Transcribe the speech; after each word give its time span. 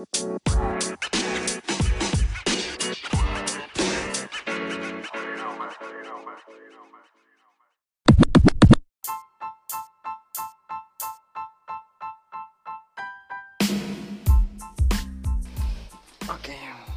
Ok, 0.00 0.06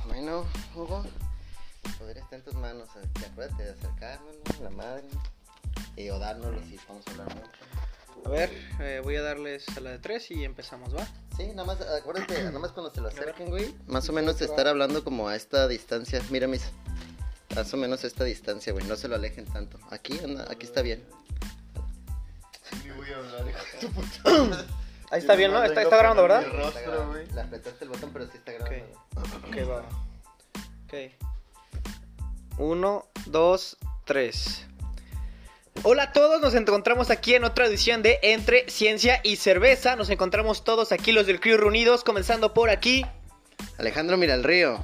bueno, 0.08 0.46
Hugo, 0.74 1.04
el 1.84 1.94
poder 1.96 2.18
está 2.20 2.38
en 2.38 2.44
tus 2.44 2.54
manos. 2.54 2.88
Acuérdate 3.30 3.64
de 3.64 3.72
acercarnos, 3.72 4.60
la 4.62 4.70
madre, 4.70 5.04
y 5.98 6.10
o 6.10 6.18
dárnoslo 6.20 6.62
si 6.62 6.80
vamos 6.88 7.06
a 7.08 7.12
hablar 7.12 7.36
mucho. 7.36 7.63
A 8.34 8.36
ver, 8.36 8.52
eh, 8.80 9.00
voy 9.04 9.16
a 9.16 9.22
darles 9.22 9.64
a 9.78 9.80
la 9.80 9.92
de 9.92 10.00
tres 10.00 10.32
y 10.32 10.44
empezamos, 10.44 10.96
¿va? 10.96 11.08
Sí, 11.38 11.50
nada 11.50 11.66
más, 11.66 11.80
acuérdate, 11.82 12.44
nada 12.46 12.58
más 12.58 12.72
cuando 12.72 12.92
se 12.92 13.00
lo 13.00 13.10
acerquen, 13.10 13.52
güey. 13.52 13.76
Más 13.86 14.10
o 14.10 14.14
menos 14.14 14.42
estar 14.42 14.68
hablando 14.68 15.04
como 15.04 15.28
a 15.28 15.36
esta 15.36 15.68
distancia. 15.68 16.20
Mira, 16.32 16.48
mis. 16.48 16.64
Más 17.56 17.72
o 17.76 17.78
menos 17.78 18.04
a 18.04 18.08
esta 18.08 18.24
distancia, 18.24 18.74
güey. 18.74 18.88
No 18.88 18.96
se 18.96 19.08
lo 19.08 19.14
alejen 19.14 19.46
tanto. 19.46 19.78
Aquí, 19.92 20.18
anda, 20.24 20.48
aquí 20.50 20.66
está 20.66 20.82
bien. 20.82 21.06
Ni 22.84 22.90
voy 22.90 23.08
a 23.12 23.18
hablar, 23.18 23.48
hijo 23.48 23.60
de 23.72 23.88
tu 23.88 23.94
puta. 23.94 24.66
Ahí 25.12 25.20
está 25.20 25.36
bien, 25.36 25.52
¿no? 25.52 25.64
Está, 25.64 25.84
está 25.84 25.98
grabando, 25.98 26.24
¿verdad? 26.24 26.44
Rostro. 26.52 27.14
Le 27.14 27.40
apretaste 27.40 27.84
el 27.84 27.92
botón, 27.92 28.10
pero 28.14 28.26
sí 28.32 28.38
está 28.38 28.52
grabando. 28.54 29.00
Ok, 29.48 29.70
va. 29.70 29.86
Ok. 30.86 30.94
Uno, 32.58 33.06
dos, 33.28 33.78
tres. 34.06 34.66
Hola 35.82 36.04
a 36.04 36.12
todos, 36.14 36.40
nos 36.40 36.54
encontramos 36.54 37.10
aquí 37.10 37.34
en 37.34 37.44
otra 37.44 37.66
edición 37.66 38.04
de 38.04 38.20
Entre 38.22 38.70
Ciencia 38.70 39.20
y 39.24 39.36
Cerveza. 39.36 39.96
Nos 39.96 40.10
encontramos 40.10 40.64
todos 40.64 40.92
aquí 40.92 41.12
los 41.12 41.26
del 41.26 41.40
Crew 41.42 41.58
reunidos, 41.58 42.04
comenzando 42.04 42.54
por 42.54 42.70
aquí. 42.70 43.06
Alejandro 43.78 44.16
Mira 44.16 44.36
el 44.36 44.44
Río. 44.44 44.80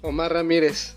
Omar 0.00 0.32
Ramírez. 0.32 0.94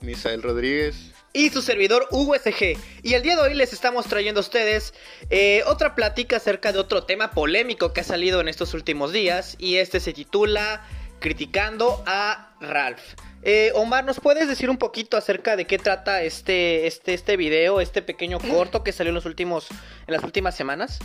Misael 0.00 0.42
Rodríguez. 0.42 1.12
y 1.32 1.50
su 1.50 1.60
servidor 1.60 2.06
USG. 2.12 2.78
Y 3.02 3.14
el 3.14 3.22
día 3.22 3.36
de 3.36 3.42
hoy 3.42 3.54
les 3.54 3.72
estamos 3.72 4.06
trayendo 4.06 4.40
a 4.40 4.42
ustedes 4.42 4.94
eh, 5.30 5.62
otra 5.66 5.94
plática 5.94 6.36
acerca 6.36 6.72
de 6.72 6.78
otro 6.78 7.04
tema 7.04 7.32
polémico 7.32 7.92
que 7.92 8.02
ha 8.02 8.04
salido 8.04 8.40
en 8.40 8.48
estos 8.48 8.74
últimos 8.74 9.12
días. 9.12 9.56
Y 9.58 9.76
este 9.76 9.98
se 9.98 10.12
titula 10.12 10.86
Criticando 11.18 12.02
a 12.06 12.54
Ralph. 12.60 13.02
Eh, 13.48 13.70
Omar, 13.76 14.04
¿nos 14.04 14.18
puedes 14.18 14.48
decir 14.48 14.68
un 14.68 14.76
poquito 14.76 15.16
acerca 15.16 15.54
de 15.54 15.66
qué 15.66 15.78
trata 15.78 16.24
este, 16.24 16.88
este, 16.88 17.14
este 17.14 17.36
video, 17.36 17.80
este 17.80 18.02
pequeño 18.02 18.40
corto 18.40 18.82
que 18.82 18.90
salió 18.90 19.10
en, 19.10 19.14
los 19.14 19.24
últimos, 19.24 19.68
en 19.70 20.14
las 20.14 20.24
últimas 20.24 20.56
semanas? 20.56 20.98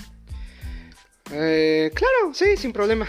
Eh, 1.31 1.91
claro, 1.93 2.33
sí, 2.33 2.57
sin 2.57 2.73
problema. 2.73 3.07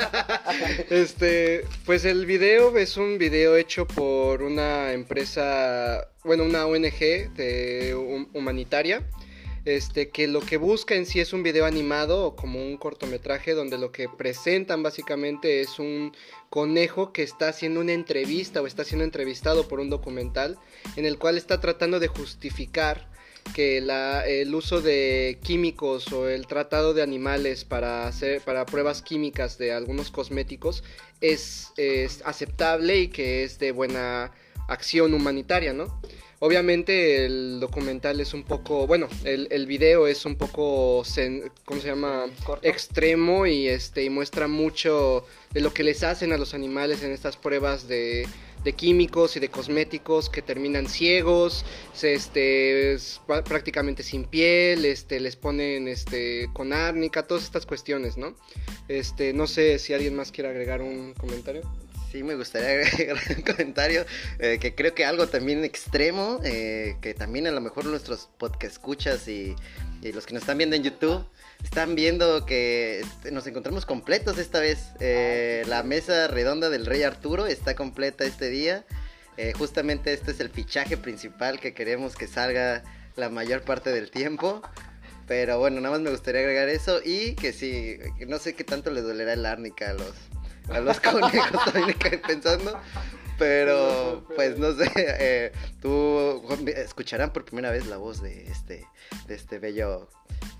este, 0.90 1.64
pues 1.86 2.04
el 2.04 2.26
video 2.26 2.76
es 2.76 2.98
un 2.98 3.16
video 3.16 3.56
hecho 3.56 3.86
por 3.86 4.42
una 4.42 4.92
empresa, 4.92 6.06
bueno, 6.22 6.44
una 6.44 6.66
ONG 6.66 7.32
de 7.32 7.94
humanitaria. 8.34 9.02
Este, 9.64 10.10
que 10.10 10.26
lo 10.26 10.40
que 10.40 10.56
busca 10.56 10.96
en 10.96 11.06
sí 11.06 11.20
es 11.20 11.32
un 11.32 11.44
video 11.44 11.66
animado 11.66 12.24
o 12.26 12.34
como 12.36 12.60
un 12.60 12.76
cortometraje 12.76 13.54
donde 13.54 13.78
lo 13.78 13.92
que 13.92 14.08
presentan 14.08 14.82
básicamente 14.82 15.60
es 15.60 15.78
un 15.78 16.12
conejo 16.50 17.12
que 17.12 17.22
está 17.22 17.48
haciendo 17.48 17.80
una 17.80 17.92
entrevista 17.92 18.60
o 18.60 18.66
está 18.66 18.84
siendo 18.84 19.04
entrevistado 19.04 19.68
por 19.68 19.78
un 19.78 19.88
documental 19.88 20.58
en 20.96 21.06
el 21.06 21.16
cual 21.16 21.38
está 21.38 21.60
tratando 21.60 22.00
de 22.00 22.08
justificar 22.08 23.08
que 23.54 23.80
la- 23.80 24.26
el 24.26 24.52
uso 24.52 24.80
de 24.80 25.38
químicos 25.44 26.12
o 26.12 26.28
el 26.28 26.46
tratado 26.48 26.92
de 26.92 27.02
animales 27.02 27.64
para 27.64 28.08
hacer 28.08 28.40
para 28.40 28.66
pruebas 28.66 29.00
químicas 29.00 29.58
de 29.58 29.72
algunos 29.72 30.10
cosméticos 30.10 30.82
es, 31.20 31.72
es 31.76 32.22
aceptable 32.24 32.98
y 32.98 33.08
que 33.08 33.44
es 33.44 33.60
de 33.60 33.70
buena 33.70 34.32
acción 34.68 35.14
humanitaria, 35.14 35.72
¿no? 35.72 36.00
Obviamente 36.44 37.24
el 37.24 37.60
documental 37.60 38.20
es 38.20 38.34
un 38.34 38.42
poco, 38.42 38.84
bueno, 38.88 39.08
el, 39.22 39.46
el 39.52 39.64
video 39.66 40.08
es 40.08 40.26
un 40.26 40.34
poco, 40.34 41.02
sen- 41.04 41.52
¿cómo 41.64 41.80
se 41.80 41.86
llama? 41.86 42.24
Corto. 42.44 42.66
Extremo 42.66 43.46
y 43.46 43.68
este 43.68 44.02
y 44.02 44.10
muestra 44.10 44.48
mucho 44.48 45.24
de 45.52 45.60
lo 45.60 45.72
que 45.72 45.84
les 45.84 46.02
hacen 46.02 46.32
a 46.32 46.36
los 46.38 46.52
animales 46.52 47.04
en 47.04 47.12
estas 47.12 47.36
pruebas 47.36 47.86
de, 47.86 48.26
de 48.64 48.72
químicos 48.72 49.36
y 49.36 49.38
de 49.38 49.50
cosméticos 49.50 50.28
que 50.28 50.42
terminan 50.42 50.88
ciegos, 50.88 51.64
se, 51.94 52.14
este, 52.14 52.94
es 52.94 53.20
prácticamente 53.44 54.02
sin 54.02 54.24
piel, 54.24 54.84
este, 54.84 55.20
les 55.20 55.36
ponen 55.36 55.86
este, 55.86 56.48
con 56.52 56.72
árnica, 56.72 57.22
todas 57.24 57.44
estas 57.44 57.66
cuestiones, 57.66 58.16
¿no? 58.16 58.34
Este, 58.88 59.32
no 59.32 59.46
sé 59.46 59.78
si 59.78 59.94
alguien 59.94 60.16
más 60.16 60.32
quiere 60.32 60.50
agregar 60.50 60.82
un 60.82 61.14
comentario. 61.14 61.62
Sí, 62.12 62.22
me 62.22 62.34
gustaría 62.34 62.68
agregar 62.92 63.16
un 63.34 63.42
comentario 63.42 64.04
eh, 64.38 64.58
que 64.60 64.74
creo 64.74 64.94
que 64.94 65.06
algo 65.06 65.28
también 65.28 65.64
extremo, 65.64 66.40
eh, 66.44 66.96
que 67.00 67.14
también 67.14 67.46
a 67.46 67.50
lo 67.52 67.62
mejor 67.62 67.86
nuestros 67.86 68.28
podcast 68.36 68.74
escuchas 68.74 69.26
y, 69.28 69.56
y 70.02 70.12
los 70.12 70.26
que 70.26 70.34
nos 70.34 70.42
están 70.42 70.58
viendo 70.58 70.76
en 70.76 70.82
YouTube 70.82 71.26
están 71.64 71.94
viendo 71.94 72.44
que 72.44 73.00
este, 73.00 73.30
nos 73.30 73.46
encontramos 73.46 73.86
completos 73.86 74.36
esta 74.36 74.60
vez. 74.60 74.90
Eh, 75.00 75.64
la 75.68 75.82
mesa 75.84 76.28
redonda 76.28 76.68
del 76.68 76.84
Rey 76.84 77.02
Arturo 77.02 77.46
está 77.46 77.74
completa 77.74 78.24
este 78.24 78.50
día. 78.50 78.84
Justamente 79.56 80.12
este 80.12 80.30
es 80.30 80.40
el 80.40 80.50
fichaje 80.50 80.96
principal 80.96 81.58
que 81.58 81.72
queremos 81.74 82.14
que 82.14 82.28
salga 82.28 82.84
la 83.16 83.28
mayor 83.30 83.62
parte 83.62 83.90
del 83.90 84.10
tiempo. 84.10 84.60
Pero 85.26 85.58
bueno, 85.58 85.80
nada 85.80 85.94
más 85.94 86.02
me 86.02 86.10
gustaría 86.10 86.42
agregar 86.42 86.68
eso 86.68 87.00
y 87.02 87.34
que 87.36 87.52
sí, 87.52 87.96
que 88.18 88.26
no 88.26 88.38
sé 88.38 88.54
qué 88.54 88.62
tanto 88.62 88.90
les 88.90 89.02
dolerá 89.02 89.32
el 89.32 89.46
árnica 89.46 89.90
a 89.90 89.94
los, 89.94 90.12
a 90.68 90.80
los 90.80 91.00
conejos 91.00 91.64
también 91.64 91.86
me 91.86 91.94
quedé 91.94 92.18
pensando. 92.18 92.80
Pero, 93.38 94.24
pues 94.36 94.58
no 94.58 94.72
sé, 94.72 94.90
eh, 94.96 95.52
tú 95.80 96.42
Juan, 96.46 96.68
escucharán 96.68 97.32
por 97.32 97.44
primera 97.44 97.70
vez 97.70 97.86
la 97.86 97.96
voz 97.96 98.22
de 98.22 98.46
este, 98.46 98.86
de 99.26 99.34
este 99.34 99.58
bello 99.58 100.08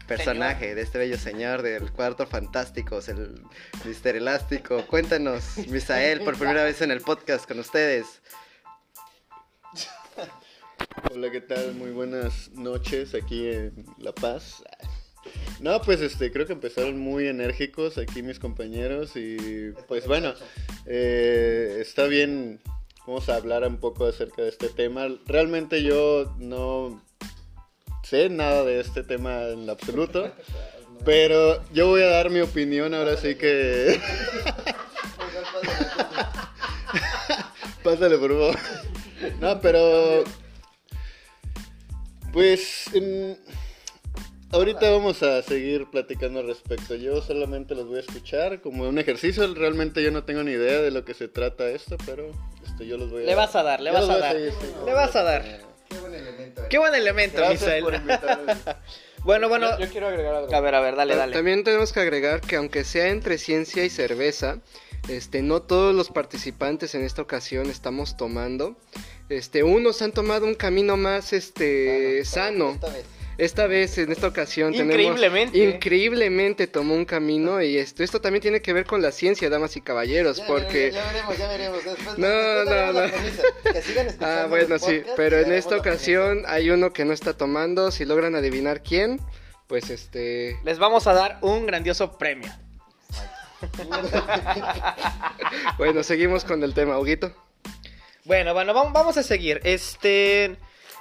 personaje, 0.06 0.74
de 0.74 0.82
este 0.82 0.98
bello 0.98 1.16
señor 1.16 1.62
del 1.62 1.92
cuarto 1.92 2.26
fantásticos, 2.26 3.08
el 3.08 3.42
Mister 3.84 4.16
Elástico. 4.16 4.84
Cuéntanos, 4.86 5.58
Misael, 5.68 6.22
por 6.22 6.36
primera 6.36 6.64
vez 6.64 6.80
en 6.82 6.90
el 6.90 7.02
podcast 7.02 7.46
con 7.46 7.58
ustedes. 7.58 8.20
Hola, 11.10 11.30
¿qué 11.30 11.40
tal? 11.40 11.74
Muy 11.74 11.90
buenas 11.90 12.50
noches 12.50 13.14
aquí 13.14 13.48
en 13.48 13.86
La 13.98 14.12
Paz. 14.12 14.62
No, 15.60 15.80
pues 15.82 16.00
este, 16.00 16.32
creo 16.32 16.46
que 16.46 16.52
empezaron 16.52 16.98
muy 16.98 17.28
enérgicos 17.28 17.96
aquí 17.98 18.22
mis 18.22 18.38
compañeros 18.38 19.14
y 19.16 19.70
pues 19.86 20.06
bueno, 20.06 20.34
eh, 20.86 21.78
está 21.80 22.06
bien, 22.06 22.60
vamos 23.06 23.28
a 23.28 23.36
hablar 23.36 23.66
un 23.66 23.78
poco 23.78 24.06
acerca 24.06 24.42
de 24.42 24.48
este 24.48 24.68
tema. 24.68 25.06
Realmente 25.26 25.82
yo 25.82 26.34
no 26.38 27.00
sé 28.02 28.28
nada 28.28 28.64
de 28.64 28.80
este 28.80 29.04
tema 29.04 29.44
en 29.48 29.70
absoluto, 29.70 30.32
pero 31.04 31.62
yo 31.72 31.88
voy 31.88 32.02
a 32.02 32.08
dar 32.08 32.30
mi 32.30 32.40
opinión 32.40 32.94
ahora 32.94 33.16
sí 33.16 33.36
que... 33.36 34.00
Pásale, 37.84 38.16
por 38.18 38.30
favor. 38.30 38.56
No, 39.40 39.60
pero... 39.60 40.24
Pues... 42.32 42.92
en- 42.94 43.38
Ahorita 44.52 44.90
vamos 44.90 45.22
a 45.22 45.40
seguir 45.42 45.86
platicando 45.90 46.40
al 46.40 46.46
respecto. 46.46 46.94
Yo 46.94 47.22
solamente 47.22 47.74
los 47.74 47.86
voy 47.88 47.96
a 47.96 48.00
escuchar 48.00 48.60
como 48.60 48.86
un 48.86 48.98
ejercicio. 48.98 49.52
Realmente 49.54 50.02
yo 50.02 50.10
no 50.10 50.24
tengo 50.24 50.42
ni 50.42 50.52
idea 50.52 50.82
de 50.82 50.90
lo 50.90 51.06
que 51.06 51.14
se 51.14 51.26
trata 51.26 51.70
esto, 51.70 51.96
pero 52.04 52.30
este, 52.62 52.86
yo 52.86 52.98
los 52.98 53.10
voy 53.10 53.22
a... 53.22 53.26
Le 53.26 53.34
vas 53.34 53.56
a 53.56 53.62
dar, 53.62 53.80
le 53.80 53.90
vas 53.90 54.06
a 54.10 54.18
dar. 54.18 54.32
seguir, 54.34 54.52
sí. 54.60 54.66
Le 54.84 54.92
vas 54.92 55.16
a 55.16 55.22
dar. 55.22 55.42
Qué 55.88 55.98
buen 55.98 56.14
elemento. 56.14 56.62
Qué 56.68 56.78
buen 56.78 56.94
elemento, 56.94 57.38
Gracias 57.38 57.80
por. 57.80 57.94
Bueno, 59.24 59.48
bueno. 59.48 59.78
Yo, 59.78 59.86
yo 59.86 59.92
quiero 59.92 60.08
agregar 60.08 60.34
algo. 60.34 60.52
A 60.52 60.60
ver, 60.60 60.74
a 60.74 60.80
ver, 60.80 60.96
dale, 60.96 61.14
dale. 61.14 61.32
También 61.32 61.62
tenemos 61.62 61.92
que 61.92 62.00
agregar 62.00 62.40
que 62.40 62.56
aunque 62.56 62.82
sea 62.82 63.08
entre 63.08 63.38
ciencia 63.38 63.84
y 63.84 63.88
cerveza, 63.88 64.58
este, 65.08 65.42
no 65.42 65.62
todos 65.62 65.94
los 65.94 66.10
participantes 66.10 66.96
en 66.96 67.04
esta 67.04 67.22
ocasión 67.22 67.70
estamos 67.70 68.16
tomando. 68.16 68.76
Este, 69.28 69.62
unos 69.62 70.02
han 70.02 70.10
tomado 70.10 70.44
un 70.44 70.56
camino 70.56 70.96
más 70.96 71.32
este 71.32 72.24
sano. 72.24 72.72
Esta 72.72 72.88
vez. 72.88 73.04
Esta 73.38 73.66
vez, 73.66 73.96
en 73.98 74.12
esta 74.12 74.26
ocasión, 74.28 74.74
Increíblemente. 74.74 75.52
tenemos 75.52 75.74
increíblemente 75.76 76.66
tomó 76.66 76.94
un 76.94 77.04
camino 77.06 77.62
y 77.62 77.78
esto, 77.78 78.02
esto 78.02 78.20
también 78.20 78.42
tiene 78.42 78.60
que 78.60 78.72
ver 78.72 78.84
con 78.84 79.00
la 79.02 79.10
ciencia, 79.10 79.48
damas 79.48 79.76
y 79.76 79.80
caballeros, 79.80 80.36
Ya 80.38 80.46
porque 80.46 80.90
veremos, 80.92 81.38
ya 81.38 81.48
veremos, 81.48 81.82
ya 81.82 81.82
veremos. 81.82 81.84
Después, 81.84 82.18
No, 82.18 82.26
después 82.28 82.68
no, 82.68 82.92
no. 82.92 83.10
premisa, 83.10 83.42
que 83.72 83.82
sigan 83.82 84.06
escuchando 84.08 84.42
Ah, 84.42 84.46
bueno, 84.48 84.78
sí, 84.78 84.98
podcast 84.98 85.16
pero 85.16 85.38
en 85.40 85.52
esta 85.52 85.76
ocasión 85.76 86.42
hay 86.46 86.70
uno 86.70 86.92
que 86.92 87.04
no 87.04 87.12
está 87.12 87.36
tomando. 87.36 87.90
Si 87.90 88.04
logran 88.04 88.34
adivinar 88.36 88.82
quién, 88.82 89.18
pues 89.66 89.88
este. 89.90 90.58
Les 90.64 90.78
vamos 90.78 91.06
a 91.06 91.14
dar 91.14 91.38
un 91.40 91.66
grandioso 91.66 92.18
premio. 92.18 92.52
Bueno, 95.78 96.02
seguimos 96.02 96.44
con 96.44 96.62
el 96.62 96.74
tema, 96.74 96.98
Huguito. 96.98 97.32
Bueno, 98.24 98.54
bueno, 98.54 98.72
vam- 98.74 98.92
vamos 98.92 99.16
a 99.16 99.22
seguir. 99.22 99.60
Este. 99.64 100.56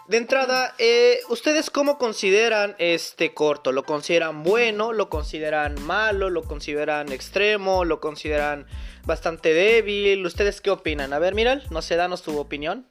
De 0.07 0.17
entrada, 0.17 0.75
eh, 0.77 1.19
¿ustedes 1.29 1.69
cómo 1.69 1.97
consideran 1.97 2.75
este 2.79 3.33
corto? 3.33 3.71
¿Lo 3.71 3.83
consideran 3.83 4.43
bueno? 4.43 4.91
¿Lo 4.91 5.09
consideran 5.09 5.81
malo? 5.83 6.29
¿Lo 6.29 6.43
consideran 6.43 7.11
extremo? 7.11 7.85
¿Lo 7.85 8.01
consideran 8.01 8.67
bastante 9.05 9.53
débil. 9.53 10.25
¿Ustedes 10.25 10.61
qué 10.61 10.69
opinan? 10.69 11.13
A 11.13 11.19
ver, 11.19 11.35
Miral, 11.35 11.65
no 11.69 11.81
sé, 11.81 11.95
danos 11.95 12.23
tu 12.23 12.37
opinión. 12.37 12.87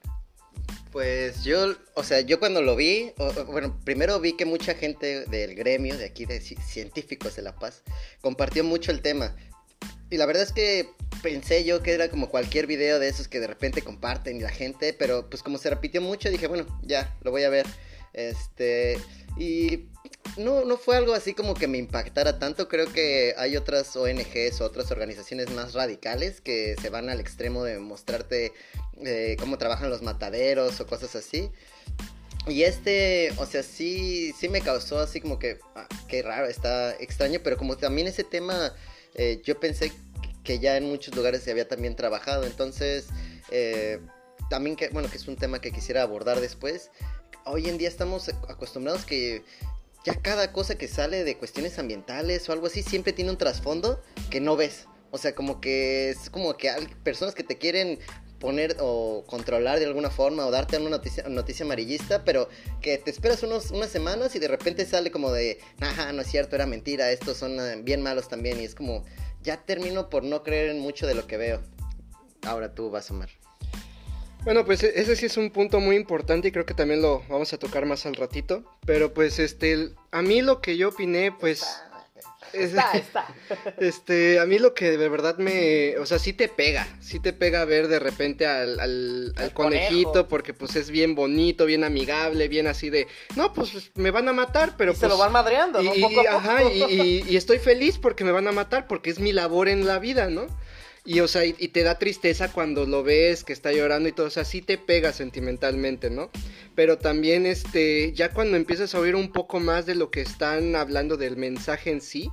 Pues 0.93 1.45
yo, 1.45 1.77
o 1.95 2.03
sea, 2.03 2.21
yo 2.21 2.41
cuando 2.41 2.63
lo 2.63 2.75
vi, 2.75 3.13
bueno, 3.47 3.79
primero 3.85 4.19
vi 4.19 4.37
que 4.37 4.45
mucha 4.45 4.75
gente 4.75 5.25
del 5.27 5.55
gremio, 5.55 5.97
de 5.97 6.05
aquí, 6.05 6.25
de 6.25 6.41
científicos 6.41 7.37
de 7.37 7.43
La 7.43 7.55
Paz, 7.55 7.83
compartió 8.21 8.65
mucho 8.65 8.91
el 8.91 9.01
tema. 9.01 9.37
Y 10.11 10.17
la 10.17 10.27
verdad 10.27 10.43
es 10.43 10.53
que 10.53 10.91
pensé 11.23 11.65
yo 11.65 11.83
que 11.83 11.93
era 11.93 12.11
como 12.11 12.29
cualquier 12.29 12.67
video 12.67 12.99
de 12.99 13.09
esos 13.09 13.29
que 13.29 13.41
de 13.41 13.47
repente 13.47 13.83
comparten 13.83 14.37
y 14.37 14.41
la 14.41 14.51
gente, 14.51 14.93
pero 14.93 15.29
pues 15.31 15.43
como 15.43 15.59
se 15.59 15.71
repitió 15.71 16.01
mucho, 16.01 16.31
dije, 16.31 16.47
bueno, 16.47 16.67
ya, 16.83 17.17
lo 17.23 17.31
voy 17.31 17.45
a 17.45 17.51
ver. 17.51 17.67
Este, 18.13 18.99
y 19.37 19.87
no, 20.37 20.65
no 20.65 20.77
fue 20.77 20.97
algo 20.97 21.15
así 21.15 21.35
como 21.35 21.55
que 21.55 21.69
me 21.69 21.79
impactara 21.79 22.39
tanto. 22.39 22.69
Creo 22.69 22.93
que 22.93 23.35
hay 23.37 23.57
otras 23.57 23.95
ONGs 23.97 24.61
o 24.61 24.65
otras 24.65 24.91
organizaciones 24.91 25.51
más 25.51 25.75
radicales 25.75 26.41
que 26.41 26.77
se 26.81 26.91
van 26.91 27.09
al 27.09 27.21
extremo 27.21 27.65
de 27.65 27.79
mostrarte 27.79 28.53
eh, 29.05 29.37
cómo 29.39 29.59
trabajan 29.59 29.91
los 29.91 30.03
mataderos 30.03 30.81
o 30.81 30.87
cosas 30.87 31.15
así. 31.15 31.51
Y 32.47 32.63
este, 32.63 33.33
o 33.37 33.47
sea, 33.47 33.63
sí, 33.63 34.33
sí 34.39 34.49
me 34.49 34.63
causó 34.63 34.99
así 34.99 35.21
como 35.21 35.39
que, 35.39 35.59
ah, 35.75 35.87
qué 36.09 36.23
raro, 36.23 36.47
está 36.47 36.93
extraño, 36.95 37.41
pero 37.45 37.59
como 37.59 37.77
también 37.77 38.09
ese 38.09 38.25
tema, 38.25 38.75
eh, 39.15 39.41
yo 39.45 39.59
pensé 39.59 39.93
que 40.45 40.59
ya 40.59 40.77
en 40.77 40.85
muchos 40.89 41.15
lugares 41.15 41.43
se 41.43 41.51
había 41.51 41.69
también 41.69 41.97
trabajado, 41.97 42.45
entonces, 42.45 43.09
eh, 43.51 44.01
también 44.49 44.77
que, 44.77 44.89
bueno, 44.89 45.11
que 45.11 45.17
es 45.17 45.29
un 45.29 45.37
tema 45.37 45.61
que 45.61 45.71
quisiera 45.71 46.03
abordar 46.03 46.41
después, 46.41 46.91
hoy 47.45 47.69
en 47.69 47.79
día 47.79 47.89
estamos 47.89 48.29
acostumbrados 48.49 49.05
que 49.05 49.45
ya 50.05 50.15
cada 50.15 50.53
cosa 50.53 50.77
que 50.77 50.89
sale 50.89 51.25
de 51.25 51.37
cuestiones 51.37 51.79
ambientales 51.79 52.49
o 52.49 52.53
algo 52.53 52.67
así 52.67 52.83
siempre 52.83 53.13
tiene 53.13 53.31
un 53.31 53.39
trasfondo 53.39 54.03
que 54.31 54.41
no 54.41 54.57
ves. 54.57 54.87
O 55.11 55.19
sea, 55.19 55.35
como 55.35 55.61
que 55.61 56.11
es 56.11 56.31
como 56.31 56.57
que 56.57 56.71
hay 56.71 56.87
personas 57.03 57.35
que 57.35 57.43
te 57.43 57.59
quieren 57.59 57.99
poner 58.41 58.77
o 58.81 59.23
controlar 59.27 59.79
de 59.79 59.87
alguna 59.87 60.11
forma 60.11 60.47
o 60.47 60.51
darte 60.51 60.79
una 60.79 60.91
noticia, 60.91 61.29
noticia 61.29 61.65
amarillista, 61.65 62.25
pero 62.25 62.49
que 62.81 62.99
te 62.99 63.11
esperas 63.11 63.43
unos, 63.45 63.71
unas 63.71 63.91
semanas 63.91 64.35
y 64.35 64.41
de 64.41 64.49
repente 64.49 64.85
sale 64.87 65.13
como 65.13 65.31
de, 65.31 65.61
ajá, 65.81 66.13
no 66.13 66.23
es 66.23 66.29
cierto, 66.29 66.57
era 66.57 66.67
mentira, 66.67 67.13
estos 67.13 67.37
son 67.37 67.61
eh, 67.61 67.81
bien 67.83 68.03
malos 68.03 68.29
también 68.29 68.61
y 68.61 68.65
es 68.65 68.75
como, 68.75 69.05
ya 69.43 69.59
termino 69.59 70.11
por 70.11 70.25
no 70.25 70.43
creer 70.43 70.71
en 70.71 70.81
mucho 70.81 71.07
de 71.07 71.15
lo 71.15 71.27
que 71.27 71.37
veo. 71.37 71.61
Ahora 72.43 72.75
tú 72.75 72.91
vas, 72.91 73.11
Omar. 73.11 73.29
Bueno, 74.45 74.65
pues 74.65 74.83
e-, 74.83 74.99
ese 74.99 75.17
sí 75.17 75.27
es 75.27 75.37
un 75.37 75.51
punto 75.51 75.81
muy 75.81 75.97
importante 75.97 76.49
y 76.49 76.53
creo 76.53 76.65
que 76.65 76.75
también 76.75 77.03
lo 77.03 77.23
vamos 77.29 77.53
a 77.53 77.59
tocar 77.59 77.85
más 77.85 78.07
al 78.07 78.15
ratito. 78.15 78.65
Pero 78.87 79.13
pues 79.13 79.39
este, 79.39 79.91
a 80.11 80.23
mí 80.23 80.41
lo 80.41 80.61
que 80.61 80.77
yo 80.77 80.89
opiné, 80.89 81.33
pues... 81.33 81.65
Está, 82.53 82.93
está. 82.93 83.27
Este, 83.79 84.39
a 84.39 84.47
mí 84.47 84.59
lo 84.59 84.75
que 84.75 84.97
de 84.97 85.09
verdad 85.09 85.39
me, 85.39 85.97
o 85.99 86.07
sea, 86.07 86.19
sí 86.19 86.33
te 86.33 86.49
pega, 86.49 86.87
sí 87.01 87.21
te 87.21 87.33
pega 87.33 87.65
ver 87.65 87.89
de 87.89 87.99
repente 87.99 88.47
al, 88.47 88.81
al, 88.81 89.53
conejito 89.55 90.29
porque 90.29 90.55
pues 90.55 90.77
es 90.77 90.91
bien 90.91 91.15
bonito, 91.15 91.67
bien 91.67 91.85
amigable, 91.85 92.49
bien 92.49 92.67
así 92.67 92.91
de, 92.91 93.07
no, 93.37 93.53
pues 93.53 93.91
me 93.95 94.11
van 94.11 94.29
a 94.29 94.33
matar, 94.33 94.75
pero 94.77 94.93
se 94.93 95.01
pues... 95.01 95.11
lo 95.13 95.19
van 95.19 95.33
madreando, 95.33 95.83
¿no? 95.83 95.95
Y, 95.95 96.05
ajá, 96.27 96.65
y, 96.65 97.25
y 97.29 97.37
estoy 97.37 97.59
feliz 97.59 97.99
porque 97.99 98.25
me 98.25 98.33
van 98.33 98.49
a 98.49 98.53
matar 98.53 98.87
porque 98.87 99.11
es 99.11 99.19
mi 99.19 99.33
labor 99.33 99.69
en 99.69 99.87
la 99.87 99.99
vida, 99.99 100.29
¿no? 100.29 100.47
Y, 101.05 101.21
o 101.21 101.29
sea, 101.29 101.47
y, 101.47 101.53
te 101.53 101.83
da 101.83 101.99
tristeza 101.99 102.53
cuando 102.53 102.85
lo 102.85 103.03
ves, 103.03 103.43
que 103.43 103.55
está 103.55 103.73
llorando 103.73 104.09
y 104.09 104.13
todo, 104.13 104.27
o 104.27 104.31
sea, 104.31 104.45
sí 104.45 104.61
te 104.61 104.77
pega 104.77 105.13
sentimentalmente, 105.13 106.11
¿no? 106.11 106.31
Pero 106.75 106.99
también, 106.99 107.47
este, 107.47 108.13
ya 108.13 108.31
cuando 108.31 108.57
empiezas 108.57 108.95
a 108.95 109.01
oír 109.01 109.17
un 109.17 109.33
poco 109.33 109.61
más 109.61 109.87
de 109.87 109.95
lo 109.95 110.11
que 110.11 110.21
están 110.21 110.77
hablando 110.77 111.17
del 111.17 111.37
mensaje 111.37 111.91
en 111.91 112.03
sí, 112.03 112.31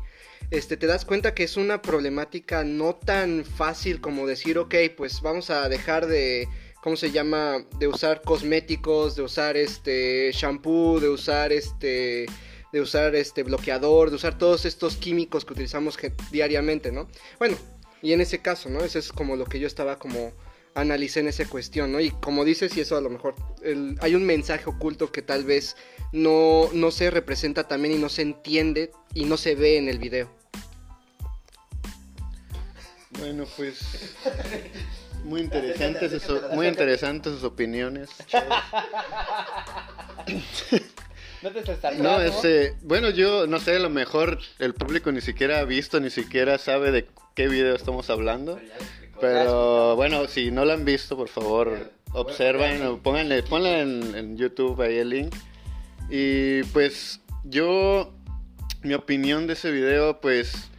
este, 0.50 0.78
te 0.78 0.88
das 0.88 1.06
cuenta 1.06 1.34
que 1.34 1.44
es 1.44 1.58
una 1.58 1.82
problemática 1.82 2.64
no 2.64 2.96
tan 2.96 3.44
fácil 3.44 4.00
como 4.00 4.28
decir, 4.28 4.58
ok, 4.58 4.76
pues 4.96 5.22
vamos 5.22 5.50
a 5.50 5.68
dejar 5.70 6.08
de, 6.08 6.48
¿cómo 6.82 6.96
se 6.96 7.12
llama? 7.12 7.66
De 7.80 7.88
usar 7.88 8.22
cosméticos, 8.22 9.16
de 9.16 9.24
usar 9.24 9.58
este 9.58 10.32
shampoo, 10.34 11.00
de 11.00 11.10
usar 11.10 11.52
este 11.52 12.26
de 12.74 12.82
usar 12.82 13.16
este 13.16 13.44
bloqueador, 13.44 14.10
de 14.10 14.18
usar 14.18 14.38
todos 14.38 14.66
estos 14.66 14.98
químicos 14.98 15.46
que 15.46 15.54
utilizamos 15.54 15.98
diariamente, 16.32 16.92
¿no? 16.92 17.08
Bueno, 17.40 17.58
y 18.02 18.12
en 18.12 18.22
ese 18.22 18.40
caso, 18.40 18.70
¿no? 18.70 18.82
Eso 18.82 19.00
es 19.00 19.12
como 19.12 19.36
lo 19.36 19.46
que 19.46 19.60
yo 19.60 19.68
estaba 19.68 19.98
como 19.98 20.34
analicé 20.78 21.22
en 21.22 21.28
esa 21.28 21.46
cuestión, 21.46 21.92
¿no? 21.92 22.00
Y 22.00 22.12
como 22.12 22.46
dices, 22.46 22.76
y 22.78 22.82
eso 22.82 22.98
a 22.98 23.02
lo 23.02 23.10
mejor 23.10 23.36
hay 24.00 24.16
un 24.16 24.26
mensaje 24.26 24.70
oculto 24.70 25.12
que 25.12 25.22
tal 25.22 25.44
vez 25.44 25.76
no, 26.12 26.70
no 26.74 26.92
se 26.92 27.10
representa 27.10 27.68
también 27.68 27.96
y 27.96 27.98
no 27.98 28.10
se 28.10 28.22
entiende 28.22 28.92
y 29.14 29.26
no 29.26 29.38
se 29.38 29.56
ve 29.56 29.78
en 29.78 29.90
el 29.90 29.98
video. 29.98 30.32
Bueno, 33.20 33.46
pues 33.58 34.16
muy 35.24 35.42
interesantes, 35.42 36.30
muy 36.54 36.68
interesantes 36.68 37.34
sus 37.34 37.44
opiniones. 37.44 38.10
No 41.44 41.52
te 41.52 41.60
estás 41.60 42.00
No, 42.00 42.20
este, 42.20 42.76
bueno, 42.82 43.12
yo 43.12 43.46
no 43.46 43.60
sé, 43.60 43.76
a 43.76 43.80
lo 43.80 43.92
mejor 43.92 44.40
el 44.58 44.74
público 44.74 45.12
ni 45.12 45.22
siquiera 45.22 45.60
ha 45.60 45.66
visto, 45.66 46.00
ni 46.00 46.10
siquiera 46.10 46.58
sabe 46.58 46.92
de 46.92 47.08
qué 47.36 47.48
video 47.48 47.76
estamos 47.76 48.10
hablando. 48.10 48.60
Pero 49.20 49.96
bueno, 49.96 50.28
si 50.28 50.52
no 50.52 50.66
lo 50.66 50.74
han 50.74 50.86
visto, 50.86 51.16
por 51.16 51.30
favor, 51.30 51.92
observen 52.14 52.86
o 52.86 52.98
pónganle, 52.98 53.44
ponle 53.44 53.82
en, 53.82 54.38
YouTube 54.38 54.82
ahí 54.82 54.98
el 54.98 55.10
link. 55.10 55.36
Y 56.10 56.64
pues 56.64 57.22
yo, 57.44 58.14
mi 58.82 58.94
opinión 58.94 59.48
de 59.48 59.54
ese 59.54 59.72
video, 59.72 60.20
pues 60.20 60.70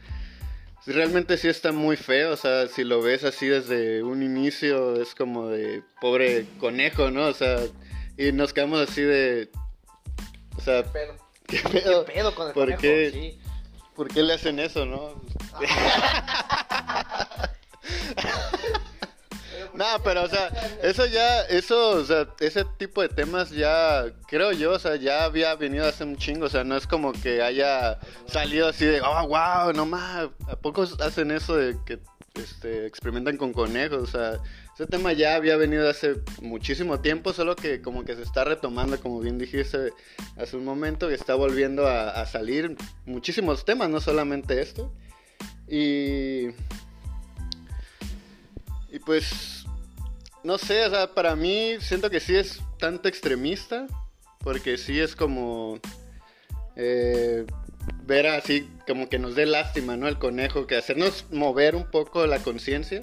realmente 0.86 1.36
sí 1.36 1.48
está 1.48 1.72
muy 1.72 1.96
feo. 1.96 2.32
O 2.32 2.36
sea, 2.36 2.68
si 2.68 2.84
lo 2.84 3.02
ves 3.02 3.24
así 3.24 3.46
desde 3.46 4.02
un 4.02 4.22
inicio, 4.22 5.00
es 5.00 5.14
como 5.14 5.48
de 5.48 5.82
pobre 6.00 6.46
conejo, 6.58 7.10
¿no? 7.10 7.26
O 7.26 7.34
sea, 7.34 7.58
y 8.16 8.32
nos 8.32 8.52
quedamos 8.52 8.88
así 8.88 9.02
de. 9.02 9.50
O 10.56 10.60
sea, 10.60 10.82
¿Qué 10.84 10.90
pedo? 10.90 11.16
¿Qué 11.46 11.58
pedo? 11.58 12.04
¿Qué 12.04 12.12
pedo 12.12 12.34
con 12.34 12.48
el 12.48 12.54
¿Por 12.54 12.64
conejo? 12.64 12.82
qué? 12.82 13.10
Sí. 13.12 13.38
¿Por 13.94 14.08
qué 14.08 14.22
le 14.22 14.34
hacen 14.34 14.60
eso, 14.60 14.86
no? 14.86 15.20
no, 19.74 19.84
pero 20.02 20.22
o 20.22 20.28
sea, 20.28 20.48
eso 20.82 21.06
ya, 21.06 21.42
eso, 21.42 22.02
o 22.02 22.26
ese 22.40 22.64
tipo 22.78 23.02
de 23.02 23.08
temas 23.08 23.50
ya, 23.50 24.06
creo 24.26 24.52
yo, 24.52 24.72
o 24.72 24.78
sea, 24.78 24.96
ya 24.96 25.24
había 25.24 25.54
venido 25.54 25.86
hace 25.86 26.04
un 26.04 26.16
chingo, 26.16 26.46
o 26.46 26.48
sea, 26.48 26.64
no 26.64 26.76
es 26.76 26.86
como 26.86 27.12
que 27.12 27.42
haya 27.42 27.98
salido 28.26 28.68
así 28.68 28.84
de, 28.86 29.00
oh, 29.00 29.28
wow, 29.28 29.72
no 29.74 29.86
más, 29.86 30.28
¿a 30.48 30.56
poco 30.56 30.82
hacen 30.82 31.30
eso 31.30 31.56
de 31.56 31.76
que 31.84 32.00
este, 32.34 32.86
experimentan 32.86 33.36
con 33.36 33.52
conejos? 33.52 34.02
O 34.02 34.06
sea, 34.06 34.40
ese 34.74 34.86
tema 34.86 35.12
ya 35.12 35.34
había 35.34 35.56
venido 35.56 35.88
hace 35.88 36.16
muchísimo 36.40 37.00
tiempo, 37.00 37.32
solo 37.32 37.56
que 37.56 37.82
como 37.82 38.04
que 38.04 38.14
se 38.14 38.22
está 38.22 38.44
retomando, 38.44 39.00
como 39.00 39.20
bien 39.20 39.38
dijiste 39.38 39.92
hace 40.36 40.56
un 40.56 40.64
momento, 40.64 41.08
que 41.08 41.14
está 41.14 41.34
volviendo 41.34 41.86
a, 41.86 42.10
a 42.10 42.26
salir 42.26 42.76
muchísimos 43.04 43.64
temas, 43.64 43.90
no 43.90 44.00
solamente 44.00 44.60
esto. 44.60 44.92
Y... 45.68 46.48
Y 48.98 49.00
pues, 49.00 49.64
no 50.42 50.58
sé, 50.58 50.84
o 50.84 50.90
sea, 50.90 51.14
para 51.14 51.36
mí 51.36 51.76
siento 51.78 52.10
que 52.10 52.18
sí 52.18 52.34
es 52.34 52.60
tanto 52.80 53.08
extremista, 53.08 53.86
porque 54.40 54.76
sí 54.76 54.98
es 54.98 55.14
como 55.14 55.78
eh, 56.74 57.46
ver 58.02 58.26
así, 58.26 58.68
como 58.88 59.08
que 59.08 59.20
nos 59.20 59.36
dé 59.36 59.46
lástima, 59.46 59.96
¿no? 59.96 60.08
El 60.08 60.18
conejo, 60.18 60.66
que 60.66 60.74
hacernos 60.74 61.26
mover 61.30 61.76
un 61.76 61.88
poco 61.88 62.26
la 62.26 62.40
conciencia. 62.40 63.02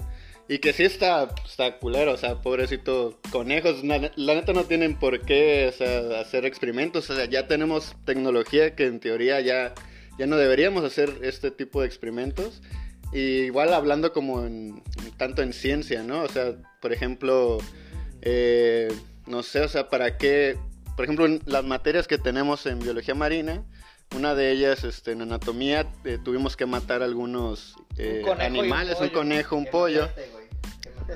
Y 0.50 0.60
que 0.60 0.74
sí 0.74 0.84
está, 0.84 1.34
está 1.46 1.80
culero, 1.80 2.12
o 2.12 2.18
sea, 2.18 2.42
pobrecito 2.42 3.18
conejos, 3.32 3.84
la, 3.84 4.12
la 4.16 4.36
neta 4.36 4.52
no 4.52 4.66
tienen 4.66 5.00
por 5.00 5.22
qué 5.22 5.68
o 5.70 5.72
sea, 5.72 6.20
hacer 6.20 6.46
experimentos, 6.46 7.10
o 7.10 7.16
sea, 7.16 7.26
ya 7.26 7.48
tenemos 7.48 7.96
tecnología 8.06 8.76
que 8.76 8.86
en 8.86 9.00
teoría 9.00 9.40
ya, 9.40 9.74
ya 10.20 10.28
no 10.28 10.36
deberíamos 10.36 10.84
hacer 10.84 11.20
este 11.24 11.50
tipo 11.52 11.82
de 11.82 11.88
experimentos. 11.88 12.62
Y 13.16 13.44
igual 13.46 13.74
hablando 13.74 14.12
como 14.12 14.46
en, 14.46 14.84
tanto 15.18 15.42
en 15.42 15.54
ciencia, 15.54 16.04
¿no? 16.04 16.22
O 16.24 16.28
sea, 16.28 16.54
por 16.82 16.92
ejemplo, 16.92 17.60
eh, 18.22 18.94
no 19.26 19.42
sé, 19.44 19.62
o 19.62 19.68
sea, 19.70 19.90
¿para 19.90 20.18
qué? 20.18 20.58
Por 20.96 21.06
ejemplo, 21.06 21.26
en 21.26 21.42
las 21.46 21.64
materias 21.64 22.08
que 22.08 22.18
tenemos 22.18 22.66
en 22.66 22.80
biología 22.80 23.16
marina, 23.16 23.64
una 24.16 24.36
de 24.36 24.52
ellas, 24.52 24.84
este, 24.84 25.12
en 25.14 25.22
anatomía, 25.22 25.88
eh, 26.04 26.18
tuvimos 26.24 26.56
que 26.58 26.66
matar 26.66 27.04
algunos 27.04 27.76
eh, 27.98 28.22
Un 28.26 28.32
un 28.32 28.42
animales, 28.42 28.94
un 29.00 29.08
pollo. 29.08 29.14
conejo, 29.14 29.56
un 29.56 29.66
¿Qué 29.66 29.72
pollo. 29.72 30.10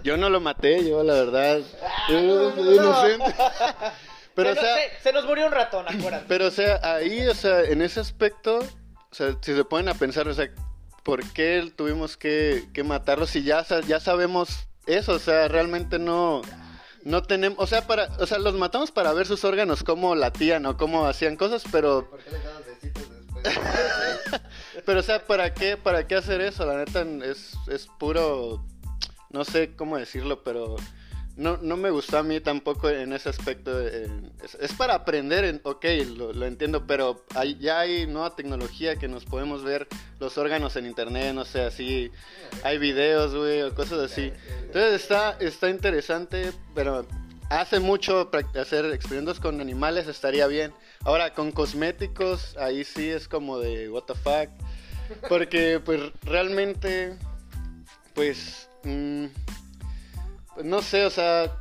Yo 0.04 0.18
no 0.18 0.30
lo 0.30 0.40
maté, 0.40 0.88
yo 0.88 1.04
la 1.04 1.14
verdad. 1.16 1.60
no, 2.10 2.56
no. 2.56 2.74
inocente. 2.76 3.36
Pero, 4.36 4.52
o 4.52 4.56
se, 4.56 4.62
sea, 4.62 4.70
nos, 4.76 4.80
se- 4.84 5.04
se 5.04 5.14
nos 5.14 5.26
murió 5.26 5.48
un 5.48 5.52
ratón, 5.52 5.86
acuérdate. 5.90 6.26
pero, 6.30 6.48
o 6.48 6.52
sea, 6.52 6.80
ahí, 6.82 7.28
o 7.28 7.34
sea, 7.36 7.62
en 7.64 7.82
ese 7.82 8.00
aspecto, 8.00 8.60
o 8.60 9.14
sea, 9.14 9.36
si 9.42 9.54
se 9.54 9.66
ponen 9.66 9.90
a 9.90 9.96
pensar, 9.96 10.30
o 10.30 10.34
sea, 10.34 10.50
¿por 11.04 11.24
qué 11.32 11.72
tuvimos 11.76 12.18
que, 12.18 12.68
que 12.74 12.84
matarlos 12.84 13.32
si 13.32 13.44
ya, 13.44 13.66
ya 13.88 14.00
sabemos 14.00 14.68
eso? 14.86 15.14
O 15.14 15.20
sea, 15.20 15.48
realmente 15.48 16.00
no, 16.00 16.42
no 17.04 17.24
tenemos, 17.24 17.60
o 17.60 17.68
sea, 17.68 17.88
para, 17.88 18.08
o 18.20 18.26
sea, 18.26 18.40
los 18.40 18.56
matamos 18.56 18.92
para 18.92 19.14
ver 19.14 19.28
sus 19.28 19.44
órganos, 19.44 19.84
cómo 19.84 20.16
latían 20.16 20.66
o 20.66 20.78
cómo 20.78 21.06
hacían 21.06 21.36
cosas, 21.36 21.64
pero, 21.72 22.10
¿Por 22.10 22.20
qué 22.20 22.32
después? 22.32 23.00
pero, 24.86 25.00
o 25.00 25.04
sea, 25.04 25.26
¿para 25.26 25.54
qué, 25.54 25.78
para 25.78 26.08
qué 26.08 26.16
hacer 26.16 26.42
eso? 26.42 26.66
La 26.66 26.78
neta 26.78 27.02
es, 27.24 27.54
es 27.68 27.88
puro 28.00 28.66
no 29.30 29.46
sé 29.46 29.76
cómo 29.76 29.98
decirlo, 29.98 30.44
pero 30.44 30.76
no, 31.40 31.58
no 31.58 31.78
me 31.78 31.90
gustó 31.90 32.18
a 32.18 32.24
mí 32.24 32.42
tampoco 32.42 32.90
en 32.90 33.14
ese 33.14 33.30
aspecto. 33.30 33.80
es, 33.80 34.74
para 34.78 34.94
aprender, 34.94 35.46
en- 35.46 35.62
ok, 35.64 35.86
lo, 36.18 36.46
entiendo, 36.46 36.86
pero 36.86 37.24
hay, 37.34 37.58
ya 37.60 37.80
hay 37.80 38.06
nueva 38.08 38.36
tecnología 38.36 38.98
que 38.98 39.08
nos 39.08 39.24
podemos 39.24 39.64
ver 39.64 39.88
los 40.20 40.38
órganos 40.38 40.76
en 40.76 40.86
internet, 40.86 41.34
no 41.34 41.46
sé, 41.46 41.62
así. 41.62 42.12
Hay 42.64 42.78
videos, 42.78 43.34
güey, 43.34 43.62
o 43.62 43.74
cosas 43.74 44.12
así. 44.12 44.34
Entonces 44.64 45.02
está, 45.02 45.38
está 45.40 45.70
interesante, 45.70 46.52
pero 46.76 47.08
hace 47.50 47.80
mucho 47.80 48.30
hacer 48.60 48.86
experimentos 48.88 49.40
con 49.40 49.62
animales 49.62 50.08
estaría 50.08 50.46
bien. 50.46 50.74
Ahora, 51.06 51.34
con 51.34 51.54
cosméticos, 51.54 52.58
ahí 52.58 52.84
sí 52.84 53.08
es 53.10 53.30
como 53.30 53.60
de, 53.60 53.90
what 53.90 54.04
the 54.04 54.14
fuck. 54.14 54.50
Porque, 55.30 55.80
pues, 55.84 56.02
realmente, 56.24 57.16
pues, 58.14 58.70
mm, 58.84 59.26
pues, 59.26 59.59
no 60.64 60.82
sé, 60.82 61.06
o 61.06 61.10
sea, 61.10 61.52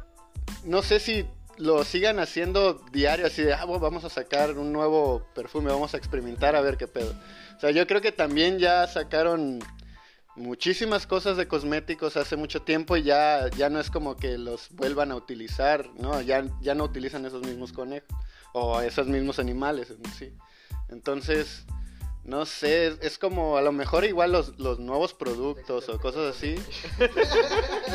no 0.65 0.83
sé 0.83 1.01
si 1.01 1.27
lo 1.57 1.85
sigan 1.85 2.19
haciendo 2.19 2.75
diario, 2.93 3.27
así 3.27 3.43
de, 3.43 3.53
ah, 3.53 3.65
bueno, 3.65 3.81
vamos 3.81 4.05
a 4.05 4.11
sacar 4.11 4.57
un 4.57 4.73
nuevo 4.73 5.27
perfume, 5.35 5.71
vamos 5.71 5.95
a 5.95 5.97
experimentar 5.97 6.55
a 6.57 6.61
ver 6.61 6.77
qué 6.77 6.87
pedo. 6.87 7.13
O 7.57 7.61
sea, 7.61 7.71
yo 7.71 7.87
creo 7.87 8.01
que 8.01 8.13
también 8.13 8.59
ya 8.59 8.87
sacaron 8.87 9.59
muchísimas 10.37 11.07
cosas 11.07 11.37
de 11.37 11.49
cosméticos 11.49 12.17
hace 12.17 12.37
mucho 12.37 12.63
tiempo 12.63 12.97
y 12.97 13.03
ya, 13.03 13.49
ya 13.57 13.69
no 13.69 13.81
es 13.81 13.91
como 13.91 14.17
que 14.17 14.39
los 14.39 14.71
vuelvan 14.71 15.11
a 15.11 15.17
utilizar, 15.17 15.89
¿no? 15.99 16.21
Ya, 16.23 16.45
ya 16.61 16.75
no 16.75 16.85
utilizan 16.85 17.27
esos 17.27 17.45
mismos 17.45 17.73
conejos 17.73 18.09
o 18.53 18.81
esos 18.81 19.09
mismos 19.09 19.41
animales, 19.41 19.93
sí. 20.17 20.33
Entonces, 20.89 21.67
no 22.29 22.45
sé, 22.45 22.89
es, 22.89 22.99
es 23.01 23.19
como 23.19 23.57
a 23.57 23.63
lo 23.63 23.73
mejor 23.73 24.05
igual 24.05 24.33
los, 24.33 24.59
los 24.59 24.79
nuevos 24.79 25.15
productos 25.15 25.89
o 25.89 25.99
cosas 25.99 26.37
así. 26.37 26.57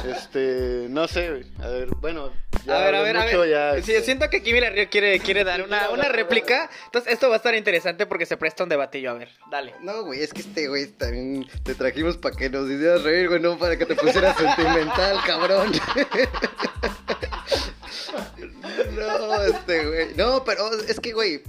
Este, 0.03 0.87
no 0.89 1.07
sé, 1.07 1.29
güey. 1.29 1.45
a 1.61 1.67
ver, 1.69 1.87
bueno, 2.01 2.31
ya 2.65 2.77
a 2.77 2.85
ver, 2.85 2.95
a 2.95 3.01
ver. 3.01 3.49
ya, 3.49 3.73
Sí, 3.81 3.91
este, 3.91 4.03
siento 4.03 4.29
que 4.29 4.37
aquí 4.37 4.51
Mila 4.51 4.69
Río 4.69 4.89
quiere, 4.89 5.19
quiere 5.19 5.43
dar 5.43 5.61
una, 5.61 5.91
una 5.91 6.09
réplica. 6.09 6.69
Entonces, 6.85 7.13
esto 7.13 7.29
va 7.29 7.35
a 7.35 7.37
estar 7.37 7.55
interesante 7.55 8.05
porque 8.05 8.25
se 8.25 8.35
presta 8.35 8.63
un 8.63 8.69
debatillo. 8.69 9.11
A 9.11 9.13
ver, 9.13 9.29
dale. 9.49 9.75
No, 9.81 10.03
güey, 10.03 10.21
es 10.21 10.33
que 10.33 10.41
este 10.41 10.67
güey 10.67 10.87
también 10.87 11.47
te 11.63 11.75
trajimos 11.75 12.17
para 12.17 12.35
que 12.35 12.49
nos 12.49 12.69
hicieras 12.69 13.03
reír, 13.03 13.29
güey, 13.29 13.39
no 13.39 13.57
para 13.57 13.77
que 13.77 13.85
te 13.85 13.95
pusieras 13.95 14.35
sentimental, 14.35 15.19
cabrón. 15.25 15.71
no, 18.97 19.43
este 19.43 19.85
güey. 19.85 20.13
No, 20.15 20.43
pero 20.43 20.73
es 20.73 20.99
que, 20.99 21.13
güey, 21.13 21.43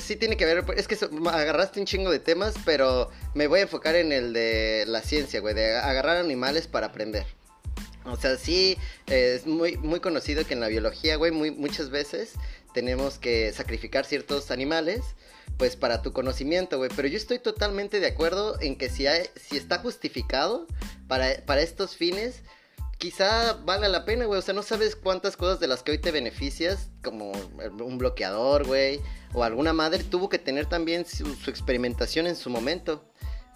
sí 0.00 0.16
tiene 0.16 0.36
que 0.36 0.44
ver. 0.44 0.64
Es 0.76 0.88
que 0.88 0.96
agarraste 1.30 1.80
un 1.80 1.86
chingo 1.86 2.10
de 2.10 2.18
temas, 2.18 2.54
pero 2.64 3.10
me 3.34 3.46
voy 3.46 3.60
a 3.60 3.62
enfocar 3.62 3.96
en 3.96 4.12
el 4.12 4.32
de 4.32 4.84
la 4.86 5.02
ciencia, 5.02 5.40
güey, 5.40 5.54
de 5.54 5.76
agarrar 5.76 6.16
animales 6.16 6.66
para 6.66 6.88
aprender. 6.88 7.26
O 8.04 8.16
sea, 8.16 8.36
sí, 8.36 8.78
eh, 9.08 9.34
es 9.38 9.46
muy, 9.46 9.76
muy 9.76 10.00
conocido 10.00 10.46
que 10.46 10.54
en 10.54 10.60
la 10.60 10.68
biología, 10.68 11.16
güey, 11.16 11.30
muchas 11.30 11.90
veces 11.90 12.32
tenemos 12.72 13.18
que 13.18 13.52
sacrificar 13.52 14.06
ciertos 14.06 14.50
animales, 14.50 15.02
pues 15.58 15.76
para 15.76 16.00
tu 16.00 16.12
conocimiento, 16.12 16.78
güey. 16.78 16.90
Pero 16.94 17.08
yo 17.08 17.16
estoy 17.16 17.38
totalmente 17.38 18.00
de 18.00 18.06
acuerdo 18.06 18.58
en 18.60 18.76
que 18.76 18.88
si, 18.88 19.06
hay, 19.06 19.26
si 19.36 19.56
está 19.56 19.78
justificado 19.78 20.66
para, 21.06 21.44
para 21.44 21.60
estos 21.60 21.96
fines, 21.96 22.42
quizá 22.98 23.54
valga 23.64 23.88
la 23.88 24.04
pena, 24.04 24.24
güey. 24.26 24.38
O 24.38 24.42
sea, 24.42 24.54
no 24.54 24.62
sabes 24.62 24.96
cuántas 24.96 25.36
cosas 25.36 25.60
de 25.60 25.66
las 25.68 25.82
que 25.82 25.92
hoy 25.92 25.98
te 25.98 26.10
beneficias, 26.10 26.90
como 27.02 27.32
un 27.32 27.98
bloqueador, 27.98 28.66
güey, 28.66 29.00
o 29.32 29.44
alguna 29.44 29.72
madre, 29.72 30.02
tuvo 30.04 30.28
que 30.28 30.38
tener 30.38 30.66
también 30.66 31.06
su, 31.06 31.34
su 31.34 31.50
experimentación 31.50 32.26
en 32.26 32.36
su 32.36 32.50
momento. 32.50 33.04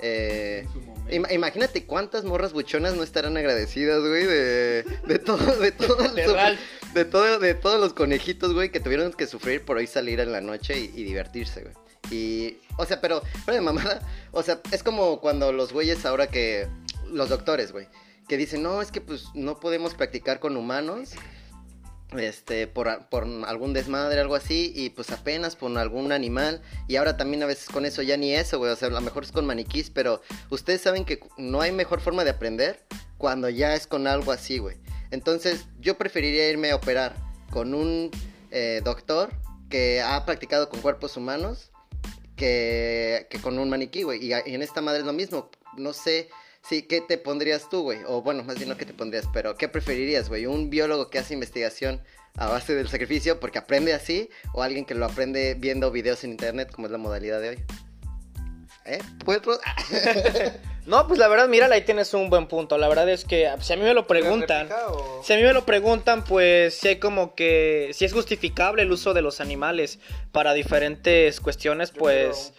Eh, 0.05 0.67
ima- 1.11 1.31
imagínate 1.33 1.87
cuántas 1.87 2.25
morras 2.25 2.53
buchonas 2.53 2.95
no 2.97 3.05
estarán 3.05 3.37
agradecidas, 3.37 4.01
güey, 4.01 4.25
de, 4.27 4.85
de 5.07 5.19
todo, 5.21 5.57
de 5.59 5.71
todo, 5.71 6.05
el 6.17 6.59
De 6.95 7.05
todo, 7.05 7.39
de 7.39 7.55
todos 7.55 7.81
los 7.81 7.93
conejitos, 7.95 8.53
güey, 8.53 8.71
que 8.73 8.81
tuvieron 8.81 9.13
que 9.13 9.27
sufrir 9.29 9.65
por 9.65 9.77
hoy 9.77 9.87
salir 9.87 10.19
en 10.21 10.33
la 10.33 10.41
noche 10.41 10.77
y, 10.79 10.85
y 10.95 11.05
divertirse, 11.05 11.63
güey. 11.63 11.75
Y, 12.11 12.59
o 12.79 12.85
sea, 12.85 13.01
pero, 13.01 13.23
pero 13.47 13.55
de 13.55 13.61
mamada, 13.63 14.01
o 14.33 14.43
sea, 14.43 14.61
es 14.73 14.83
como 14.83 15.21
cuando 15.21 15.53
los 15.53 15.73
güeyes 15.73 16.05
ahora 16.05 16.27
que, 16.27 16.67
los 17.11 17.29
doctores, 17.29 17.71
güey, 17.71 17.87
que 18.33 18.39
dicen, 18.39 18.63
no, 18.63 18.81
es 18.81 18.91
que 18.91 19.03
pues 19.03 19.27
no 19.35 19.61
podemos 19.61 19.93
practicar 19.93 20.41
con 20.41 20.57
humanos, 20.57 21.11
este, 22.17 22.67
por, 22.67 23.11
por 23.11 23.25
algún 23.47 23.75
desmadre, 23.75 24.23
algo 24.23 24.35
así, 24.37 24.73
y 24.75 24.89
pues 24.89 25.11
apenas 25.11 25.55
por 25.55 25.77
algún 25.77 26.13
animal, 26.13 26.63
y 26.89 26.97
ahora 26.97 27.19
también 27.19 27.43
a 27.43 27.47
veces 27.47 27.69
con 27.69 27.85
eso 27.85 28.01
ya 28.01 28.17
ni 28.17 28.33
eso, 28.33 28.57
güey, 28.57 28.73
o 28.73 28.77
sea, 28.77 28.89
a 28.89 28.91
lo 28.91 29.03
mejor 29.03 29.25
es 29.25 29.33
con 29.33 29.45
maniquís, 29.45 29.91
pero 29.91 30.23
ustedes 30.49 30.81
saben 30.81 31.05
que 31.05 31.21
no 31.37 31.61
hay 31.61 31.73
mejor 31.73 32.01
forma 32.01 32.25
de 32.25 32.31
aprender 32.31 32.83
cuando 33.19 33.51
ya 33.51 33.75
es 33.75 33.87
con 33.87 34.07
algo 34.07 34.33
así, 34.33 34.57
güey. 34.57 34.79
Entonces, 35.11 35.67
yo 35.79 35.99
preferiría 35.99 36.49
irme 36.49 36.71
a 36.71 36.77
operar 36.77 37.15
con 37.51 37.75
un 37.75 38.11
eh, 38.51 38.81
doctor 38.83 39.29
que 39.69 40.01
ha 40.01 40.25
practicado 40.25 40.71
con 40.71 40.81
cuerpos 40.81 41.19
humanos 41.19 41.71
que, 42.35 43.29
con 43.43 43.59
un 43.59 43.69
maniquí, 43.69 44.05
güey. 44.05 44.25
Y, 44.25 44.33
y 44.33 44.55
en 44.55 44.63
esta 44.63 44.81
madre 44.81 45.01
es 45.01 45.05
lo 45.05 45.13
mismo. 45.13 45.51
No 45.77 45.93
sé, 45.93 46.31
sí, 46.63 46.83
¿qué 46.83 47.01
te 47.01 47.19
pondrías 47.19 47.69
tú, 47.69 47.83
güey? 47.83 48.01
O 48.07 48.23
bueno, 48.23 48.43
más 48.45 48.57
bien 48.57 48.69
no 48.69 48.77
qué 48.77 48.87
te 48.87 48.95
pondrías, 48.95 49.27
pero 49.33 49.57
¿qué 49.57 49.69
preferirías, 49.69 50.29
güey? 50.29 50.47
¿Un 50.47 50.71
biólogo 50.71 51.11
que 51.11 51.19
hace 51.19 51.35
investigación 51.35 52.03
a 52.37 52.49
base 52.49 52.75
del 52.75 52.89
sacrificio 52.89 53.41
porque 53.41 53.59
aprende 53.59 53.93
así? 53.93 54.31
¿O 54.55 54.63
alguien 54.63 54.85
que 54.85 54.95
lo 54.95 55.07
aprende 55.07 55.55
viendo 55.55 55.91
videos 55.91 56.25
en 56.25 56.31
internet 56.31 56.71
como 56.73 56.87
es 56.87 56.93
la 56.93 56.99
modalidad 56.99 57.41
de 57.41 57.49
hoy? 57.51 57.65
¿Eh? 58.85 58.99
¿Puedo? 59.25 59.61
No, 60.85 61.07
pues 61.07 61.19
la 61.21 61.29
verdad, 61.29 61.47
mira, 61.49 61.67
ahí 61.67 61.83
tienes 61.83 62.13
un 62.13 62.29
buen 62.29 62.49
punto. 62.49 62.77
La 62.77 62.89
verdad 62.89 63.09
es 63.09 63.25
que 63.25 63.49
si 63.61 63.73
a 63.73 63.77
mí 63.77 63.83
me 63.83 63.95
lo 63.95 64.07
preguntan, 64.09 64.69
¿Réplica 64.69 64.89
o- 64.93 65.23
si 65.23 65.33
a 65.33 65.37
mí 65.37 65.43
me 65.43 65.53
lo 65.53 65.65
preguntan, 65.65 66.25
pues 66.25 66.83
hay 66.85 66.97
como 66.97 67.37
que 67.37 67.91
si 67.93 68.05
es 68.05 68.13
justificable 68.13 68.83
el 68.83 68.91
uso 68.91 69.15
de 69.15 69.23
los 69.23 69.41
animales 69.41 70.01
para 70.33 70.55
diferentes 70.55 71.41
cuestiones, 71.41 71.93
Yo 71.93 71.99
pues 72.01 72.53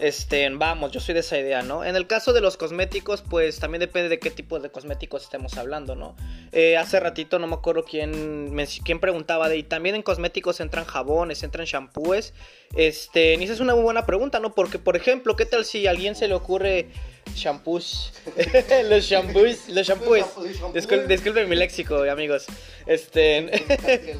este, 0.00 0.48
vamos, 0.50 0.90
yo 0.92 1.00
soy 1.00 1.14
de 1.14 1.20
esa 1.20 1.38
idea, 1.38 1.62
¿no? 1.62 1.84
En 1.84 1.94
el 1.96 2.06
caso 2.06 2.32
de 2.32 2.40
los 2.40 2.56
cosméticos, 2.56 3.22
pues 3.22 3.58
también 3.60 3.80
depende 3.80 4.08
de 4.08 4.18
qué 4.18 4.30
tipo 4.30 4.58
de 4.58 4.70
cosméticos 4.70 5.22
estemos 5.24 5.56
hablando, 5.56 5.94
¿no? 5.94 6.16
Eh, 6.52 6.76
hace 6.76 6.98
ratito 7.00 7.38
no 7.38 7.46
me 7.46 7.54
acuerdo 7.54 7.84
quién, 7.84 8.56
quién 8.84 8.98
preguntaba 9.00 9.48
de, 9.48 9.56
y 9.56 9.62
también 9.62 9.94
en 9.94 10.02
cosméticos 10.02 10.60
entran 10.60 10.84
jabones, 10.84 11.42
entran 11.44 11.64
shampoos, 11.66 12.32
este, 12.76 13.34
y 13.34 13.44
esa 13.44 13.52
es 13.54 13.60
una 13.60 13.74
muy 13.74 13.82
buena 13.84 14.04
pregunta, 14.06 14.40
¿no? 14.40 14.54
Porque, 14.54 14.78
por 14.78 14.96
ejemplo, 14.96 15.36
¿qué 15.36 15.46
tal 15.46 15.64
si 15.64 15.86
a 15.86 15.90
alguien 15.90 16.14
se 16.14 16.28
le 16.28 16.34
ocurre 16.34 16.88
shampoos? 17.34 18.12
los 18.84 19.04
shampoos, 19.04 19.68
los 19.68 19.86
shampoos. 19.86 20.24
Discul- 20.74 21.06
disculpen 21.06 21.48
mi 21.48 21.56
léxico, 21.56 22.02
amigos. 22.02 22.46
Este, 22.86 23.50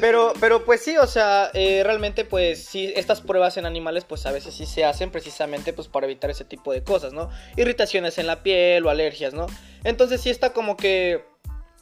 pero, 0.00 0.32
pero 0.40 0.64
pues 0.64 0.80
sí, 0.82 0.96
o 0.96 1.06
sea, 1.06 1.50
eh, 1.54 1.82
realmente 1.84 2.24
pues 2.24 2.64
sí, 2.64 2.92
estas 2.94 3.20
pruebas 3.20 3.56
en 3.56 3.66
animales 3.66 4.04
pues 4.04 4.24
a 4.26 4.32
veces 4.32 4.54
sí 4.54 4.66
se 4.66 4.84
hacen 4.84 5.10
precisamente 5.10 5.72
pues 5.72 5.88
para 5.88 6.06
evitar 6.06 6.30
ese 6.30 6.44
tipo 6.44 6.72
de 6.72 6.82
cosas, 6.84 7.12
¿no? 7.12 7.30
Irritaciones 7.56 8.18
en 8.18 8.26
la 8.26 8.42
piel 8.42 8.86
o 8.86 8.90
alergias, 8.90 9.34
¿no? 9.34 9.46
Entonces 9.82 10.20
sí 10.20 10.30
está 10.30 10.52
como 10.52 10.76
que, 10.76 11.24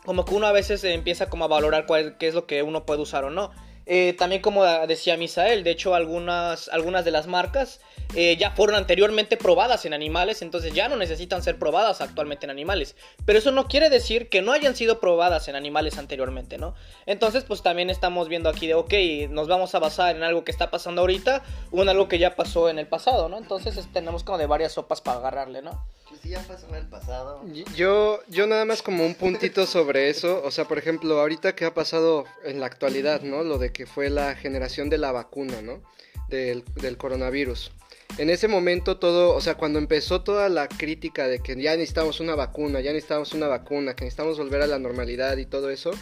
como 0.05 0.25
que 0.25 0.35
uno 0.35 0.47
a 0.47 0.53
veces 0.53 0.83
empieza 0.85 1.29
como 1.29 1.45
a 1.45 1.49
valorar 1.49 1.87
cuál, 1.87 2.17
qué 2.19 2.29
es 2.29 2.35
lo 2.35 2.47
que 2.47 2.63
uno 2.63 2.87
puede 2.87 3.01
usar 3.03 3.25
o 3.25 3.31
no. 3.31 3.51
Eh, 3.85 4.15
también 4.17 4.41
como 4.41 4.65
decía 4.87 5.17
Misael, 5.17 5.65
de 5.65 5.73
hecho 5.73 5.95
algunas, 5.97 6.69
algunas 6.69 7.05
de 7.05 7.11
las 7.11 7.27
marcas 7.27 7.81
eh, 8.15 8.37
ya 8.37 8.51
fueron 8.53 8.77
anteriormente 8.77 9.37
probadas 9.37 9.85
en 9.87 9.95
animales, 9.95 10.43
entonces 10.43 10.73
ya 10.75 10.89
no 10.89 10.97
necesitan 10.97 11.43
ser 11.43 11.59
probadas 11.59 12.01
actualmente 12.01 12.47
en 12.47 12.51
animales. 12.51 12.95
Pero 13.25 13.39
eso 13.39 13.51
no 13.53 13.67
quiere 13.69 13.91
decir 13.91 14.29
que 14.29 14.43
no 14.43 14.53
hayan 14.53 14.77
sido 14.77 15.01
probadas 15.01 15.49
en 15.49 15.57
animales 15.57 15.99
anteriormente, 15.99 16.59
¿no? 16.59 16.75
Entonces 17.07 17.45
pues 17.45 17.63
también 17.63 17.91
estamos 17.91 18.29
viendo 18.29 18.49
aquí 18.49 18.67
de, 18.67 18.75
ok, 18.75 18.93
nos 19.31 19.49
vamos 19.49 19.75
a 19.75 19.79
basar 19.79 20.15
en 20.17 20.23
algo 20.23 20.45
que 20.45 20.51
está 20.53 20.71
pasando 20.71 21.01
ahorita 21.03 21.43
o 21.71 21.83
en 21.83 21.89
algo 21.89 22.09
que 22.09 22.19
ya 22.19 22.37
pasó 22.37 22.69
en 22.69 22.79
el 22.79 22.87
pasado, 22.87 23.29
¿no? 23.29 23.39
Entonces 23.39 23.77
es- 23.77 23.93
tenemos 23.93 24.25
como 24.25 24.39
de 24.39 24.47
varias 24.47 24.73
sopas 24.73 25.01
para 25.01 25.19
agarrarle, 25.19 25.63
¿no? 25.63 25.85
Pues 26.09 26.21
sí, 26.21 26.29
ya 26.29 26.43
pasó 26.43 26.67
en 26.69 26.75
el 26.75 26.87
pasado. 26.89 27.43
Yo, 27.75 28.21
yo 28.29 28.47
nada 28.47 28.65
más 28.67 28.83
como 28.83 29.07
un 29.07 29.15
puntito 29.15 29.65
sobre 29.67 30.11
eso, 30.11 30.43
o 30.45 30.51
sea, 30.51 30.67
por 30.67 30.77
ejemplo, 30.77 31.19
ahorita 31.19 31.55
que 31.55 31.65
ha 31.65 31.73
pasado 31.73 32.25
en 32.45 32.61
la 32.61 32.67
actualidad, 32.67 33.23
¿no? 33.23 33.43
Lo 33.43 33.57
de 33.59 33.73
que 33.73 33.87
fue 33.87 34.11
la 34.11 34.35
generación 34.35 34.91
de 34.91 34.99
la 34.99 35.13
vacuna, 35.13 35.63
¿no? 35.63 35.83
Del, 36.29 36.65
del 36.77 36.97
coronavirus. 36.99 37.73
En 38.19 38.29
ese 38.29 38.47
momento 38.47 38.99
todo, 38.99 39.35
o 39.35 39.41
sea, 39.41 39.55
cuando 39.55 39.79
empezó 39.79 40.21
toda 40.21 40.49
la 40.51 40.69
crítica 40.69 41.29
de 41.29 41.41
que 41.41 41.61
ya 41.61 41.73
necesitamos 41.73 42.21
una 42.21 42.35
vacuna, 42.35 42.81
ya 42.81 42.93
necesitamos 42.93 43.33
una 43.33 43.49
vacuna, 43.49 43.95
que 43.95 44.05
necesitamos 44.05 44.39
volver 44.39 44.61
a 44.61 44.67
la 44.67 44.79
normalidad 44.79 45.39
y 45.39 45.47
todo 45.47 45.71
eso, 45.71 45.93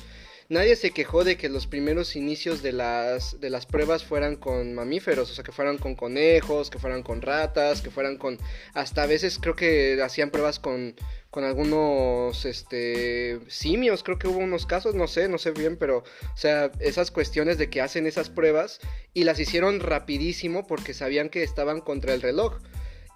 nadie 0.50 0.74
se 0.74 0.90
quejó 0.90 1.22
de 1.22 1.36
que 1.36 1.48
los 1.48 1.68
primeros 1.68 2.16
inicios 2.16 2.60
de 2.60 2.72
las, 2.72 3.40
de 3.40 3.50
las 3.50 3.66
pruebas 3.66 4.04
fueran 4.04 4.36
con 4.36 4.74
mamíferos, 4.74 5.30
o 5.30 5.34
sea, 5.34 5.44
que 5.44 5.52
fueran 5.52 5.78
con 5.78 5.94
conejos, 5.94 6.70
que 6.70 6.78
fueran 6.78 7.02
con 7.02 7.22
ratas, 7.22 7.80
que 7.80 7.90
fueran 7.90 8.18
con... 8.18 8.36
Hasta 8.74 9.04
a 9.04 9.06
veces 9.06 9.38
creo 9.40 9.54
que 9.54 10.02
hacían 10.02 10.30
pruebas 10.30 10.58
con, 10.58 10.96
con 11.30 11.44
algunos 11.44 12.44
este 12.44 13.38
simios, 13.48 14.02
creo 14.02 14.18
que 14.18 14.26
hubo 14.26 14.38
unos 14.38 14.66
casos, 14.66 14.96
no 14.96 15.06
sé, 15.06 15.28
no 15.28 15.38
sé 15.38 15.52
bien, 15.52 15.76
pero 15.76 15.98
o 15.98 16.36
sea, 16.36 16.72
esas 16.80 17.12
cuestiones 17.12 17.56
de 17.56 17.70
que 17.70 17.80
hacen 17.80 18.08
esas 18.08 18.28
pruebas 18.28 18.80
y 19.14 19.22
las 19.24 19.38
hicieron 19.38 19.78
rapidísimo 19.78 20.66
porque 20.66 20.94
sabían 20.94 21.28
que 21.28 21.44
estaban 21.44 21.80
contra 21.80 22.12
el 22.12 22.22
reloj. 22.22 22.58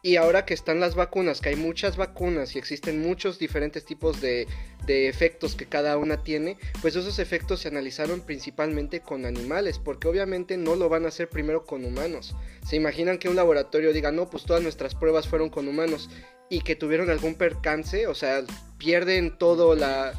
Y 0.05 0.17
ahora 0.17 0.45
que 0.45 0.53
están 0.53 0.81
las 0.81 0.95
vacunas, 0.95 1.41
que 1.41 1.49
hay 1.49 1.57
muchas 1.57 1.97
vacunas 1.97 2.55
y 2.55 2.59
existen 2.59 3.01
muchos 3.01 3.39
diferentes 3.39 3.87
tipos 3.87 4.21
de, 4.21 4.47
de, 4.85 5.09
efectos 5.09 5.55
que 5.55 5.65
cada 5.65 5.97
una 5.97 6.23
tiene, 6.23 6.59
pues 6.83 6.95
esos 6.95 7.19
efectos 7.19 7.61
se 7.61 7.69
analizaron 7.69 8.21
principalmente 8.21 9.01
con 9.01 9.25
animales, 9.25 9.79
porque 9.79 10.07
obviamente 10.07 10.59
no 10.59 10.77
lo 10.77 10.91
van 10.91 11.07
a 11.07 11.09
hacer 11.09 11.31
primero 11.31 11.65
con 11.65 11.87
humanos. 11.87 12.37
Se 12.67 12.77
imaginan 12.77 13.17
que 13.17 13.31
un 13.31 13.37
laboratorio 13.37 13.95
diga, 13.95 14.13
no, 14.13 14.29
pues 14.29 14.45
todas 14.45 14.63
nuestras 14.63 14.95
pruebas 14.95 15.27
fueron 15.27 15.49
con 15.49 15.69
humanos 15.69 16.11
y 16.51 16.61
que 16.61 16.77
tuvieron 16.77 17.09
algún 17.09 17.35
percance, 17.35 18.07
o 18.07 18.15
sea, 18.15 18.45
pierden 18.77 19.39
todo 19.39 19.75
la... 19.75 20.13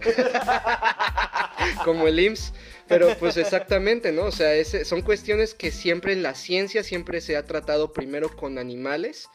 como 1.84 2.06
el 2.08 2.18
IMSS. 2.18 2.52
Pero 2.88 3.16
pues 3.18 3.36
exactamente, 3.36 4.12
¿no? 4.12 4.26
O 4.26 4.32
sea, 4.32 4.52
son 4.84 5.02
cuestiones 5.02 5.54
que 5.54 5.70
siempre 5.70 6.12
en 6.12 6.22
la 6.22 6.34
ciencia 6.34 6.82
siempre 6.82 7.20
se 7.20 7.36
ha 7.36 7.44
tratado 7.44 7.92
primero 7.92 8.34
con 8.36 8.58
animales. 8.58 9.28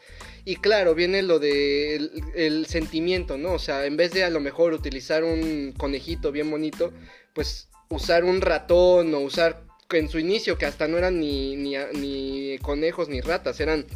Y 0.44 0.56
claro, 0.56 0.94
viene 0.94 1.22
lo 1.22 1.38
de 1.38 2.10
el, 2.34 2.66
sentimiento, 2.66 3.36
¿no? 3.36 3.52
O 3.52 3.58
sea, 3.58 3.84
en 3.86 3.96
vez 3.96 4.12
de 4.12 4.24
a 4.24 4.30
lo 4.30 4.40
mejor 4.40 4.72
utilizar 4.72 5.22
un 5.22 5.74
conejito 5.76 6.32
bien 6.32 6.50
bonito, 6.50 6.92
pues 7.34 7.68
usar 7.88 8.24
un 8.24 8.40
ratón 8.40 9.14
o 9.14 9.20
usar 9.20 9.64
en 9.90 10.08
su 10.08 10.18
inicio, 10.18 10.56
que 10.56 10.64
hasta 10.64 10.88
no 10.88 10.96
eran 10.96 11.20
ni, 11.20 11.54
ni, 11.56 11.74
ni 11.92 12.58
conejos 12.58 13.08
ni 13.08 13.20
ratas, 13.20 13.60
eran 13.60 13.86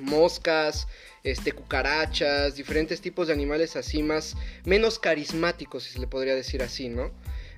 moscas, 0.00 0.88
este, 1.22 1.52
cucarachas, 1.52 2.54
diferentes 2.54 3.00
tipos 3.00 3.26
de 3.26 3.34
animales 3.34 3.76
así 3.76 4.02
más, 4.02 4.36
menos 4.64 4.98
carismáticos, 4.98 5.84
si 5.84 5.92
se 5.92 5.98
le 5.98 6.06
podría 6.06 6.34
decir 6.34 6.62
así, 6.62 6.88
¿no? 6.88 7.10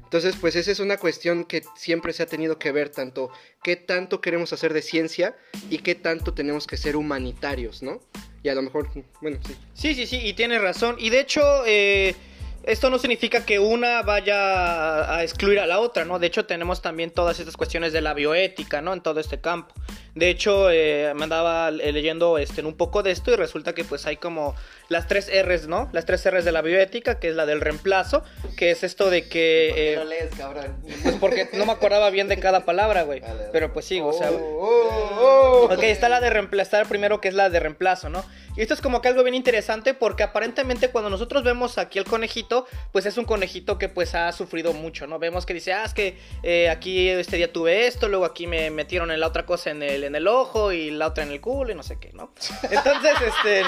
Entonces, 0.06 0.36
pues 0.40 0.54
esa 0.54 0.70
es 0.70 0.78
una 0.78 0.98
cuestión 0.98 1.44
que 1.44 1.64
siempre 1.74 2.12
se 2.12 2.22
ha 2.22 2.26
tenido 2.26 2.60
que 2.60 2.70
ver, 2.70 2.90
tanto 2.90 3.28
qué 3.64 3.74
tanto 3.74 4.20
queremos 4.20 4.52
hacer 4.52 4.72
de 4.72 4.80
ciencia 4.80 5.36
y 5.68 5.78
qué 5.78 5.96
tanto 5.96 6.32
tenemos 6.32 6.68
que 6.68 6.76
ser 6.76 6.94
humanitarios, 6.94 7.82
¿no? 7.82 8.00
Y 8.44 8.48
a 8.48 8.54
lo 8.54 8.62
mejor, 8.62 8.88
bueno, 9.20 9.38
sí. 9.44 9.56
Sí, 9.74 9.94
sí, 9.96 10.06
sí, 10.06 10.20
y 10.24 10.34
tiene 10.34 10.60
razón. 10.60 10.94
Y 11.00 11.10
de 11.10 11.18
hecho, 11.18 11.42
eh, 11.66 12.14
esto 12.62 12.88
no 12.88 13.00
significa 13.00 13.44
que 13.44 13.58
una 13.58 14.02
vaya 14.02 15.12
a 15.12 15.24
excluir 15.24 15.58
a 15.58 15.66
la 15.66 15.80
otra, 15.80 16.04
¿no? 16.04 16.20
De 16.20 16.28
hecho, 16.28 16.46
tenemos 16.46 16.82
también 16.82 17.10
todas 17.10 17.40
estas 17.40 17.56
cuestiones 17.56 17.92
de 17.92 18.00
la 18.00 18.14
bioética, 18.14 18.80
¿no? 18.80 18.92
En 18.92 19.00
todo 19.00 19.18
este 19.18 19.40
campo. 19.40 19.74
De 20.16 20.30
hecho, 20.30 20.70
eh, 20.70 21.12
me 21.14 21.24
andaba 21.24 21.70
leyendo 21.70 22.38
este, 22.38 22.62
un 22.62 22.74
poco 22.74 23.02
de 23.02 23.10
esto 23.10 23.32
y 23.32 23.36
resulta 23.36 23.74
que 23.74 23.84
pues 23.84 24.06
hay 24.06 24.16
como 24.16 24.54
las 24.88 25.08
tres 25.08 25.30
R's, 25.30 25.68
¿no? 25.68 25.90
Las 25.92 26.06
tres 26.06 26.24
R's 26.30 26.46
de 26.46 26.52
la 26.52 26.62
bioética, 26.62 27.20
que 27.20 27.28
es 27.28 27.34
la 27.34 27.44
del 27.44 27.60
reemplazo, 27.60 28.24
que 28.56 28.70
es 28.70 28.82
esto 28.82 29.10
de 29.10 29.28
que... 29.28 29.68
¿Por 29.68 29.76
qué 29.76 29.92
eh, 29.92 29.96
lo 29.96 30.04
lees, 30.04 30.34
cabrón? 30.34 30.76
Pues 31.02 31.16
porque 31.16 31.50
no 31.52 31.66
me 31.66 31.72
acordaba 31.72 32.08
bien 32.08 32.28
de 32.28 32.40
cada 32.40 32.64
palabra, 32.64 33.02
güey. 33.02 33.20
Pero 33.52 33.74
pues 33.74 33.84
sí, 33.84 34.00
o 34.00 34.10
sea... 34.14 34.30
Oh, 34.30 34.38
oh, 34.38 35.68
oh. 35.68 35.74
Ok, 35.74 35.82
está 35.82 36.08
la 36.08 36.20
de 36.20 36.30
reemplazar 36.30 36.88
primero, 36.88 37.20
que 37.20 37.28
es 37.28 37.34
la 37.34 37.50
de 37.50 37.60
reemplazo, 37.60 38.08
¿no? 38.08 38.24
Y 38.56 38.62
esto 38.62 38.72
es 38.72 38.80
como 38.80 39.02
que 39.02 39.08
algo 39.08 39.22
bien 39.22 39.34
interesante 39.34 39.92
porque 39.92 40.22
aparentemente 40.22 40.88
cuando 40.88 41.10
nosotros 41.10 41.44
vemos 41.44 41.76
aquí 41.76 41.98
el 41.98 42.06
conejito, 42.06 42.66
pues 42.90 43.04
es 43.04 43.18
un 43.18 43.26
conejito 43.26 43.76
que 43.76 43.90
pues 43.90 44.14
ha 44.14 44.32
sufrido 44.32 44.72
mucho, 44.72 45.06
¿no? 45.06 45.18
Vemos 45.18 45.44
que 45.44 45.52
dice, 45.52 45.74
ah, 45.74 45.84
es 45.84 45.92
que 45.92 46.16
eh, 46.42 46.70
aquí 46.70 47.08
este 47.10 47.36
día 47.36 47.52
tuve 47.52 47.86
esto, 47.86 48.08
luego 48.08 48.24
aquí 48.24 48.46
me 48.46 48.70
metieron 48.70 49.10
en 49.10 49.20
la 49.20 49.26
otra 49.26 49.44
cosa 49.44 49.70
en 49.70 49.82
el, 49.82 50.05
en 50.06 50.14
el 50.14 50.28
ojo 50.28 50.72
y 50.72 50.90
la 50.90 51.08
otra 51.08 51.24
en 51.24 51.32
el 51.32 51.40
culo 51.40 51.72
y 51.72 51.74
no 51.74 51.82
sé 51.82 51.98
qué, 51.98 52.12
¿no? 52.12 52.32
Entonces, 52.62 53.12
este, 53.20 53.62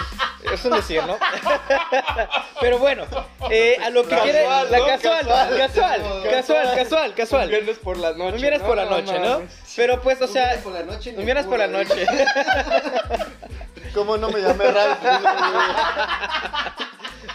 es 0.53 0.65
un 0.65 0.73
decir, 0.73 1.03
¿no? 1.05 1.17
Pero 2.61 2.79
bueno, 2.79 3.05
eh, 3.51 3.77
a 3.83 3.91
lo 3.91 4.07
que 4.07 4.17
quiere, 4.17 4.45
la 4.45 4.87
casual, 4.87 5.27
casual, 5.27 6.03
casual, 6.31 6.75
casual, 6.77 7.15
casual, 7.15 7.45
Un 7.45 7.51
viernes 7.51 7.79
por 7.79 7.97
la 7.97 8.13
noche. 8.13 8.35
Un 8.35 8.41
viernes 8.41 8.63
por 8.63 8.77
la 8.77 8.85
noche, 8.87 9.19
¿no? 9.19 9.43
Pero 9.77 10.01
pues, 10.03 10.21
o 10.23 10.27
sea, 10.27 10.45
un 10.45 10.51
viernes 10.51 10.65
por 10.65 10.73
la 10.73 10.83
noche. 10.85 11.15
Un 11.17 11.25
viernes 11.25 11.47
por 11.47 11.59
la 11.59 11.67
noche. 11.67 12.07
¿Cómo 13.95 14.17
no 14.17 14.31
me 14.31 14.41
llamé 14.41 14.71
Ralph? 14.71 14.99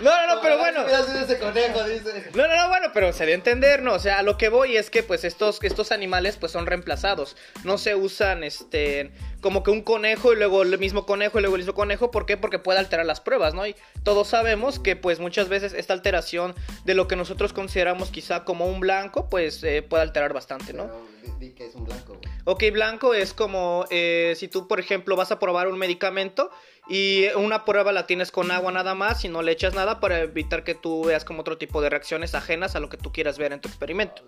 No, 0.04 0.12
no, 0.12 0.36
no, 0.36 0.42
pero 0.42 0.58
bueno. 0.58 0.86
Ese 0.88 1.40
conejo, 1.40 1.84
dice. 1.86 2.30
No, 2.34 2.48
no, 2.48 2.56
no, 2.56 2.68
bueno, 2.68 2.88
pero 2.94 3.14
se 3.14 3.20
debe 3.20 3.34
entender, 3.34 3.82
¿no? 3.82 3.94
O 3.94 4.00
sea, 4.00 4.20
a 4.20 4.24
lo 4.24 4.38
que 4.38 4.50
voy 4.50 4.76
es 4.76 4.90
que 4.90 5.02
pues 5.02 5.24
estos, 5.24 5.60
estos 5.62 5.92
animales 5.92 6.36
pues 6.36 6.52
son 6.52 6.66
reemplazados. 6.66 7.38
No 7.64 7.78
se 7.78 7.96
usan, 7.96 8.44
este, 8.44 9.12
como 9.40 9.64
que 9.64 9.72
un 9.72 9.82
conejo 9.82 10.34
y 10.34 10.36
luego 10.36 10.64
el 10.64 10.78
mismo 10.78 11.06
conejo 11.06 11.40
y 11.40 11.42
luego 11.42 11.56
el 11.56 11.62
mismo 11.62 11.74
conejo. 11.74 12.12
¿Por 12.12 12.26
qué? 12.26 12.36
Porque 12.38 12.60
puede 12.60 12.80
alterar 12.80 13.06
las 13.06 13.22
pruebas, 13.22 13.54
¿no? 13.54 13.66
Y 13.66 13.76
todos 14.04 14.28
sabemos 14.28 14.80
que 14.80 14.96
pues 14.96 15.20
muchas 15.20 15.48
veces 15.48 15.74
esta 15.74 15.94
alteración 15.94 16.54
de 16.84 16.96
lo 16.96 17.08
que 17.08 17.16
nosotros 17.16 17.54
consideramos 17.54 18.10
quizá 18.10 18.44
como 18.44 18.66
un 18.68 18.80
blanco, 18.80 19.30
pues 19.30 19.64
eh, 19.64 19.84
puede 19.84 20.04
alterar 20.04 20.34
bastante, 20.34 20.74
¿no? 20.74 21.13
Pero, 21.24 21.56
que 21.56 21.66
es 21.68 21.76
un 21.76 21.86
blanco. 21.86 22.20
Ok, 22.46 22.64
blanco 22.72 23.14
es 23.14 23.34
como 23.34 23.86
eh, 23.90 24.34
si 24.36 24.48
tú, 24.48 24.68
por 24.68 24.80
ejemplo, 24.80 25.16
vas 25.16 25.32
a 25.32 25.40
probar 25.40 25.68
un 25.68 25.78
medicamento 25.78 26.50
y 26.90 27.28
una 27.36 27.64
prueba 27.64 27.94
la 27.94 28.06
tienes 28.06 28.32
con 28.32 28.52
agua 28.52 28.72
nada 28.72 28.94
más 28.94 29.24
y 29.24 29.30
no 29.30 29.42
le 29.42 29.54
echas 29.54 29.74
nada 29.74 30.00
para 30.00 30.20
evitar 30.20 30.64
que 30.64 30.76
tú 30.76 31.06
veas 31.06 31.24
como 31.24 31.42
otro 31.42 31.58
tipo 31.58 31.82
de 31.82 31.90
reacciones 31.90 32.36
ajenas 32.36 32.76
a 32.76 32.80
lo 32.80 32.90
que 32.90 32.98
tú 32.98 33.12
quieras 33.14 33.38
ver 33.38 33.54
en 33.54 33.62
tu 33.62 33.70
experimento. 33.70 34.24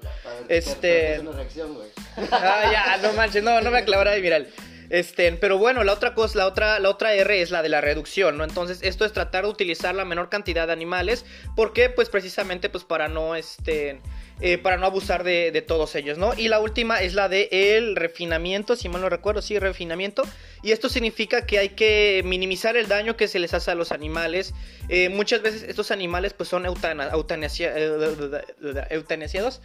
este. 0.48 1.16
Es 1.16 1.20
una 1.20 1.32
reacción, 1.34 1.74
güey. 1.74 1.90
ah, 2.32 2.72
ya, 2.72 2.98
no 3.02 3.14
manches, 3.14 3.44
no, 3.44 3.60
no 3.62 3.72
me 3.72 3.80
aclavará 3.80 4.12
de 4.12 4.22
viral. 4.22 4.48
Este, 4.90 5.32
pero 5.34 5.58
bueno, 5.58 5.84
la 5.84 5.94
otra 5.94 6.14
cosa, 6.14 6.38
la 6.38 6.48
otra, 6.48 6.80
la 6.80 6.90
otra 6.90 7.14
R 7.14 7.42
es 7.42 7.52
la 7.52 7.62
de 7.62 7.70
la 7.70 7.82
reducción, 7.82 8.38
¿no? 8.38 8.44
Entonces, 8.44 8.80
esto 8.82 9.06
es 9.06 9.14
tratar 9.14 9.46
de 9.46 9.50
utilizar 9.50 9.96
la 9.96 10.06
menor 10.06 10.30
cantidad 10.30 10.68
de 10.68 10.74
animales. 10.74 11.26
¿Por 11.56 11.74
qué? 11.74 11.90
Pues 11.90 12.10
precisamente, 12.10 12.70
pues 12.70 12.84
para 12.84 13.08
no, 13.08 13.36
este, 13.36 14.02
eh, 14.42 14.58
para 14.58 14.78
no 14.78 14.86
abusar 14.86 15.24
de, 15.24 15.64
todos 15.66 15.96
ellos, 15.96 16.18
¿no? 16.18 16.34
Y 16.36 16.50
la 16.50 16.60
última 16.60 17.02
es 17.02 17.14
la 17.14 17.30
de 17.30 17.48
el 17.52 17.96
refinamiento, 17.96 18.76
si 18.76 18.90
mal 18.90 19.02
no 19.02 19.10
recuerdo, 19.10 19.42
sí, 19.42 19.58
refinamiento. 19.58 20.24
Y 20.62 20.72
esto 20.72 20.90
significa 20.90 21.46
que 21.46 21.60
hay 21.60 21.70
que 21.70 22.22
minimizar 22.26 22.76
el 22.76 22.88
daño 22.88 23.16
que 23.16 23.28
se 23.28 23.40
les 23.40 23.54
hace 23.54 23.72
a 23.72 23.76
los 23.76 23.94
animales. 23.94 24.54
Eh, 24.90 25.10
muchas 25.10 25.42
veces 25.42 25.64
estos 25.64 25.92
animales 25.92 26.34
pues 26.34 26.50
son 26.50 26.66
eutanasiados. 26.66 29.62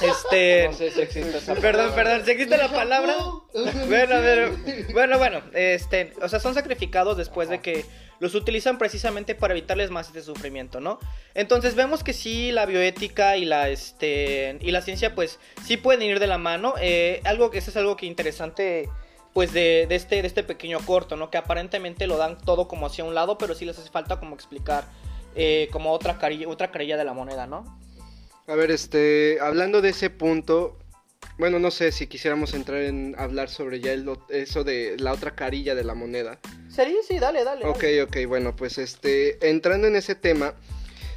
Este. 0.00 0.68
No 0.70 0.72
sé 0.72 0.90
si 0.90 1.00
existe 1.00 1.38
esa 1.38 1.54
Perdón, 1.54 1.92
perdón, 1.94 2.22
si 2.24 2.32
existe 2.32 2.56
la 2.56 2.70
palabra. 2.70 3.14
Bueno, 3.88 4.16
bueno, 4.92 5.18
bueno, 5.18 5.42
este, 5.54 6.12
o 6.22 6.28
sea, 6.28 6.38
son 6.38 6.54
sacrificados 6.54 7.16
después 7.16 7.48
de 7.48 7.60
que 7.60 7.84
los 8.20 8.34
utilizan 8.34 8.78
precisamente 8.78 9.34
para 9.34 9.54
evitarles 9.54 9.90
más 9.90 10.06
este 10.06 10.22
sufrimiento, 10.22 10.78
¿no? 10.78 11.00
Entonces 11.34 11.74
vemos 11.74 12.04
que 12.04 12.12
sí, 12.12 12.52
la 12.52 12.66
bioética 12.66 13.36
y 13.36 13.46
la, 13.46 13.70
este, 13.70 14.58
y 14.60 14.70
la 14.70 14.82
ciencia, 14.82 15.14
pues 15.14 15.40
sí 15.64 15.78
pueden 15.78 16.02
ir 16.02 16.20
de 16.20 16.26
la 16.26 16.38
mano. 16.38 16.74
Eh, 16.80 17.20
algo 17.24 17.50
que 17.50 17.58
eso 17.58 17.70
es 17.70 17.76
algo 17.76 17.96
que 17.96 18.06
interesante, 18.06 18.88
pues 19.32 19.52
de, 19.52 19.86
este, 19.90 20.20
de 20.20 20.28
este 20.28 20.42
pequeño 20.42 20.78
corto, 20.84 21.16
¿no? 21.16 21.30
Que 21.30 21.38
aparentemente 21.38 22.06
lo 22.06 22.18
dan 22.18 22.38
todo 22.38 22.68
como 22.68 22.86
hacia 22.86 23.04
un 23.04 23.14
lado, 23.14 23.38
pero 23.38 23.54
sí 23.54 23.64
les 23.64 23.78
hace 23.78 23.90
falta 23.90 24.20
como 24.20 24.34
explicar 24.34 24.84
eh, 25.34 25.68
como 25.72 25.92
otra 25.92 26.18
carilla, 26.18 26.46
otra 26.48 26.70
carilla 26.70 26.98
de 26.98 27.04
la 27.04 27.14
moneda, 27.14 27.46
¿no? 27.46 27.64
A 28.50 28.56
ver, 28.56 28.72
este, 28.72 29.38
hablando 29.40 29.80
de 29.80 29.90
ese 29.90 30.10
punto, 30.10 30.76
bueno, 31.38 31.60
no 31.60 31.70
sé 31.70 31.92
si 31.92 32.08
quisiéramos 32.08 32.52
entrar 32.52 32.82
en 32.82 33.14
hablar 33.16 33.48
sobre 33.48 33.78
ya 33.78 33.92
el, 33.92 34.10
eso 34.28 34.64
de 34.64 34.96
la 34.98 35.12
otra 35.12 35.36
carilla 35.36 35.76
de 35.76 35.84
la 35.84 35.94
moneda. 35.94 36.40
¿Sería? 36.68 36.96
Sí, 37.06 37.20
dale, 37.20 37.44
dale. 37.44 37.64
Ok, 37.64 37.84
ok, 38.02 38.26
bueno, 38.26 38.56
pues 38.56 38.78
este, 38.78 39.48
entrando 39.48 39.86
en 39.86 39.94
ese 39.94 40.16
tema, 40.16 40.54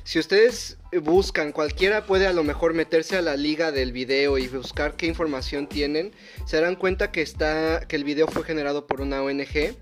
si 0.03 0.19
ustedes 0.19 0.77
buscan, 1.01 1.53
cualquiera 1.53 2.05
puede 2.05 2.27
a 2.27 2.33
lo 2.33 2.43
mejor 2.43 2.75
meterse 2.75 3.17
a 3.17 3.23
la 3.23 3.35
liga 3.35 3.71
del 3.71 3.93
video 3.93 4.37
y 4.37 4.47
buscar 4.47 4.95
qué 4.95 5.07
información 5.07 5.65
tienen, 5.67 6.11
se 6.45 6.57
darán 6.57 6.75
cuenta 6.75 7.11
que 7.11 7.23
está, 7.23 7.87
que 7.87 7.95
el 7.95 8.03
video 8.03 8.27
fue 8.27 8.43
generado 8.43 8.85
por 8.85 9.01
una 9.01 9.23
ONG. 9.23 9.75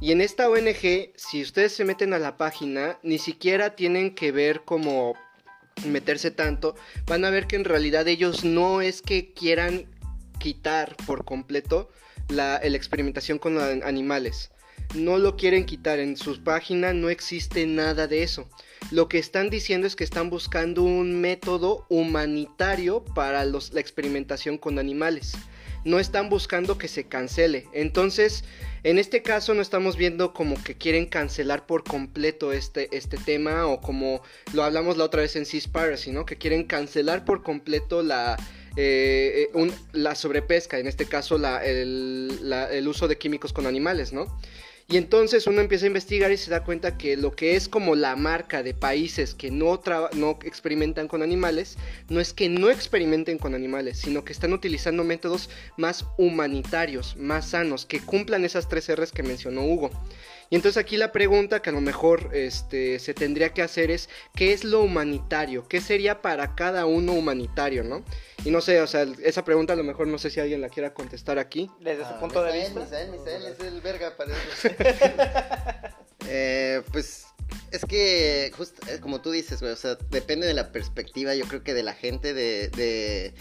Y 0.00 0.12
en 0.12 0.22
esta 0.22 0.48
ONG, 0.48 1.12
si 1.14 1.42
ustedes 1.42 1.72
se 1.72 1.84
meten 1.84 2.14
a 2.14 2.18
la 2.18 2.38
página, 2.38 2.98
ni 3.02 3.18
siquiera 3.18 3.76
tienen 3.76 4.14
que 4.14 4.32
ver 4.32 4.62
como 4.62 5.14
meterse 5.84 6.30
tanto, 6.30 6.74
van 7.06 7.24
a 7.24 7.30
ver 7.30 7.46
que 7.46 7.56
en 7.56 7.64
realidad 7.64 8.08
ellos 8.08 8.44
no 8.44 8.80
es 8.80 9.02
que 9.02 9.32
quieran 9.32 9.86
quitar 10.38 10.96
por 11.06 11.24
completo 11.24 11.90
la, 12.28 12.56
experimentación 12.56 13.38
con 13.38 13.58
animales. 13.58 14.50
No 14.94 15.18
lo 15.18 15.36
quieren 15.36 15.66
quitar, 15.66 15.98
en 15.98 16.16
su 16.16 16.42
página 16.42 16.92
no 16.92 17.08
existe 17.08 17.66
nada 17.66 18.06
de 18.06 18.22
eso. 18.22 18.48
Lo 18.90 19.08
que 19.08 19.18
están 19.18 19.50
diciendo 19.50 19.86
es 19.86 19.96
que 19.96 20.04
están 20.04 20.30
buscando 20.30 20.82
un 20.82 21.20
método 21.20 21.86
humanitario 21.88 23.04
para 23.04 23.44
los, 23.44 23.72
la 23.72 23.80
experimentación 23.80 24.58
con 24.58 24.78
animales. 24.78 25.34
No 25.86 25.98
están 25.98 26.28
buscando 26.28 26.76
que 26.76 26.88
se 26.88 27.04
cancele. 27.04 27.66
Entonces, 27.72 28.44
en 28.82 28.98
este 28.98 29.22
caso 29.22 29.54
no 29.54 29.62
estamos 29.62 29.96
viendo 29.96 30.34
como 30.34 30.62
que 30.62 30.76
quieren 30.76 31.06
cancelar 31.06 31.64
por 31.64 31.84
completo 31.84 32.52
este, 32.52 32.94
este 32.94 33.16
tema 33.16 33.66
o 33.66 33.80
como 33.80 34.20
lo 34.52 34.62
hablamos 34.62 34.96
la 34.96 35.04
otra 35.04 35.22
vez 35.22 35.36
en 35.36 35.46
Seaspiracy, 35.46 36.10
¿no? 36.10 36.26
Que 36.26 36.36
quieren 36.36 36.64
cancelar 36.64 37.24
por 37.24 37.42
completo 37.42 38.02
la, 38.02 38.36
eh, 38.76 39.48
eh, 39.54 39.70
la 39.92 40.14
sobrepesca, 40.14 40.78
en 40.78 40.86
este 40.86 41.06
caso 41.06 41.38
la, 41.38 41.64
el, 41.64 42.38
el 42.70 42.88
uso 42.88 43.08
de 43.08 43.16
químicos 43.16 43.52
con 43.52 43.66
animales, 43.66 44.12
¿no? 44.12 44.26
Y 44.88 44.98
entonces 44.98 45.48
uno 45.48 45.60
empieza 45.60 45.84
a 45.86 45.88
investigar 45.88 46.30
y 46.30 46.36
se 46.36 46.48
da 46.48 46.62
cuenta 46.62 46.96
que 46.96 47.16
lo 47.16 47.32
que 47.32 47.56
es 47.56 47.68
como 47.68 47.96
la 47.96 48.14
marca 48.14 48.62
de 48.62 48.72
países 48.72 49.34
que 49.34 49.50
no, 49.50 49.82
no 50.12 50.38
experimentan 50.44 51.08
con 51.08 51.22
animales, 51.22 51.76
no 52.08 52.20
es 52.20 52.32
que 52.32 52.48
no 52.48 52.70
experimenten 52.70 53.38
con 53.38 53.56
animales, 53.56 53.98
sino 53.98 54.24
que 54.24 54.32
están 54.32 54.52
utilizando 54.52 55.02
métodos 55.02 55.50
más 55.76 56.04
humanitarios, 56.18 57.16
más 57.16 57.50
sanos, 57.50 57.84
que 57.84 57.98
cumplan 57.98 58.44
esas 58.44 58.68
tres 58.68 58.88
R's 58.94 59.10
que 59.10 59.24
mencionó 59.24 59.64
Hugo. 59.64 59.90
Y 60.50 60.56
entonces 60.56 60.76
aquí 60.80 60.96
la 60.96 61.10
pregunta 61.12 61.60
que 61.60 61.70
a 61.70 61.72
lo 61.72 61.80
mejor 61.80 62.30
este, 62.32 62.98
se 62.98 63.14
tendría 63.14 63.50
que 63.50 63.62
hacer 63.62 63.90
es, 63.90 64.08
¿qué 64.34 64.52
es 64.52 64.62
lo 64.64 64.80
humanitario? 64.82 65.66
¿Qué 65.68 65.80
sería 65.80 66.22
para 66.22 66.54
cada 66.54 66.86
uno 66.86 67.12
humanitario, 67.12 67.82
no? 67.82 68.04
Y 68.44 68.50
no 68.50 68.60
sé, 68.60 68.80
o 68.80 68.86
sea, 68.86 69.06
esa 69.24 69.44
pregunta 69.44 69.72
a 69.72 69.76
lo 69.76 69.82
mejor 69.82 70.06
no 70.06 70.18
sé 70.18 70.30
si 70.30 70.38
alguien 70.38 70.60
la 70.60 70.68
quiera 70.68 70.94
contestar 70.94 71.38
aquí. 71.40 71.68
Desde 71.80 72.04
su 72.04 72.10
Ah, 72.10 72.20
punto 72.20 72.42
de 72.44 72.52
vista. 72.52 72.78
Misael, 72.80 73.10
Misael 73.10 73.44
es 73.46 73.60
el 73.60 73.80
verga 73.80 74.16
para 74.16 74.32
eso. 74.34 74.68
Eh, 76.28 76.82
pues 76.90 77.26
es 77.70 77.84
que, 77.84 78.50
justo 78.56 78.82
eh, 78.90 78.98
como 79.00 79.20
tú 79.20 79.30
dices, 79.30 79.60
güey, 79.60 79.72
o 79.72 79.76
sea, 79.76 79.96
depende 80.10 80.46
de 80.46 80.54
la 80.54 80.72
perspectiva, 80.72 81.34
yo 81.36 81.46
creo 81.46 81.62
que 81.62 81.72
de 81.72 81.84
la 81.84 81.94
gente, 81.94 82.34
de, 82.34 82.68
de, 82.70 83.32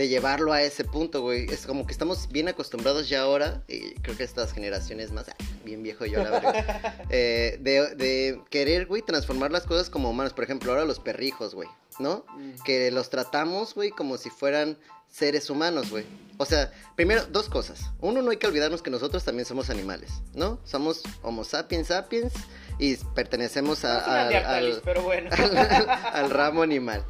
de 0.00 0.08
llevarlo 0.08 0.52
a 0.54 0.62
ese 0.62 0.84
punto, 0.84 1.20
güey. 1.20 1.44
Es 1.52 1.66
como 1.66 1.86
que 1.86 1.92
estamos 1.92 2.28
bien 2.30 2.48
acostumbrados 2.48 3.08
ya 3.08 3.20
ahora, 3.22 3.62
y 3.68 3.92
creo 3.96 4.16
que 4.16 4.24
estas 4.24 4.52
generaciones 4.52 5.12
más, 5.12 5.28
ah, 5.28 5.36
bien 5.64 5.82
viejo 5.82 6.06
yo, 6.06 6.22
la 6.24 6.30
verdad, 6.30 6.94
eh, 7.10 7.58
de, 7.60 7.94
de 7.96 8.40
querer, 8.48 8.86
güey, 8.86 9.02
transformar 9.02 9.50
las 9.50 9.64
cosas 9.64 9.90
como 9.90 10.08
humanos. 10.10 10.32
Por 10.32 10.44
ejemplo, 10.44 10.72
ahora 10.72 10.84
los 10.86 10.98
perrijos, 11.00 11.54
güey, 11.54 11.68
¿no? 11.98 12.24
Que 12.64 12.90
los 12.90 13.10
tratamos, 13.10 13.74
güey, 13.74 13.90
como 13.90 14.16
si 14.16 14.30
fueran 14.30 14.78
seres 15.10 15.50
humanos, 15.50 15.90
güey. 15.90 16.04
O 16.38 16.46
sea, 16.46 16.72
primero, 16.96 17.26
dos 17.26 17.50
cosas. 17.50 17.80
Uno, 18.00 18.22
no 18.22 18.30
hay 18.30 18.38
que 18.38 18.46
olvidarnos 18.46 18.80
que 18.80 18.88
nosotros 18.90 19.22
también 19.24 19.44
somos 19.44 19.68
animales, 19.68 20.10
¿no? 20.34 20.58
Somos 20.64 21.02
Homo 21.22 21.44
sapiens 21.44 21.88
sapiens 21.88 22.32
y 22.78 22.94
pertenecemos 23.14 23.84
a, 23.84 23.98
Es 23.98 24.06
una 24.06 24.20
al- 24.22 24.28
Neandertalis, 24.30 24.74
al- 24.76 24.82
pero 24.82 25.02
bueno. 25.02 25.30
al, 25.36 25.88
al 25.90 26.30
ramo 26.30 26.62
animal. 26.62 27.04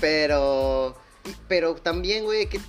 Pero, 0.00 0.94
pero 1.48 1.74
también, 1.74 2.24
güey, 2.24 2.40
hay 2.40 2.46
que, 2.46 2.60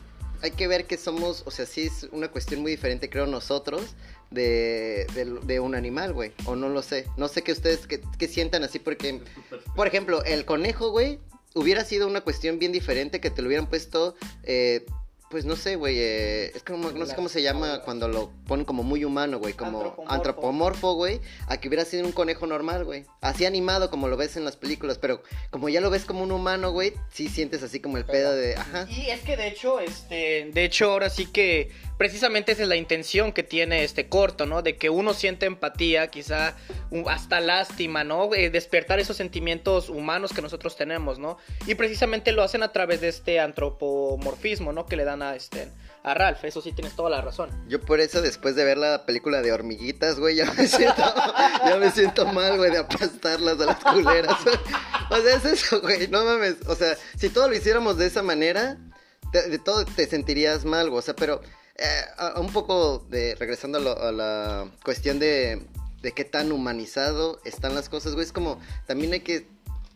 hay 0.42 0.52
que 0.52 0.68
ver 0.68 0.86
que 0.86 0.98
somos, 0.98 1.44
o 1.46 1.52
sea, 1.52 1.66
sí 1.66 1.84
es 1.84 2.08
una 2.12 2.30
cuestión 2.30 2.62
muy 2.62 2.72
diferente, 2.72 3.10
creo, 3.10 3.26
nosotros, 3.26 3.96
de, 4.32 5.08
de, 5.14 5.26
de 5.44 5.60
un 5.60 5.76
animal, 5.76 6.14
güey. 6.14 6.32
O 6.46 6.56
no 6.56 6.70
lo 6.70 6.82
sé. 6.82 7.08
No 7.18 7.28
sé 7.28 7.42
qué 7.42 7.52
ustedes, 7.52 7.88
qué, 7.88 8.02
qué 8.18 8.28
sientan 8.28 8.64
así, 8.64 8.80
porque, 8.80 9.22
por 9.76 9.88
ejemplo, 9.88 10.24
el 10.24 10.46
conejo, 10.46 10.92
güey, 10.92 11.20
hubiera 11.56 11.84
sido 11.84 12.08
una 12.08 12.22
cuestión 12.22 12.60
bien 12.60 12.72
diferente 12.72 13.20
que 13.20 13.30
te 13.30 13.42
lo 13.42 13.48
hubieran 13.48 13.68
puesto, 13.68 14.16
eh, 14.44 14.86
pues 15.30 15.46
no 15.46 15.56
sé, 15.56 15.76
güey, 15.76 16.00
eh, 16.00 16.52
es 16.56 16.64
como, 16.64 16.92
no 16.92 17.06
sé 17.06 17.16
cómo 17.16 17.30
se 17.30 17.44
llama 17.44 17.82
cuando 17.84 18.08
lo 18.08 18.32
ponen 18.48 18.66
como 18.66 18.82
muy 18.82 19.06
humano, 19.06 19.38
güey, 19.38 19.54
como 19.54 20.04
Antropomorfo. 20.08 20.94
güey, 20.94 21.22
a 21.48 21.58
que 21.58 21.68
hubiera 21.68 21.86
sido 21.86 22.06
un 22.06 22.12
conejo 22.12 22.48
normal, 22.48 22.84
güey. 22.84 23.06
Así 23.22 23.46
animado 23.46 23.92
como 23.92 24.08
lo 24.08 24.18
ves 24.18 24.38
en 24.38 24.46
las 24.46 24.56
películas, 24.56 24.98
pero 24.98 25.22
como 25.52 25.70
ya 25.70 25.82
lo 25.82 25.92
ves 25.92 26.06
como 26.06 26.24
un 26.24 26.32
humano, 26.32 26.72
güey, 26.72 26.94
sí 27.12 27.30
sientes 27.30 27.62
así 27.62 27.80
como 27.80 27.98
el 27.98 28.06
pedo 28.06 28.36
de, 28.36 28.56
ajá. 28.56 28.88
Y 28.90 29.12
es 29.12 29.22
que 29.22 29.38
de 29.38 29.48
hecho, 29.48 29.80
este, 29.80 30.50
de 30.52 30.64
hecho 30.64 30.92
ahora 30.92 31.12
sí 31.12 31.28
que 31.28 31.70
precisamente 32.00 32.54
esa 32.54 32.64
es 32.64 32.70
la 32.70 32.78
intención 32.78 33.32
que 33.32 33.44
tiene 33.44 33.84
este 33.84 34.10
corto, 34.10 34.48
¿no? 34.48 34.64
De 34.64 34.78
que 34.78 34.90
uno 34.90 35.14
siente 35.14 35.46
empatía, 35.46 36.08
quizá 36.08 36.56
hasta 37.08 37.40
lástima, 37.40 38.04
¿no? 38.04 38.34
Eh, 38.34 38.50
despertar 38.50 39.00
esos 39.00 39.18
sentimientos 39.18 39.90
humanos 39.90 40.34
que 40.34 40.42
nosotros 40.42 40.76
tenemos, 40.76 41.20
¿no? 41.20 41.38
Y 41.68 41.76
precisamente 41.76 42.32
lo 42.32 42.44
hacen 42.44 42.64
a 42.64 42.72
través 42.72 43.02
de 43.02 43.10
este 43.10 43.40
antropomorfismo, 43.40 44.74
¿no? 44.74 44.86
Que 44.86 44.96
le 44.96 45.06
dan 45.06 45.22
a 45.22 45.36
este 45.36 45.72
a 46.04 46.14
Ralph, 46.14 46.44
eso 46.46 46.62
sí 46.62 46.72
tienes 46.72 46.96
toda 46.96 47.10
la 47.10 47.22
razón. 47.22 47.50
Yo 47.68 47.82
por 47.82 48.00
eso 48.00 48.22
después 48.22 48.56
de 48.56 48.64
ver 48.64 48.78
la 48.78 49.06
película 49.06 49.42
de 49.42 49.52
hormiguitas, 49.52 50.20
güey, 50.20 50.38
ya 50.38 50.52
me 50.54 50.66
siento, 50.66 51.04
ya 51.66 51.78
me 51.78 51.92
siento 51.92 52.26
mal, 52.26 52.58
güey, 52.58 52.72
de 52.72 52.80
aplastarlas 52.80 53.60
a 53.60 53.66
las 53.66 53.80
culeras. 53.84 54.38
o 55.12 55.18
sea, 55.18 55.36
es 55.36 55.46
eso, 55.46 55.82
güey, 55.82 56.08
no 56.08 56.24
mames. 56.24 56.56
O 56.68 56.76
sea, 56.76 56.98
si 57.18 57.30
todo 57.30 57.50
lo 57.50 57.56
hiciéramos 57.56 57.98
de 57.98 58.08
esa 58.08 58.24
manera, 58.24 58.78
de 59.32 59.60
todo 59.60 59.86
te 59.86 60.08
sentirías 60.08 60.66
mal, 60.66 60.90
güey. 60.90 61.00
O 61.00 61.04
sea, 61.04 61.16
pero 61.16 61.42
eh, 61.76 62.06
un 62.38 62.52
poco 62.52 63.06
de 63.10 63.36
regresando 63.36 63.78
a 64.02 64.12
la 64.12 64.70
cuestión 64.84 65.20
de, 65.20 65.66
de 66.02 66.12
qué 66.12 66.26
tan 66.26 66.52
humanizado 66.52 67.40
están 67.46 67.76
las 67.76 67.90
cosas, 67.90 68.14
güey, 68.14 68.26
es 68.26 68.32
como 68.32 68.60
también 68.88 69.14
hay 69.14 69.22
que 69.22 69.48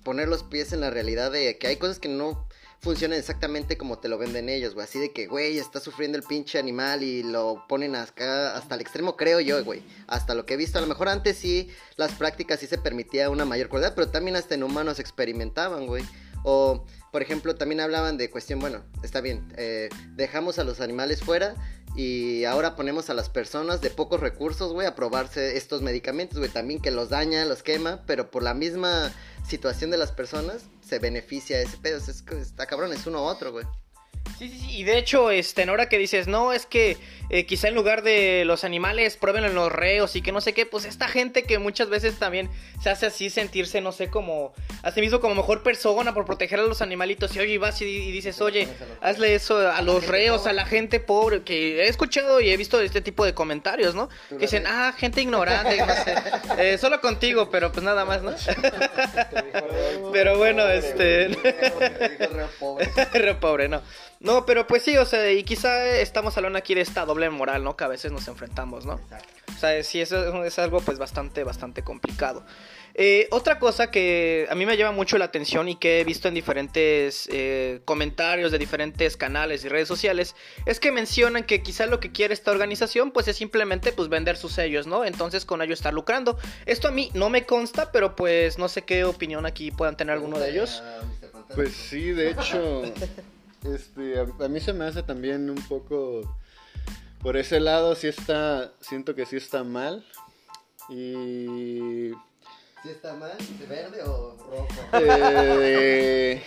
poner 0.03 0.27
los 0.27 0.43
pies 0.43 0.73
en 0.73 0.81
la 0.81 0.89
realidad 0.89 1.31
de 1.31 1.57
que 1.57 1.67
hay 1.67 1.77
cosas 1.77 1.99
que 1.99 2.09
no 2.09 2.47
funcionan 2.83 3.17
exactamente 3.17 3.77
como 3.77 3.97
te 3.97 4.09
lo 4.09 4.17
venden 4.17 4.49
ellos, 4.49 4.73
güey. 4.73 4.83
Así 4.83 4.99
de 4.99 5.13
que, 5.13 5.25
güey, 5.25 5.57
está 5.57 5.79
sufriendo 5.79 6.17
el 6.17 6.23
pinche 6.23 6.59
animal 6.59 7.01
y 7.01 7.23
lo 7.23 7.65
ponen 7.69 7.95
hasta 7.95 8.75
el 8.75 8.81
extremo, 8.81 9.15
creo 9.15 9.39
yo, 9.39 9.63
güey. 9.63 9.81
Hasta 10.07 10.35
lo 10.35 10.45
que 10.45 10.55
he 10.55 10.57
visto, 10.57 10.77
a 10.77 10.81
lo 10.81 10.87
mejor 10.87 11.07
antes 11.07 11.37
sí 11.37 11.69
las 11.95 12.11
prácticas 12.11 12.59
sí 12.59 12.67
se 12.67 12.77
permitía 12.77 13.29
una 13.29 13.45
mayor 13.45 13.69
crueldad, 13.69 13.93
pero 13.95 14.09
también 14.09 14.35
hasta 14.35 14.55
en 14.55 14.63
humanos 14.63 14.99
experimentaban, 14.99 15.87
güey. 15.87 16.03
O, 16.43 16.85
por 17.13 17.21
ejemplo, 17.21 17.55
también 17.55 17.79
hablaban 17.79 18.17
de 18.17 18.29
cuestión, 18.29 18.59
bueno, 18.59 18.83
está 19.01 19.21
bien, 19.21 19.53
eh, 19.55 19.87
dejamos 20.17 20.59
a 20.59 20.65
los 20.65 20.81
animales 20.81 21.21
fuera 21.21 21.55
y 21.95 22.45
ahora 22.45 22.75
ponemos 22.75 23.09
a 23.09 23.13
las 23.13 23.29
personas 23.29 23.81
de 23.81 23.89
pocos 23.89 24.19
recursos, 24.19 24.73
güey, 24.73 24.87
a 24.87 24.95
probarse 24.95 25.57
estos 25.57 25.81
medicamentos, 25.81 26.39
güey, 26.39 26.49
también 26.49 26.81
que 26.81 26.91
los 26.91 27.09
daña, 27.09 27.45
los 27.45 27.61
quema, 27.63 28.01
pero 28.07 28.31
por 28.31 28.41
la 28.43 28.53
misma 28.53 29.11
situación 29.47 29.91
de 29.91 29.97
las 29.97 30.11
personas 30.11 30.63
se 30.85 30.99
beneficia 30.99 31.59
ese 31.61 31.77
pedo. 31.77 31.97
Es, 31.97 32.07
es- 32.09 32.23
está 32.31 32.65
cabrón, 32.65 32.93
es 32.93 33.05
uno 33.05 33.21
u 33.21 33.25
otro, 33.25 33.51
güey. 33.51 33.65
Sí, 34.37 34.49
sí, 34.49 34.59
sí, 34.59 34.77
y 34.77 34.83
de 34.83 34.97
hecho, 34.97 35.31
este, 35.31 35.61
en 35.61 35.69
hora 35.69 35.87
que 35.87 35.97
dices, 35.97 36.27
no, 36.27 36.53
es 36.53 36.65
que 36.65 36.97
eh, 37.29 37.45
quizá 37.45 37.67
en 37.67 37.75
lugar 37.75 38.03
de 38.03 38.43
los 38.45 38.63
animales 38.63 39.15
prueben 39.15 39.43
en 39.43 39.55
los 39.55 39.71
reos 39.71 40.15
y 40.15 40.21
que 40.21 40.31
no 40.31 40.41
sé 40.41 40.53
qué, 40.53 40.65
pues 40.65 40.85
esta 40.85 41.07
gente 41.07 41.43
que 41.43 41.59
muchas 41.59 41.89
veces 41.89 42.19
también 42.19 42.49
se 42.81 42.89
hace 42.89 43.05
así 43.05 43.29
sentirse, 43.29 43.79
no 43.79 43.91
sé, 43.91 44.09
como, 44.09 44.53
a 44.81 44.91
sí 44.91 45.01
mismo 45.01 45.19
como 45.19 45.35
mejor 45.35 45.63
persona 45.63 46.13
por 46.13 46.25
proteger 46.25 46.59
a 46.59 46.63
los 46.63 46.81
animalitos 46.81 47.35
y 47.35 47.39
oye, 47.39 47.57
vas 47.57 47.81
y, 47.81 47.85
y 47.85 48.11
dices, 48.11 48.41
oye, 48.41 48.67
hazle 49.01 49.35
eso 49.35 49.57
a 49.57 49.81
los 49.81 50.07
reos, 50.07 50.47
a 50.47 50.53
la 50.53 50.65
gente 50.65 50.99
pobre, 50.99 51.43
que 51.43 51.83
he 51.83 51.87
escuchado 51.87 52.41
y 52.41 52.49
he 52.49 52.57
visto 52.57 52.81
este 52.81 53.01
tipo 53.01 53.25
de 53.25 53.33
comentarios, 53.33 53.95
¿no? 53.95 54.09
Que 54.29 54.37
dicen, 54.37 54.65
ah, 54.67 54.93
gente 54.97 55.21
ignorante, 55.21 55.77
no 55.77 55.93
sé, 55.93 56.15
Eh, 56.57 56.77
solo 56.77 56.99
contigo, 57.01 57.49
pero 57.49 57.71
pues 57.71 57.83
nada 57.83 58.03
más, 58.05 58.21
¿no? 58.21 58.33
Pero 60.13 60.37
bueno, 60.37 60.67
este... 60.67 61.29
Re 63.13 63.35
pobre, 63.35 63.67
no. 63.67 63.81
No, 64.23 64.45
pero 64.45 64.65
pues 64.65 64.83
sí, 64.83 64.97
o 64.97 65.05
sea, 65.05 65.31
y 65.31 65.43
quizá 65.43 65.85
estamos 65.99 66.35
hablando 66.37 66.57
aquí 66.57 66.73
de 66.73 66.81
esta 66.81 67.05
doble 67.05 67.29
moral, 67.29 67.63
¿no? 67.63 67.75
Que 67.75 67.83
a 67.83 67.89
veces 67.89 68.11
nos 68.11 68.25
enfrentamos, 68.29 68.85
¿no? 68.85 68.93
O 68.93 69.59
sea, 69.59 69.83
sí, 69.83 69.99
eso 69.99 70.43
es 70.45 70.57
algo 70.59 70.79
pues 70.79 70.97
bastante, 70.97 71.43
bastante 71.43 71.83
complicado. 71.83 72.45
Eh, 72.95 73.27
otra 73.31 73.59
cosa 73.59 73.89
que 73.89 74.47
a 74.49 74.55
mí 74.55 74.65
me 74.65 74.77
llama 74.77 74.91
mucho 74.91 75.17
la 75.17 75.25
atención 75.25 75.67
y 75.67 75.75
que 75.75 75.99
he 75.99 76.03
visto 76.03 76.27
en 76.27 76.35
diferentes 76.35 77.27
eh, 77.31 77.81
comentarios 77.85 78.51
de 78.51 78.59
diferentes 78.59 79.17
canales 79.17 79.65
y 79.65 79.69
redes 79.69 79.87
sociales 79.87 80.35
es 80.67 80.79
que 80.79 80.91
mencionan 80.91 81.43
que 81.43 81.63
quizá 81.63 81.87
lo 81.87 81.99
que 81.99 82.11
quiere 82.11 82.35
esta 82.35 82.51
organización 82.51 83.11
pues 83.11 83.27
es 83.27 83.35
simplemente 83.35 83.93
pues 83.93 84.09
vender 84.09 84.37
sus 84.37 84.53
sellos, 84.53 84.85
¿no? 84.85 85.05
Entonces 85.05 85.43
con 85.43 85.61
ello 85.61 85.73
estar 85.73 85.93
lucrando. 85.93 86.37
Esto 86.65 86.87
a 86.87 86.91
mí 86.91 87.09
no 87.13 87.29
me 87.29 87.45
consta, 87.45 87.91
pero 87.91 88.15
pues 88.15 88.57
no 88.57 88.69
sé 88.69 88.83
qué 88.83 89.03
opinión 89.03 89.45
aquí 89.45 89.71
puedan 89.71 89.97
tener 89.97 90.13
alguno 90.13 90.37
de 90.37 90.51
ellos. 90.51 90.83
Pues 91.55 91.73
sí, 91.73 92.11
de 92.11 92.31
hecho, 92.31 92.83
este, 93.65 94.19
a, 94.19 94.45
a 94.45 94.47
mí 94.47 94.59
se 94.59 94.73
me 94.73 94.85
hace 94.85 95.03
también 95.03 95.49
un 95.49 95.61
poco 95.67 96.37
por 97.21 97.37
ese 97.37 97.59
lado 97.59 97.95
sí 97.95 98.07
está, 98.07 98.73
siento 98.81 99.15
que 99.15 99.25
sí 99.25 99.37
está 99.37 99.63
mal 99.63 100.05
y 100.89 102.11
¿Sí 102.83 102.89
está 102.89 103.13
mal? 103.15 103.31
¿De 103.59 103.65
verde 103.65 104.03
o 104.03 104.35
rojo? 104.37 104.67
eh, 104.93 106.41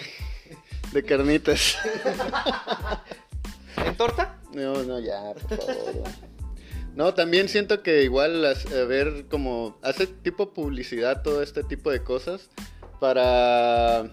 de, 0.93 0.93
de 0.93 1.03
carnitas. 1.03 1.79
¿En 3.85 3.97
torta? 3.97 4.39
No, 4.53 4.83
no, 4.83 4.99
ya, 5.01 5.33
por 5.35 5.59
favor. 5.59 6.03
No, 6.95 7.15
también 7.15 7.49
siento 7.49 7.83
que 7.83 8.03
igual 8.03 8.43
las- 8.43 8.67
a 8.67 8.85
ver 8.85 9.27
como 9.31 9.79
hace 9.83 10.07
tipo 10.07 10.53
publicidad 10.53 11.23
todo 11.23 11.43
este 11.43 11.63
tipo 11.65 11.91
de 11.91 12.03
cosas 12.03 12.49
para, 13.01 14.05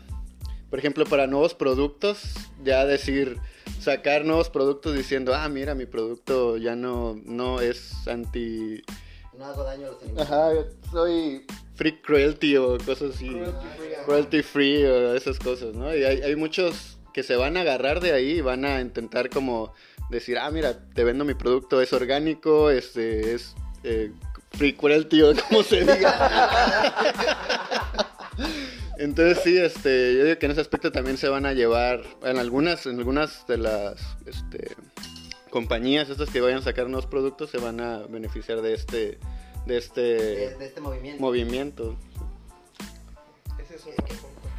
por 0.74 0.80
ejemplo, 0.80 1.06
para 1.06 1.28
nuevos 1.28 1.54
productos, 1.54 2.20
ya 2.64 2.84
decir, 2.84 3.38
sacar 3.80 4.26
nuevos 4.26 4.50
productos 4.50 4.96
diciendo, 4.96 5.36
ah, 5.36 5.48
mira, 5.48 5.76
mi 5.76 5.86
producto 5.86 6.58
ya 6.58 6.76
no, 6.76 7.16
no 7.26 7.62
es 7.62 8.08
anti... 8.08 8.82
No 9.38 9.46
hago 9.46 9.64
daño 9.66 9.86
a 9.86 9.92
los 9.92 10.02
animales. 10.02 10.32
Ajá, 10.32 10.52
soy 10.92 11.46
free 11.76 12.02
cruelty 12.02 12.58
o 12.58 12.80
cosas 12.80 13.14
así. 13.14 13.40
Cruelty 14.08 14.42
free 14.42 14.84
o 14.86 15.14
esas 15.14 15.38
cosas, 15.38 15.76
¿no? 15.76 15.96
Y 15.96 16.06
hay, 16.06 16.24
hay 16.24 16.36
muchos 16.36 16.98
que 17.14 17.22
se 17.22 17.36
van 17.36 17.56
a 17.56 17.62
agarrar 17.62 18.00
de 18.00 18.14
ahí 18.14 18.32
y 18.38 18.42
van 18.42 18.66
a 18.66 18.82
intentar 18.82 19.30
como 19.30 19.76
decir, 20.10 20.40
ah, 20.40 20.50
mira, 20.50 20.90
te 20.96 21.04
vendo 21.04 21.24
mi 21.24 21.36
producto, 21.36 21.84
es 21.84 21.94
orgánico, 21.94 22.72
este, 22.72 23.36
es 23.36 23.54
eh, 23.84 24.12
free 24.54 24.74
cruelty 24.74 25.22
o 25.22 25.36
como 25.36 25.62
se 25.62 25.82
diga. 25.82 26.90
Entonces 29.04 29.40
sí, 29.44 29.58
este, 29.58 30.16
yo 30.16 30.24
digo 30.26 30.40
que 30.40 30.46
en 30.46 30.52
ese 30.54 30.62
aspecto 30.62 30.92
también 30.92 31.18
se 31.18 31.28
van 31.28 31.46
a 31.46 31.54
llevar, 31.54 32.02
en 32.24 32.38
algunas, 32.38 32.86
en 32.86 32.98
algunas 33.00 33.46
de 33.48 33.58
las 33.58 34.00
este, 34.26 34.72
compañías 35.50 36.10
estas 36.10 36.30
que 36.30 36.42
vayan 36.42 36.60
a 36.60 36.62
sacar 36.64 36.88
nuevos 36.88 37.06
productos 37.06 37.50
se 37.50 37.58
van 37.58 37.80
a 37.82 38.00
beneficiar 38.08 38.62
de 38.62 38.74
este, 38.74 39.18
de 39.66 39.78
este 39.78 40.02
De, 40.02 40.56
de 40.58 40.66
este 40.66 40.82
movimiento. 40.82 41.22
movimiento. 41.22 41.96
Ese 43.60 43.76
es 43.76 43.86
un 43.86 43.94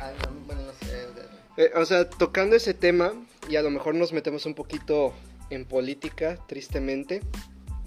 Ah, 0.00 0.12
no, 0.24 0.46
bueno, 0.46 0.62
no 0.62 0.72
sé. 0.86 0.92
de- 0.94 1.34
Eh, 1.66 1.70
o 1.76 1.84
sea, 1.86 2.08
tocando 2.10 2.56
ese 2.56 2.74
tema, 2.74 3.12
y 3.48 3.56
a 3.56 3.62
lo 3.62 3.70
mejor 3.70 3.94
nos 3.94 4.12
metemos 4.12 4.44
un 4.44 4.54
poquito 4.54 5.14
en 5.50 5.64
política, 5.64 6.36
tristemente. 6.48 7.22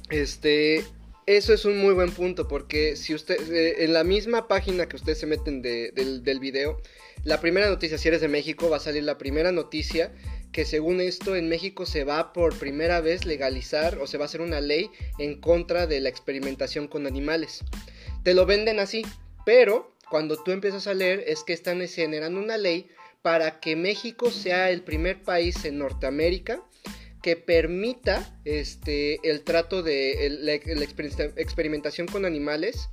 Este, 0.09 0.85
Eso 1.27 1.53
es 1.53 1.65
un 1.65 1.77
muy 1.79 1.93
buen 1.93 2.09
punto, 2.11 2.47
porque 2.47 2.95
si 2.95 3.13
usted, 3.13 3.51
eh, 3.51 3.83
en 3.83 3.91
la 3.91 4.05
misma 4.05 4.47
página 4.47 4.87
que 4.87 4.95
ustedes 4.95 5.19
se 5.19 5.25
meten 5.25 5.61
de- 5.61 5.91
del, 5.91 6.23
del 6.23 6.39
video, 6.39 6.81
la 7.25 7.41
primera 7.41 7.67
noticia, 7.67 7.97
si 7.97 8.07
eres 8.07 8.21
de 8.21 8.29
México, 8.29 8.69
va 8.69 8.77
a 8.77 8.79
salir 8.79 9.03
la 9.03 9.17
primera 9.17 9.51
noticia 9.51 10.13
que 10.53 10.63
según 10.63 11.01
esto 11.01 11.35
en 11.35 11.49
México 11.49 11.85
se 11.85 12.05
va 12.05 12.31
por 12.31 12.57
primera 12.57 13.01
vez 13.01 13.25
legalizar 13.25 13.97
o 13.99 14.07
se 14.07 14.17
va 14.17 14.23
a 14.23 14.27
hacer 14.27 14.39
una 14.39 14.61
ley 14.61 14.89
en 15.19 15.41
contra 15.41 15.85
de 15.85 15.99
la 15.99 16.07
experimentación 16.07 16.87
con 16.87 17.05
animales. 17.05 17.59
Te 18.23 18.33
lo 18.33 18.45
venden 18.45 18.79
así, 18.79 19.05
pero 19.45 19.93
cuando 20.09 20.41
tú 20.41 20.51
empiezas 20.51 20.87
a 20.87 20.93
leer 20.93 21.25
es 21.27 21.43
que 21.43 21.51
están 21.51 21.85
generando 21.89 22.39
una 22.39 22.55
ley 22.55 22.87
para 23.21 23.59
que 23.59 23.75
México 23.75 24.31
sea 24.31 24.71
el 24.71 24.81
primer 24.81 25.21
país 25.21 25.65
en 25.65 25.79
Norteamérica 25.79 26.63
que 27.27 27.35
permita 27.35 28.39
este 28.45 29.19
el 29.29 29.41
trato 29.43 29.83
de 29.83 30.25
el- 30.27 30.45
la, 30.45 30.53
la 30.53 30.85
exper- 30.85 31.33
experimentación 31.35 32.07
con 32.07 32.23
animales 32.23 32.87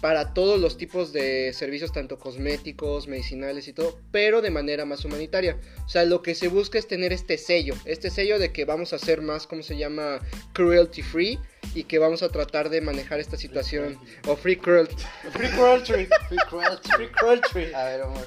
para 0.00 0.34
todos 0.34 0.58
los 0.58 0.76
tipos 0.76 1.12
de 1.12 1.52
servicios 1.52 1.92
tanto 1.92 2.18
cosméticos, 2.18 3.06
medicinales 3.06 3.68
y 3.68 3.72
todo, 3.72 4.00
pero 4.10 4.42
de 4.42 4.50
manera 4.50 4.84
más 4.84 5.04
humanitaria. 5.04 5.60
O 5.86 5.88
sea, 5.88 6.04
lo 6.04 6.22
que 6.22 6.34
se 6.34 6.48
busca 6.48 6.76
es 6.76 6.88
tener 6.88 7.12
este 7.12 7.38
sello, 7.38 7.74
este 7.84 8.10
sello 8.10 8.40
de 8.40 8.50
que 8.52 8.64
vamos 8.64 8.92
a 8.92 8.96
hacer 8.96 9.22
más, 9.22 9.46
¿cómo 9.46 9.62
se 9.62 9.76
llama? 9.76 10.18
Cruelty 10.54 11.02
free 11.02 11.38
y 11.72 11.84
que 11.84 12.00
vamos 12.00 12.24
a 12.24 12.30
tratar 12.30 12.70
de 12.70 12.80
manejar 12.80 13.20
esta 13.20 13.36
situación 13.36 13.96
o 14.26 14.34
free 14.34 14.56
cruelty. 14.56 14.96
Free 15.32 15.50
cruelty. 15.50 15.92
Free 16.28 16.38
cruelty. 16.50 16.90
Free 16.96 17.10
cruelty. 17.12 17.72
A 17.74 17.84
ver, 17.84 18.02
Omar. 18.02 18.26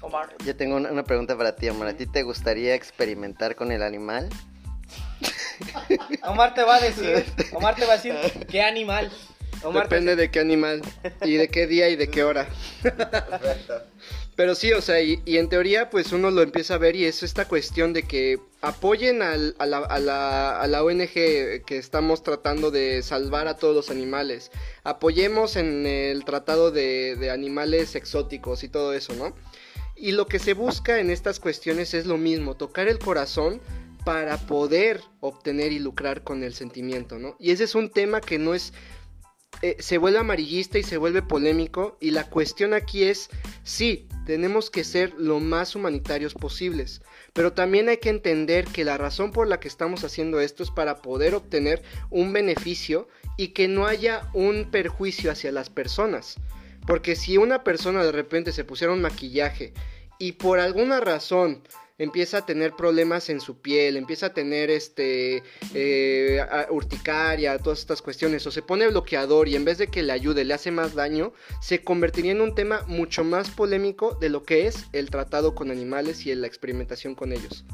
Omar. 0.00 0.34
Yo 0.46 0.56
tengo 0.56 0.76
una, 0.76 0.90
una 0.90 1.04
pregunta 1.04 1.36
para 1.36 1.56
ti, 1.56 1.68
Omar. 1.68 1.88
¿A 1.88 1.94
ti 1.96 2.06
te 2.06 2.22
gustaría 2.22 2.74
experimentar 2.74 3.54
con 3.54 3.70
el 3.70 3.82
animal? 3.82 4.30
Omar 6.24 6.54
te 6.54 6.62
va 6.62 6.76
a 6.76 6.80
decir, 6.80 7.24
Omar 7.52 7.74
te 7.76 7.84
va 7.84 7.94
a 7.94 7.96
decir, 7.96 8.14
qué 8.50 8.62
animal. 8.62 9.10
Omar 9.64 9.84
Depende 9.88 10.16
de 10.16 10.30
qué 10.30 10.40
animal 10.40 10.82
y 11.24 11.34
de 11.34 11.48
qué 11.48 11.66
día 11.68 11.88
y 11.88 11.94
de 11.96 12.08
qué 12.08 12.24
hora. 12.24 12.48
Pero 14.34 14.54
sí, 14.54 14.72
o 14.72 14.80
sea, 14.80 15.00
y, 15.02 15.20
y 15.26 15.36
en 15.36 15.48
teoría 15.48 15.90
pues 15.90 16.10
uno 16.12 16.30
lo 16.30 16.42
empieza 16.42 16.74
a 16.74 16.78
ver 16.78 16.96
y 16.96 17.04
es 17.04 17.22
esta 17.22 17.46
cuestión 17.46 17.92
de 17.92 18.02
que 18.04 18.38
apoyen 18.62 19.20
al- 19.22 19.54
a, 19.58 19.66
la, 19.66 19.78
a 19.78 19.98
la- 19.98 20.58
a 20.60 20.66
la 20.66 20.82
ONG 20.82 21.12
que 21.12 21.62
estamos 21.68 22.22
tratando 22.22 22.70
de 22.70 23.02
salvar 23.02 23.46
a 23.46 23.56
todos 23.56 23.74
los 23.76 23.90
animales. 23.90 24.50
Apoyemos 24.84 25.56
en 25.56 25.86
el 25.86 26.24
tratado 26.24 26.70
de, 26.70 27.14
de 27.16 27.30
animales 27.30 27.94
exóticos 27.94 28.64
y 28.64 28.68
todo 28.68 28.94
eso, 28.94 29.12
¿no? 29.14 29.36
Y 29.94 30.12
lo 30.12 30.26
que 30.26 30.38
se 30.38 30.54
busca 30.54 30.98
en 30.98 31.10
estas 31.10 31.38
cuestiones 31.38 31.92
es 31.94 32.06
lo 32.06 32.16
mismo, 32.16 32.56
tocar 32.56 32.88
el 32.88 32.98
corazón 32.98 33.60
para 34.04 34.36
poder 34.38 35.00
obtener 35.20 35.72
y 35.72 35.78
lucrar 35.78 36.22
con 36.24 36.42
el 36.42 36.54
sentimiento, 36.54 37.18
¿no? 37.18 37.36
Y 37.38 37.50
ese 37.50 37.64
es 37.64 37.74
un 37.74 37.90
tema 37.90 38.20
que 38.20 38.38
no 38.38 38.54
es 38.54 38.72
eh, 39.60 39.76
se 39.78 39.98
vuelve 39.98 40.18
amarillista 40.18 40.78
y 40.78 40.82
se 40.82 40.96
vuelve 40.96 41.22
polémico 41.22 41.96
y 42.00 42.10
la 42.10 42.28
cuestión 42.28 42.74
aquí 42.74 43.04
es, 43.04 43.28
sí, 43.62 44.08
tenemos 44.26 44.70
que 44.70 44.82
ser 44.82 45.14
lo 45.18 45.38
más 45.38 45.76
humanitarios 45.76 46.34
posibles, 46.34 47.00
pero 47.32 47.52
también 47.52 47.88
hay 47.88 47.98
que 47.98 48.08
entender 48.08 48.64
que 48.64 48.84
la 48.84 48.98
razón 48.98 49.30
por 49.30 49.46
la 49.46 49.60
que 49.60 49.68
estamos 49.68 50.02
haciendo 50.02 50.40
esto 50.40 50.64
es 50.64 50.70
para 50.72 51.00
poder 51.00 51.36
obtener 51.36 51.82
un 52.10 52.32
beneficio 52.32 53.06
y 53.36 53.48
que 53.48 53.68
no 53.68 53.86
haya 53.86 54.28
un 54.32 54.68
perjuicio 54.70 55.30
hacia 55.30 55.52
las 55.52 55.70
personas. 55.70 56.36
Porque 56.84 57.14
si 57.14 57.36
una 57.36 57.62
persona 57.62 58.02
de 58.02 58.10
repente 58.10 58.50
se 58.50 58.64
pusiera 58.64 58.92
un 58.92 59.02
maquillaje 59.02 59.72
y 60.18 60.32
por 60.32 60.58
alguna 60.58 60.98
razón 60.98 61.62
empieza 62.02 62.38
a 62.38 62.46
tener 62.46 62.74
problemas 62.74 63.28
en 63.30 63.40
su 63.40 63.60
piel, 63.60 63.96
empieza 63.96 64.26
a 64.26 64.34
tener 64.34 64.70
este 64.70 65.42
eh, 65.74 66.44
urticaria, 66.70 67.58
todas 67.58 67.78
estas 67.78 68.02
cuestiones, 68.02 68.46
o 68.46 68.50
se 68.50 68.62
pone 68.62 68.88
bloqueador 68.88 69.48
y 69.48 69.54
en 69.54 69.64
vez 69.64 69.78
de 69.78 69.86
que 69.86 70.02
le 70.02 70.12
ayude 70.12 70.44
le 70.44 70.54
hace 70.54 70.70
más 70.70 70.94
daño, 70.94 71.32
se 71.60 71.82
convertiría 71.82 72.32
en 72.32 72.40
un 72.40 72.54
tema 72.54 72.82
mucho 72.88 73.22
más 73.22 73.50
polémico 73.50 74.16
de 74.20 74.30
lo 74.30 74.42
que 74.42 74.66
es 74.66 74.86
el 74.92 75.10
tratado 75.10 75.54
con 75.54 75.70
animales 75.70 76.26
y 76.26 76.34
la 76.34 76.46
experimentación 76.46 77.14
con 77.14 77.32
ellos. 77.32 77.64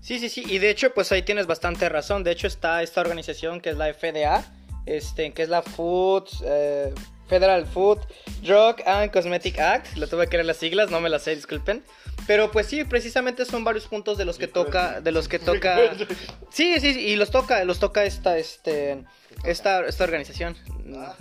Sí, 0.00 0.18
sí, 0.18 0.28
sí, 0.28 0.44
y 0.46 0.58
de 0.58 0.70
hecho, 0.70 0.92
pues 0.94 1.12
ahí 1.12 1.22
tienes 1.22 1.46
bastante 1.46 1.88
razón. 1.88 2.24
De 2.24 2.32
hecho, 2.32 2.46
está 2.46 2.82
esta 2.82 3.00
organización 3.00 3.60
que 3.60 3.70
es 3.70 3.76
la 3.76 3.92
FDA, 3.92 4.44
este, 4.86 5.32
que 5.32 5.42
es 5.42 5.48
la 5.48 5.62
Food, 5.62 6.24
eh, 6.44 6.92
Federal 7.30 7.64
Food, 7.64 8.00
Drug 8.42 8.82
and 8.84 9.12
Cosmetic 9.12 9.58
Act. 9.58 9.96
Lo 9.96 10.08
tuve 10.08 10.26
que 10.26 10.36
leer 10.36 10.46
las 10.46 10.56
siglas, 10.56 10.90
no 10.90 11.00
me 11.00 11.08
las 11.08 11.22
sé, 11.22 11.36
disculpen. 11.36 11.84
Pero 12.26 12.50
pues 12.50 12.66
sí, 12.66 12.82
precisamente 12.84 13.44
son 13.44 13.62
varios 13.62 13.86
puntos 13.86 14.18
de 14.18 14.24
los 14.24 14.36
que 14.36 14.48
toca, 14.48 15.00
de 15.00 15.12
los 15.12 15.28
que 15.28 15.38
toca. 15.38 15.92
Sí, 16.50 16.80
sí, 16.80 16.94
sí, 16.94 17.00
y 17.00 17.16
los 17.16 17.30
toca, 17.30 17.64
los 17.64 17.78
toca 17.78 18.04
esta, 18.04 18.36
este, 18.36 19.04
esta, 19.44 19.86
esta 19.86 20.02
organización. 20.02 20.56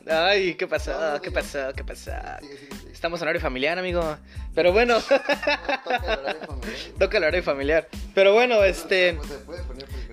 Ay, 0.09 0.55
¿qué 0.55 0.65
pasa? 0.65 1.19
¿Qué 1.21 1.29
pasa? 1.29 1.71
¿Qué 1.75 1.83
pasa? 1.83 2.39
Estamos 2.91 3.21
en 3.21 3.25
horario 3.25 3.39
familiar, 3.39 3.77
amigo. 3.77 4.17
Pero 4.55 4.73
bueno. 4.73 4.97
Toca 6.99 7.17
el 7.17 7.23
horario 7.23 7.43
familiar. 7.43 7.87
Pero 8.15 8.33
bueno, 8.33 8.63
este. 8.63 9.19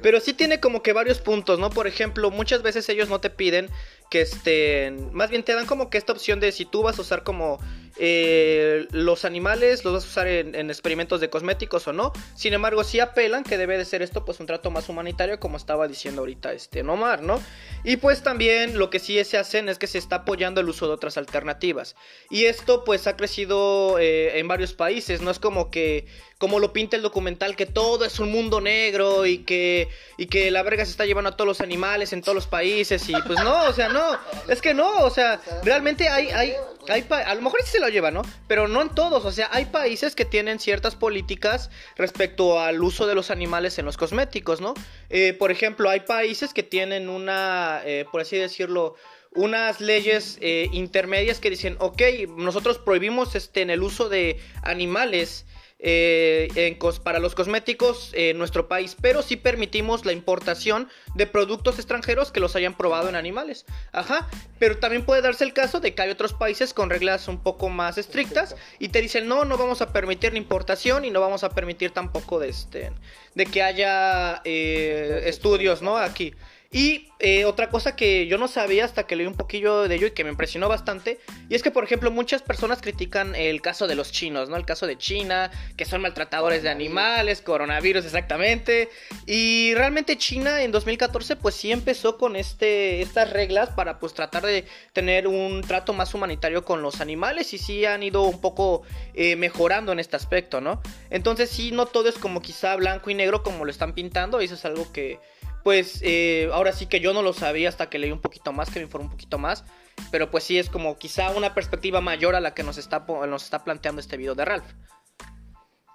Pero 0.02 0.20
sí 0.20 0.34
tiene 0.34 0.60
como 0.60 0.82
que 0.82 0.92
varios 0.92 1.18
puntos, 1.18 1.58
¿no? 1.58 1.70
Por 1.70 1.86
ejemplo, 1.86 2.30
muchas 2.30 2.62
veces 2.62 2.86
ellos 2.90 3.08
no 3.08 3.20
te 3.20 3.30
piden 3.30 3.70
que 4.10 4.20
estén. 4.22 5.12
Más 5.12 5.30
bien 5.30 5.42
te 5.44 5.54
dan 5.54 5.66
como 5.66 5.90
que 5.90 5.98
esta 5.98 6.12
opción 6.12 6.40
de 6.40 6.52
si 6.52 6.64
tú 6.64 6.82
vas 6.82 6.98
a 6.98 7.02
usar 7.02 7.22
como. 7.22 7.58
eh, 7.98 8.86
los 8.90 9.24
animales 9.24 9.82
los 9.84 9.94
vas 9.94 10.04
a 10.04 10.06
usar 10.06 10.26
en, 10.26 10.54
en 10.54 10.68
experimentos 10.68 11.18
de 11.20 11.30
cosméticos 11.30 11.88
o 11.88 11.92
no. 11.94 12.12
Sin 12.34 12.52
embargo, 12.52 12.84
sí 12.84 13.00
apelan 13.00 13.42
que 13.42 13.56
debe 13.56 13.78
de 13.78 13.86
ser 13.86 14.02
esto 14.02 14.24
pues 14.24 14.38
un 14.38 14.46
trato 14.46 14.70
más 14.70 14.88
humanitario 14.90 15.40
como 15.40 15.56
estaba 15.56 15.88
diciendo 15.88 16.20
ahorita 16.20 16.52
este 16.52 16.82
Nomar, 16.82 17.22
¿no? 17.22 17.42
Y 17.84 17.96
pues 17.96 18.22
también 18.22 18.78
lo 18.78 18.90
que 18.90 18.98
sí 18.98 19.22
se 19.24 19.38
hacen 19.38 19.68
es 19.70 19.78
que 19.78 19.86
se 19.86 19.96
está 19.98 20.16
apoyando 20.16 20.60
el 20.60 20.68
uso 20.68 20.86
de 20.88 20.92
otras 20.94 21.16
alternativas. 21.16 21.96
Y 22.28 22.44
esto 22.44 22.84
pues 22.84 23.06
ha 23.06 23.16
crecido 23.16 23.98
eh, 23.98 24.38
en 24.38 24.46
varios 24.46 24.74
países, 24.74 25.22
no 25.22 25.30
es 25.30 25.38
como 25.38 25.70
que 25.70 26.06
como 26.38 26.58
lo 26.60 26.72
pinta 26.72 26.96
el 26.96 27.02
documental 27.02 27.56
que 27.56 27.64
todo 27.64 28.04
es 28.04 28.18
un 28.20 28.30
mundo 28.30 28.60
negro 28.60 29.24
y 29.24 29.38
que 29.38 29.88
y 30.18 30.26
que 30.26 30.50
la 30.50 30.62
verga 30.62 30.84
se 30.84 30.90
está 30.90 31.06
llevando 31.06 31.30
a 31.30 31.36
todos 31.36 31.48
los 31.48 31.60
animales 31.62 32.12
en 32.12 32.20
todos 32.20 32.34
los 32.34 32.46
países 32.46 33.08
y 33.08 33.14
pues 33.26 33.42
no, 33.42 33.64
o 33.64 33.72
sea, 33.72 33.88
no, 33.88 34.04
es 34.48 34.60
que 34.60 34.74
no, 34.74 34.98
o 35.04 35.10
sea, 35.10 35.40
realmente 35.64 36.08
hay 36.10 36.28
hay 36.28 36.54
hay 36.88 37.02
pa- 37.02 37.22
a 37.22 37.34
lo 37.34 37.40
mejor 37.42 37.60
sí 37.64 37.70
se 37.72 37.80
lo 37.80 37.88
lleva, 37.88 38.10
¿no? 38.10 38.22
Pero 38.46 38.68
no 38.68 38.82
en 38.82 38.90
todos, 38.90 39.24
o 39.24 39.32
sea, 39.32 39.48
hay 39.50 39.64
países 39.64 40.14
que 40.14 40.24
tienen 40.26 40.60
ciertas 40.60 40.94
políticas 40.94 41.70
respecto 41.96 42.60
al 42.60 42.82
uso 42.82 43.06
de 43.06 43.14
los 43.14 43.30
animales 43.30 43.78
en 43.78 43.86
los 43.86 43.96
cosméticos, 43.96 44.60
¿no? 44.60 44.74
Eh, 45.08 45.32
por 45.32 45.50
ejemplo, 45.50 45.88
hay 45.88 46.00
países 46.00 46.52
que 46.52 46.62
tienen 46.62 47.08
una, 47.08 47.80
eh, 47.84 48.04
por 48.12 48.20
así 48.20 48.36
decirlo, 48.36 48.94
unas 49.34 49.80
leyes 49.80 50.38
eh, 50.40 50.68
intermedias 50.72 51.40
que 51.40 51.50
dicen, 51.50 51.76
ok, 51.80 52.02
nosotros 52.36 52.78
prohibimos 52.78 53.34
este, 53.34 53.62
en 53.62 53.70
el 53.70 53.82
uso 53.82 54.08
de 54.08 54.38
animales 54.62 55.44
eh, 55.78 56.48
en 56.54 56.78
cos- 56.78 57.00
para 57.00 57.18
los 57.18 57.34
cosméticos 57.34 58.10
en 58.14 58.38
nuestro 58.38 58.66
país, 58.68 58.96
pero 59.00 59.22
sí 59.22 59.36
permitimos 59.36 60.04
la 60.04 60.12
importación 60.12 60.88
de 61.14 61.26
productos 61.26 61.76
extranjeros 61.76 62.32
que 62.32 62.40
los 62.40 62.56
hayan 62.56 62.74
probado 62.74 63.08
en 63.08 63.14
animales. 63.14 63.66
Ajá, 63.92 64.28
pero 64.58 64.78
también 64.78 65.04
puede 65.04 65.22
darse 65.22 65.44
el 65.44 65.52
caso 65.52 65.80
de 65.80 65.94
que 65.94 66.02
hay 66.02 66.10
otros 66.10 66.32
países 66.32 66.72
con 66.72 66.88
reglas 66.90 67.28
un 67.28 67.38
poco 67.42 67.68
más 67.68 67.98
estrictas 67.98 68.56
y 68.78 68.88
te 68.88 69.02
dicen, 69.02 69.28
no, 69.28 69.44
no 69.44 69.58
vamos 69.58 69.82
a 69.82 69.92
permitir 69.92 70.32
la 70.32 70.38
importación 70.38 71.04
y 71.04 71.10
no 71.10 71.20
vamos 71.20 71.44
a 71.44 71.50
permitir 71.50 71.90
tampoco 71.90 72.38
de, 72.38 72.48
este, 72.48 72.92
de 73.34 73.46
que 73.46 73.62
haya 73.62 74.40
eh, 74.44 75.22
estudios, 75.26 75.82
¿no? 75.82 75.96
Aquí. 75.98 76.34
Y 76.70 77.08
eh, 77.18 77.44
otra 77.44 77.70
cosa 77.70 77.96
que 77.96 78.26
yo 78.26 78.36
no 78.36 78.48
sabía 78.48 78.84
hasta 78.84 79.06
que 79.06 79.16
leí 79.16 79.26
un 79.26 79.34
poquillo 79.34 79.88
de 79.88 79.94
ello 79.94 80.08
y 80.08 80.10
que 80.10 80.24
me 80.24 80.30
impresionó 80.30 80.68
bastante, 80.68 81.18
y 81.48 81.54
es 81.54 81.62
que 81.62 81.70
por 81.70 81.84
ejemplo 81.84 82.10
muchas 82.10 82.42
personas 82.42 82.82
critican 82.82 83.34
el 83.34 83.62
caso 83.62 83.86
de 83.86 83.94
los 83.94 84.12
chinos, 84.12 84.50
¿no? 84.50 84.56
El 84.56 84.66
caso 84.66 84.86
de 84.86 84.98
China, 84.98 85.50
que 85.76 85.84
son 85.84 86.02
maltratadores 86.02 86.62
de 86.62 86.68
animales, 86.68 87.40
coronavirus 87.40 88.04
exactamente, 88.04 88.90
y 89.26 89.74
realmente 89.74 90.18
China 90.18 90.62
en 90.62 90.72
2014 90.72 91.36
pues 91.36 91.54
sí 91.54 91.72
empezó 91.72 92.18
con 92.18 92.36
este, 92.36 93.00
estas 93.00 93.30
reglas 93.30 93.70
para 93.70 93.98
pues 93.98 94.12
tratar 94.12 94.44
de 94.44 94.66
tener 94.92 95.26
un 95.28 95.62
trato 95.62 95.94
más 95.94 96.12
humanitario 96.12 96.64
con 96.64 96.82
los 96.82 97.00
animales 97.00 97.54
y 97.54 97.58
sí 97.58 97.86
han 97.86 98.02
ido 98.02 98.24
un 98.24 98.40
poco 98.40 98.82
eh, 99.14 99.36
mejorando 99.36 99.92
en 99.92 100.00
este 100.00 100.16
aspecto, 100.16 100.60
¿no? 100.60 100.82
Entonces 101.10 101.48
sí, 101.48 101.70
no 101.70 101.86
todo 101.86 102.08
es 102.08 102.16
como 102.16 102.42
quizá 102.42 102.76
blanco 102.76 103.08
y 103.08 103.14
negro 103.14 103.42
como 103.42 103.64
lo 103.64 103.70
están 103.70 103.94
pintando, 103.94 104.42
y 104.42 104.46
eso 104.46 104.54
es 104.54 104.64
algo 104.64 104.92
que 104.92 105.20
pues 105.66 105.98
eh, 106.02 106.48
ahora 106.52 106.70
sí 106.70 106.86
que 106.86 107.00
yo 107.00 107.12
no 107.12 107.22
lo 107.22 107.32
sabía 107.32 107.68
hasta 107.68 107.90
que 107.90 107.98
leí 107.98 108.12
un 108.12 108.20
poquito 108.20 108.52
más, 108.52 108.70
que 108.70 108.78
me 108.78 108.84
informé 108.84 109.06
un 109.06 109.10
poquito 109.10 109.36
más. 109.36 109.64
Pero 110.12 110.30
pues 110.30 110.44
sí 110.44 110.60
es 110.60 110.70
como 110.70 110.96
quizá 110.96 111.30
una 111.30 111.54
perspectiva 111.54 112.00
mayor 112.00 112.36
a 112.36 112.40
la 112.40 112.54
que 112.54 112.62
nos 112.62 112.78
está, 112.78 113.00
nos 113.00 113.42
está 113.42 113.64
planteando 113.64 114.00
este 114.00 114.16
video 114.16 114.36
de 114.36 114.44
Ralph. 114.44 114.74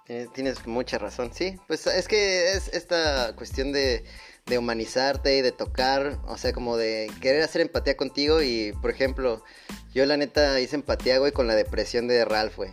Eh, 0.08 0.26
Tienes 0.34 0.66
mucha 0.66 0.98
razón, 0.98 1.32
sí. 1.32 1.56
Pues 1.68 1.86
es 1.86 2.06
que 2.06 2.52
es 2.52 2.68
esta 2.68 3.34
cuestión 3.34 3.72
de, 3.72 4.04
de 4.44 4.58
humanizarte 4.58 5.38
y 5.38 5.40
de 5.40 5.52
tocar, 5.52 6.18
o 6.26 6.36
sea, 6.36 6.52
como 6.52 6.76
de 6.76 7.10
querer 7.22 7.42
hacer 7.42 7.62
empatía 7.62 7.96
contigo 7.96 8.42
y, 8.42 8.74
por 8.82 8.90
ejemplo, 8.90 9.42
yo 9.94 10.04
la 10.04 10.18
neta 10.18 10.60
hice 10.60 10.76
empatía, 10.76 11.16
güey, 11.16 11.32
con 11.32 11.46
la 11.46 11.54
depresión 11.54 12.08
de 12.08 12.26
Ralph, 12.26 12.56
güey. 12.56 12.72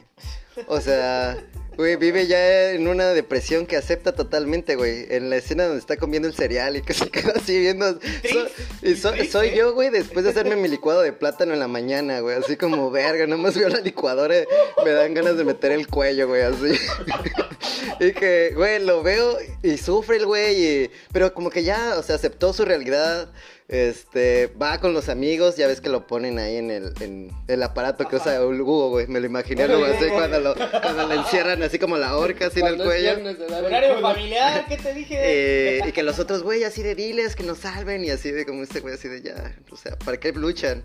O 0.67 0.81
sea, 0.81 1.37
Güey, 1.79 1.95
vive 1.95 2.27
ya 2.27 2.71
en 2.71 2.89
una 2.89 3.13
depresión 3.13 3.65
que 3.65 3.77
acepta 3.77 4.11
totalmente, 4.11 4.75
güey. 4.75 5.05
En 5.11 5.29
la 5.29 5.37
escena 5.37 5.63
donde 5.63 5.79
está 5.79 5.95
comiendo 5.95 6.27
el 6.27 6.33
cereal 6.33 6.75
y 6.75 6.81
que 6.81 6.93
se 6.93 7.09
queda 7.09 7.31
así 7.37 7.57
viendo. 7.57 7.93
So- 7.93 8.47
y 8.81 8.95
so- 8.97 9.13
soy 9.31 9.51
yo, 9.55 9.73
güey, 9.73 9.89
después 9.89 10.25
de 10.25 10.31
hacerme 10.31 10.57
mi 10.57 10.67
licuado 10.67 11.01
de 11.01 11.13
plátano 11.13 11.53
en 11.53 11.59
la 11.61 11.69
mañana, 11.69 12.19
güey. 12.19 12.35
Así 12.35 12.57
como, 12.57 12.91
verga, 12.91 13.27
nomás 13.27 13.55
veo 13.57 13.69
la 13.69 13.79
licuadora. 13.79 14.35
Me 14.83 14.91
dan 14.91 15.13
ganas 15.13 15.37
de 15.37 15.45
meter 15.45 15.71
el 15.71 15.87
cuello, 15.87 16.27
güey, 16.27 16.41
así. 16.41 16.77
y 17.99 18.11
que, 18.13 18.51
güey, 18.55 18.79
lo 18.83 19.03
veo 19.03 19.37
y 19.63 19.77
sufre 19.77 20.17
el 20.17 20.25
güey. 20.25 20.63
y- 20.83 20.91
Pero 21.11 21.33
como 21.33 21.49
que 21.49 21.63
ya, 21.63 21.95
o 21.97 22.03
sea, 22.03 22.15
aceptó 22.15 22.53
su 22.53 22.65
realidad. 22.65 23.31
Este, 23.67 24.47
va 24.59 24.79
con 24.79 24.93
los 24.93 25.09
amigos, 25.09 25.55
ya 25.55 25.67
ves 25.67 25.79
que 25.79 25.89
lo 25.89 26.07
ponen 26.07 26.39
ahí 26.39 26.57
en 26.57 26.71
el, 26.71 26.91
en 27.01 27.29
el 27.47 27.61
aparato 27.61 28.07
que 28.07 28.15
usa 28.15 28.35
el 28.37 28.59
Hugo, 28.59 28.89
güey. 28.89 29.05
Me 29.05 29.19
lo 29.19 29.27
imaginé 29.27 29.61
algo 29.63 29.85
así 29.85 30.07
cuando 30.07 30.39
lo, 30.39 30.55
cuando 30.55 31.07
lo 31.07 31.13
encierran 31.13 31.61
así 31.61 31.77
como 31.77 31.95
la 31.95 32.17
horca 32.17 32.47
así 32.47 32.61
en 32.61 32.65
el 32.65 32.77
cuello. 32.77 33.15
viernes 33.17 33.37
Horario 33.63 33.99
familiar, 34.01 34.65
¿qué 34.67 34.77
te 34.77 34.91
dije? 34.95 35.17
Eh, 35.21 35.81
y 35.87 35.91
que 35.91 36.01
los 36.01 36.17
otros 36.17 36.41
güey 36.41 36.63
así 36.63 36.81
de 36.81 36.95
diles 36.95 37.35
que 37.35 37.43
nos 37.43 37.59
salven 37.59 38.03
y 38.03 38.09
así 38.09 38.31
de 38.31 38.43
como 38.43 38.63
este 38.63 38.79
güey 38.79 38.95
así 38.95 39.07
de 39.07 39.21
ya, 39.21 39.55
o 39.69 39.77
sea, 39.77 39.95
¿para 39.99 40.19
qué 40.19 40.31
luchan? 40.31 40.83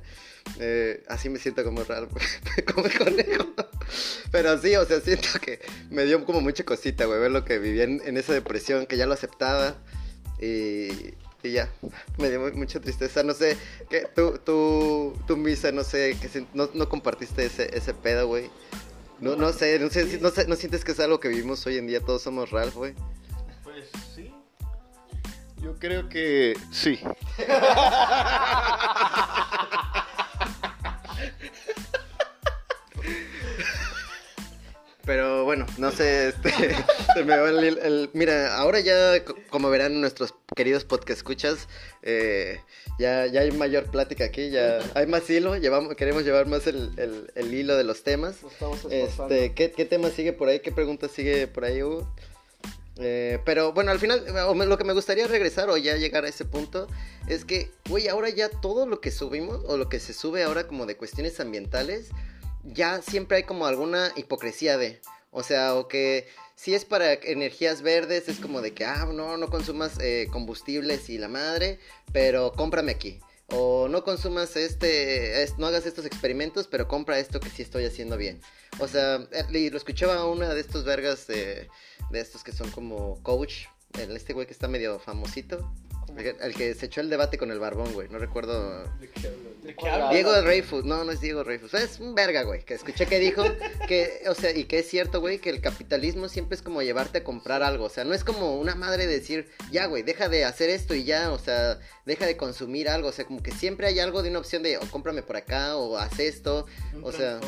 Eh, 0.61 1.03
así 1.09 1.29
me 1.29 1.39
siento 1.39 1.65
como 1.65 1.83
raro, 1.85 2.09
como 2.75 2.87
el 2.87 2.99
conejo. 2.99 3.45
Pero 4.31 4.59
sí, 4.59 4.75
o 4.77 4.85
sea, 4.85 5.01
siento 5.01 5.29
que 5.41 5.61
me 5.91 6.05
dio 6.05 6.25
como 6.25 6.41
mucha 6.41 6.65
cosita, 6.65 7.05
güey, 7.07 7.21
ver 7.21 7.31
lo 7.31 7.45
que 7.45 7.59
vivía 7.59 7.85
en, 7.85 8.01
en 8.05 8.17
esa 8.17 8.33
depresión, 8.33 8.87
que 8.87 8.97
ya 8.97 9.07
lo 9.07 9.15
aceptaba 9.15 9.77
y, 10.41 11.15
y 11.43 11.53
ya, 11.53 11.69
me 12.19 12.31
dio 12.31 12.41
mu- 12.41 12.53
mucha 12.53 12.81
tristeza, 12.81 13.23
no 13.23 13.35
sé, 13.35 13.57
que 13.91 14.07
tú, 14.15 14.39
tú, 14.45 15.17
tú 15.27 15.37
misa, 15.37 15.71
no 15.73 15.85
sé, 15.85 16.17
que 16.21 16.29
si- 16.29 16.47
no, 16.55 16.69
no 16.75 16.89
compartiste 16.89 17.45
ese, 17.47 17.77
ese 17.77 17.95
pedo, 17.95 18.27
güey. 18.27 18.51
No, 19.21 19.37
no 19.37 19.53
sé, 19.53 19.79
no 19.79 19.89
sé, 19.91 20.19
no 20.21 20.31
sé, 20.31 20.47
no 20.49 20.57
sientes 20.57 20.85
que 20.85 20.93
es 20.93 21.01
algo 21.01 21.21
que 21.21 21.29
vivimos 21.29 21.65
hoy 21.67 21.79
en 21.79 21.87
día, 21.87 22.01
todos 22.01 22.23
somos 22.23 22.51
Ralph, 22.51 22.75
güey. 22.75 22.95
Pues 23.63 23.87
sí. 24.15 24.33
Yo 25.63 25.79
creo 25.79 26.09
que 26.09 26.57
sí. 26.73 26.99
Pero 35.07 35.45
bueno, 35.45 35.67
no 35.77 35.91
sé, 35.91 36.29
este, 36.29 36.51
se 37.15 37.25
me 37.25 37.37
va 37.37 37.51
el, 37.51 37.63
el- 37.79 38.11
Mira, 38.15 38.57
ahora 38.57 38.81
ya, 38.81 39.23
co- 39.25 39.37
como 39.51 39.69
verán 39.69 40.01
nuestros 40.01 40.35
queridos 40.57 40.85
podcast 40.87 41.19
escuchas, 41.19 41.69
eh, 42.03 42.59
ya, 42.99 43.27
ya 43.27 43.43
hay 43.43 43.51
mayor 43.53 43.91
plática 43.91 44.25
aquí, 44.25 44.49
ya 44.51 44.79
hay 44.95 45.07
más 45.07 45.29
hilo, 45.29 45.57
llevamos, 45.57 45.95
queremos 45.95 46.25
llevar 46.25 46.47
más 46.47 46.67
el, 46.67 46.91
el- 46.97 47.31
el 47.35 47.53
hilo 47.53 47.77
de 47.77 47.85
los 47.85 48.03
temas. 48.03 48.37
Este, 48.91 49.53
¿qué, 49.53 49.73
¿Qué 49.73 49.85
tema 49.85 50.09
sigue 50.09 50.33
por 50.33 50.49
ahí? 50.49 50.61
¿Qué 50.61 50.73
pregunta 50.73 51.07
sigue 51.09 51.49
por 51.49 51.67
ahí, 51.67 51.83
Hugo? 51.83 52.09
Eh, 52.97 53.41
pero 53.45 53.73
bueno, 53.73 53.91
al 53.91 53.99
final, 53.99 54.25
lo 54.69 54.79
que 54.79 54.85
me 54.85 54.93
gustaría 54.93 55.27
regresar 55.27 55.69
o 55.69 55.77
ya 55.77 55.97
llegar 55.97 56.25
a 56.25 56.29
ese 56.29 56.45
punto 56.45 56.87
es 57.27 57.45
que, 57.45 57.73
güey, 57.91 58.07
ahora 58.09 58.29
ya 58.31 58.49
todo 58.49 58.87
lo 58.87 59.01
que 59.01 59.11
subimos 59.11 59.63
o 59.67 59.77
lo 59.77 59.89
que 59.89 59.99
se 59.99 60.13
sube 60.13 60.45
ahora 60.45 60.67
como 60.69 60.87
de 60.87 60.97
cuestiones 60.97 61.41
ambientales, 61.41 62.11
ya 62.65 63.03
siempre 63.03 63.39
hay 63.39 63.43
como 63.45 63.67
alguna 63.67 64.13
hipocresía 64.17 64.79
de, 64.79 65.01
o 65.31 65.43
sea, 65.43 65.75
o 65.75 65.89
que 65.89 66.27
si 66.57 66.75
es 66.75 66.85
para 66.85 67.13
energías 67.15 67.83
verdes 67.83 68.29
es 68.29 68.39
como 68.39 68.61
de 68.61 68.73
que, 68.75 68.85
ah, 68.85 69.07
no, 69.13 69.37
no 69.37 69.49
consumas 69.49 69.99
eh, 70.01 70.29
combustibles 70.31 71.11
y 71.11 71.19
la 71.19 71.29
madre, 71.29 71.79
pero 72.13 72.53
cómprame 72.53 72.93
aquí. 72.93 73.21
O 73.49 73.89
no 73.89 74.05
consumas 74.05 74.57
este, 74.57 75.43
es- 75.43 75.59
no 75.59 75.67
hagas 75.67 75.85
estos 75.85 76.07
experimentos, 76.07 76.67
pero 76.67 76.89
compra 76.89 77.19
esto 77.19 77.41
que 77.41 77.51
sí 77.51 77.63
estoy 77.63 77.85
haciendo 77.85 78.17
bien. 78.17 78.41
O 78.79 78.89
sea, 78.89 79.17
eh, 79.33 79.71
lo 79.71 79.77
escuchaba 79.77 80.25
una 80.25 80.55
de 80.55 80.61
estos 80.61 80.85
vergas 80.85 81.27
de, 81.27 81.69
de 82.11 82.21
estos 82.21 82.43
que 82.43 82.53
son 82.53 82.71
como 82.71 83.23
coach, 83.23 83.67
este 83.99 84.33
güey 84.33 84.47
que 84.47 84.53
está 84.53 84.67
medio 84.67 84.99
famosito, 84.99 85.73
el, 86.17 86.23
que- 86.23 86.37
el 86.41 86.55
que 86.55 86.75
se 86.75 86.87
echó 86.87 87.01
el 87.01 87.11
debate 87.11 87.39
con 87.39 87.51
el 87.51 87.59
barbón, 87.59 87.93
güey, 87.93 88.09
no 88.09 88.19
recuerdo. 88.19 88.85
¿De 89.65 89.75
qué 89.75 89.89
hablas? 89.89 90.11
Diego 90.11 90.39
Reyfus, 90.43 90.85
no, 90.85 91.05
no 91.05 91.13
es 91.13 91.21
Diego 91.21 91.43
Reyfus, 91.43 91.73
es 91.75 91.99
un 91.99 92.15
verga, 92.15 92.43
güey, 92.43 92.63
que 92.65 92.75
escuché 92.75 93.07
que 93.07 93.19
dijo 93.19 93.43
que, 93.89 94.23
o 94.29 94.35
sea, 94.35 94.51
y 94.55 94.65
que 94.65 94.81
es 94.81 94.89
cierto, 94.89 95.21
güey, 95.21 95.39
que 95.39 95.49
el 95.51 95.63
capitalismo 95.63 96.29
siempre 96.29 96.55
es 96.57 96.61
como 96.63 96.83
llevarte 96.83 97.19
a 97.19 97.25
comprar 97.25 97.63
algo, 97.63 97.85
o 97.87 97.89
sea, 97.89 98.05
no 98.05 98.13
es 98.13 98.25
como 98.25 98.57
una 98.57 98.75
madre 98.75 99.07
decir, 99.07 99.49
ya, 99.71 99.87
güey, 99.87 100.03
deja 100.03 100.29
de 100.29 100.45
hacer 100.45 100.69
esto 100.69 100.95
y 100.95 101.05
ya, 101.05 101.33
o 101.33 101.39
sea, 101.39 101.79
deja 102.05 102.27
de 102.27 102.37
consumir 102.37 102.91
algo, 102.91 103.09
o 103.09 103.13
sea, 103.13 103.25
como 103.25 103.43
que 103.43 103.53
siempre 103.53 103.87
hay 103.87 104.01
algo 104.01 104.23
de 104.23 104.29
una 104.31 104.41
opción 104.41 104.63
de, 104.63 104.77
o 104.77 104.83
cómprame 104.91 105.23
por 105.23 105.37
acá, 105.37 105.77
o 105.77 105.97
haz 105.97 106.19
esto, 106.19 106.67
o 107.03 107.11
sea, 107.11 107.41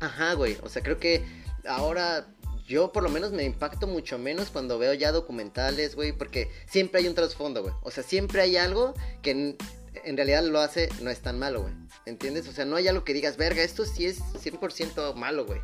ajá, 0.00 0.32
güey, 0.34 0.56
o 0.62 0.68
sea, 0.68 0.82
creo 0.82 0.98
que 0.98 1.22
ahora 1.66 2.26
yo 2.68 2.92
por 2.92 3.02
lo 3.02 3.08
menos 3.08 3.32
me 3.32 3.44
impacto 3.44 3.86
mucho 3.86 4.18
menos 4.18 4.50
cuando 4.50 4.78
veo 4.78 4.92
ya 4.92 5.10
documentales, 5.10 5.96
güey, 5.96 6.12
porque 6.12 6.50
siempre 6.66 7.00
hay 7.00 7.08
un 7.08 7.14
trasfondo, 7.14 7.62
güey, 7.62 7.74
o 7.82 7.90
sea, 7.90 8.04
siempre 8.04 8.42
hay 8.42 8.56
algo 8.56 8.94
que 9.22 9.30
en, 9.30 9.56
en 10.04 10.16
realidad 10.16 10.44
lo 10.44 10.60
hace, 10.60 10.90
no 11.00 11.10
es 11.10 11.20
tan 11.20 11.38
malo, 11.38 11.62
güey, 11.62 11.74
¿entiendes? 12.04 12.46
O 12.46 12.52
sea, 12.52 12.66
no 12.66 12.76
hay 12.76 12.86
algo 12.86 13.04
que 13.04 13.14
digas, 13.14 13.38
verga, 13.38 13.62
esto 13.62 13.84
sí 13.86 14.06
es 14.06 14.20
100% 14.20 15.14
malo, 15.14 15.46
güey. 15.46 15.60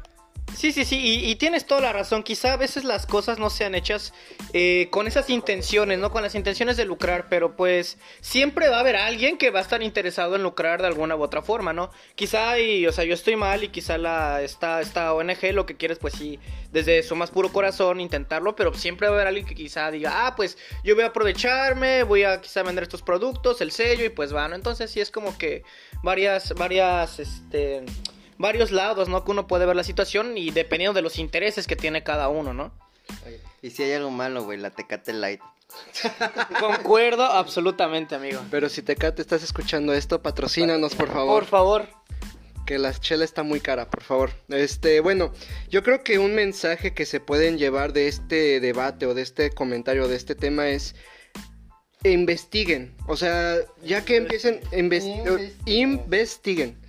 Sí, 0.53 0.73
sí, 0.73 0.85
sí, 0.85 1.25
y, 1.29 1.35
tienes 1.35 1.67
toda 1.67 1.81
la 1.81 1.93
razón. 1.93 2.23
Quizá 2.23 2.53
a 2.53 2.57
veces 2.57 2.85
las 2.85 3.07
cosas 3.07 3.39
no 3.39 3.51
sean 3.51 3.75
hechas 3.75 4.15
eh, 4.53 4.89
con 4.91 5.09
esas 5.09 5.29
intenciones, 5.29 5.99
¿no? 5.99 6.11
Con 6.11 6.23
las 6.23 6.35
intenciones 6.37 6.77
de 6.77 6.85
lucrar, 6.85 7.29
pero 7.29 7.57
pues 7.57 7.99
siempre 8.21 8.69
va 8.69 8.77
a 8.77 8.81
haber 8.81 8.97
alguien 8.97 9.37
que 9.37 9.51
va 9.51 9.59
a 9.59 9.63
estar 9.63 9.83
interesado 9.83 10.37
en 10.37 10.43
lucrar 10.43 10.81
de 10.81 10.87
alguna 10.87 11.17
u 11.17 11.23
otra 11.23 11.43
forma, 11.43 11.73
¿no? 11.73 11.91
Quizá, 12.15 12.61
y, 12.61 12.87
o 12.87 12.93
sea, 12.93 13.05
yo 13.05 13.15
estoy 13.15 13.35
mal 13.35 13.65
y 13.65 13.69
quizá 13.69 13.99
la, 13.99 14.43
esta, 14.43 14.81
esta 14.81 15.13
ONG 15.13 15.53
lo 15.53 15.67
que 15.67 15.77
quieres, 15.77 15.99
pues 15.99 16.15
sí, 16.15 16.39
desde 16.71 17.03
su 17.03 17.17
más 17.17 17.31
puro 17.31 17.53
corazón 17.53 18.01
intentarlo, 18.01 18.55
pero 18.55 18.73
siempre 18.75 19.09
va 19.09 19.15
a 19.15 19.17
haber 19.17 19.29
alguien 19.29 19.47
que 19.47 19.57
quizá 19.57 19.91
diga, 19.91 20.27
ah, 20.27 20.37
pues 20.37 20.57
yo 20.85 20.95
voy 20.95 21.05
a 21.05 21.09
aprovecharme, 21.09 22.05
voy 22.05 22.23
a 22.23 22.41
quizá 22.41 22.63
vender 22.63 22.85
estos 22.85 23.03
productos, 23.03 23.61
el 23.61 23.73
sello, 23.73 24.05
y 24.05 24.11
pues 24.11 24.35
va, 24.35 24.47
¿no? 24.47 24.55
Entonces 24.55 24.91
sí 24.91 25.01
es 25.01 25.11
como 25.11 25.37
que 25.37 25.65
varias, 26.03 26.55
varias, 26.55 27.19
este 27.19 27.85
varios 28.39 28.71
lados, 28.71 29.09
¿no? 29.09 29.25
Que 29.25 29.31
uno 29.31 29.47
puede 29.47 29.67
ver 29.67 29.77
la 29.77 29.85
situación 29.85 30.37
y 30.39 30.51
dependiendo 30.51 30.95
de 30.95 31.03
los 31.03 31.19
intereses 31.19 31.67
que 31.67 31.77
tiene 31.77 32.03
cada 32.03 32.29
uno, 32.29 32.53
¿no? 32.55 32.73
Y 33.63 33.71
si 33.71 33.83
hay 33.83 33.93
algo 33.93 34.11
malo, 34.11 34.45
güey, 34.45 34.59
la 34.59 34.71
Tecate 34.71 35.13
Light. 35.13 35.41
Concuerdo 36.61 37.25
absolutamente, 37.25 38.15
amigo. 38.15 38.41
Pero 38.51 38.69
si 38.69 38.83
Tecate 38.83 39.23
estás 39.23 39.43
escuchando 39.43 39.93
esto, 39.95 40.23
patrocínanos, 40.23 40.95
por 40.95 41.09
favor. 41.09 41.41
Por 41.41 41.49
favor. 41.49 41.89
que 42.67 42.79
la 42.79 42.93
chela 42.99 43.25
está 43.25 43.43
muy 43.43 43.61
cara, 43.61 43.91
por 43.91 44.03
favor. 44.03 44.31
Este, 44.49 45.01
bueno, 45.01 45.33
yo 45.69 45.83
creo 45.83 46.03
que 46.03 46.19
un 46.19 46.35
mensaje 46.35 46.95
que 46.95 47.05
se 47.07 47.21
pueden 47.21 47.59
llevar 47.59 47.93
de 47.93 48.09
este 48.09 48.61
debate 48.61 49.07
o 49.07 49.15
de 49.15 49.23
este 49.23 49.51
comentario 49.51 50.09
de 50.09 50.17
este 50.17 50.35
tema 50.35 50.69
es 50.69 50.95
investiguen, 52.05 52.95
o 53.07 53.17
sea, 53.17 53.57
ya 53.83 54.05
que 54.05 54.17
empiecen 54.17 54.61
inves- 54.73 55.05
Investiguen. 55.07 55.53
investiguen. 55.67 56.84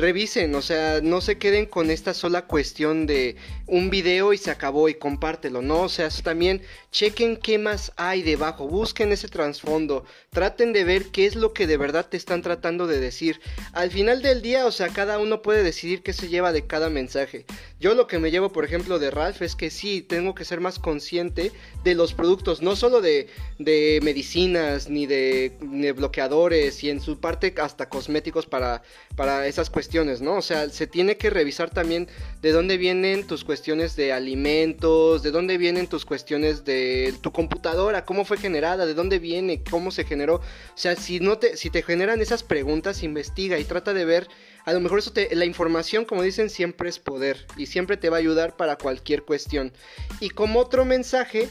Revisen, 0.00 0.54
o 0.54 0.62
sea, 0.62 1.00
no 1.02 1.20
se 1.20 1.38
queden 1.38 1.66
con 1.66 1.90
esta 1.90 2.14
sola 2.14 2.46
cuestión 2.46 3.06
de 3.06 3.36
un 3.66 3.90
video 3.90 4.32
y 4.32 4.38
se 4.38 4.50
acabó 4.50 4.88
y 4.88 4.94
compártelo, 4.94 5.62
¿no? 5.62 5.82
O 5.82 5.88
sea, 5.88 6.08
también 6.22 6.62
chequen 6.90 7.36
qué 7.36 7.58
más 7.58 7.92
hay 7.96 8.22
debajo, 8.22 8.66
busquen 8.66 9.12
ese 9.12 9.28
trasfondo, 9.28 10.04
traten 10.30 10.72
de 10.72 10.84
ver 10.84 11.06
qué 11.06 11.26
es 11.26 11.34
lo 11.34 11.52
que 11.52 11.66
de 11.66 11.76
verdad 11.76 12.06
te 12.08 12.16
están 12.16 12.42
tratando 12.42 12.86
de 12.86 13.00
decir. 13.00 13.40
Al 13.72 13.90
final 13.90 14.22
del 14.22 14.42
día, 14.42 14.64
o 14.66 14.70
sea, 14.70 14.88
cada 14.88 15.18
uno 15.18 15.42
puede 15.42 15.64
decidir 15.64 16.02
qué 16.02 16.12
se 16.12 16.28
lleva 16.28 16.52
de 16.52 16.66
cada 16.66 16.88
mensaje. 16.88 17.46
Yo 17.80 17.94
lo 17.94 18.06
que 18.06 18.18
me 18.18 18.30
llevo, 18.30 18.52
por 18.52 18.64
ejemplo, 18.64 18.98
de 18.98 19.10
Ralph 19.10 19.42
es 19.42 19.56
que 19.56 19.70
sí, 19.70 20.02
tengo 20.02 20.34
que 20.34 20.44
ser 20.44 20.60
más 20.60 20.78
consciente 20.78 21.50
de 21.82 21.94
los 21.94 22.14
productos, 22.14 22.62
no 22.62 22.76
solo 22.76 23.00
de, 23.00 23.28
de 23.58 24.00
medicinas, 24.02 24.88
ni 24.88 25.06
de, 25.06 25.56
bloqueadores, 25.96 26.84
y 26.84 26.90
en 26.90 27.00
su 27.00 27.18
parte 27.18 27.52
hasta 27.60 27.88
cosméticos 27.88 28.46
para, 28.46 28.82
para 29.16 29.46
esas 29.46 29.68
cuestiones, 29.68 30.20
¿no? 30.20 30.36
O 30.36 30.42
sea, 30.42 30.68
se 30.70 30.86
tiene 30.86 31.16
que 31.16 31.30
revisar 31.30 31.70
también 31.70 32.08
de 32.40 32.52
dónde 32.52 32.78
vienen 32.78 33.26
tus 33.26 33.44
cuestiones 33.44 33.96
de 33.96 34.12
alimentos, 34.12 35.22
de 35.22 35.30
dónde 35.30 35.58
vienen 35.58 35.88
tus 35.88 36.06
cuestiones 36.06 36.64
de 36.64 37.14
tu 37.20 37.32
computadora, 37.32 38.06
cómo 38.06 38.24
fue 38.24 38.38
generada, 38.38 38.86
de 38.86 38.94
dónde 38.94 39.18
viene, 39.18 39.62
cómo 39.62 39.90
se 39.90 40.04
generó. 40.04 40.36
O 40.36 40.42
sea, 40.74 40.96
si 40.96 41.20
no 41.20 41.38
te, 41.38 41.58
si 41.58 41.68
te 41.68 41.82
generan 41.82 42.20
esas 42.20 42.42
preguntas, 42.42 43.02
investiga 43.02 43.58
y 43.58 43.64
trata 43.64 43.92
de 43.92 44.06
ver. 44.06 44.28
A 44.64 44.72
lo 44.72 44.80
mejor 44.80 45.00
eso 45.00 45.12
te, 45.12 45.34
la 45.34 45.44
información, 45.44 46.06
como 46.06 46.22
dicen, 46.22 46.48
siempre 46.48 46.88
es 46.88 46.98
poder 46.98 47.46
y 47.58 47.66
siempre 47.66 47.98
te 47.98 48.08
va 48.08 48.16
a 48.16 48.20
ayudar 48.20 48.56
para 48.56 48.76
cualquier 48.76 49.22
cuestión. 49.24 49.72
Y 50.18 50.30
como 50.30 50.60
otro 50.60 50.86
mensaje, 50.86 51.48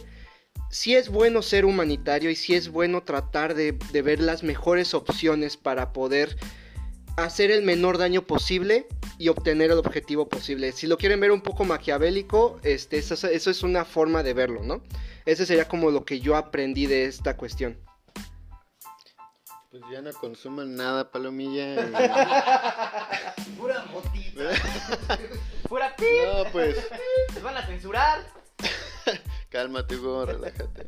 sí 0.72 0.95
es 0.95 1.09
bueno 1.09 1.43
ser 1.43 1.66
humanitario 1.66 2.32
y 2.32 2.36
sí 2.36 2.55
es 2.55 2.70
bueno 2.70 3.03
tratar 3.03 3.53
de, 3.53 3.78
de 3.91 4.01
ver 4.01 4.20
las 4.20 4.41
mejores 4.41 4.95
opciones 4.95 5.55
para 5.55 5.93
poder 5.93 6.36
hacer 7.16 7.51
el 7.51 7.61
menor 7.61 7.99
daño 7.99 8.26
posible 8.26 8.88
y 9.20 9.28
obtener 9.28 9.70
el 9.70 9.78
objetivo 9.78 10.28
posible. 10.28 10.72
Si 10.72 10.88
lo 10.88 10.97
quieren 10.97 11.20
ver 11.20 11.32
un 11.32 11.41
poco 11.41 11.65
maquiavélico, 11.65 12.59
este, 12.63 12.97
eso, 12.97 13.13
eso 13.28 13.51
es 13.51 13.61
una 13.63 13.86
forma 13.86 14.24
de 14.24 14.34
verlo, 14.34 14.63
¿no? 14.63 14.82
Ese 15.26 15.45
sería 15.45 15.67
como 15.67 15.91
lo 15.91 16.05
que 16.05 16.20
yo 16.22 16.36
aprendí 16.36 16.88
de 16.88 17.05
esta 17.05 17.38
cuestión. 17.38 17.78
Pues 19.70 19.84
ya 19.91 20.01
no 20.01 20.11
consuman 20.13 20.74
nada, 20.76 21.11
palomilla. 21.11 21.76
y- 21.76 21.91
Pura 23.59 23.86
motita. 23.91 24.49
Fuera 25.67 25.95
pi. 25.97 26.05
No, 26.26 26.45
pues, 26.51 26.76
Les 27.36 27.43
van 27.43 27.57
a 27.57 27.65
censurar. 27.67 28.26
cálmate, 29.49 29.95
Hugo, 29.97 30.26
relájate. 30.26 30.88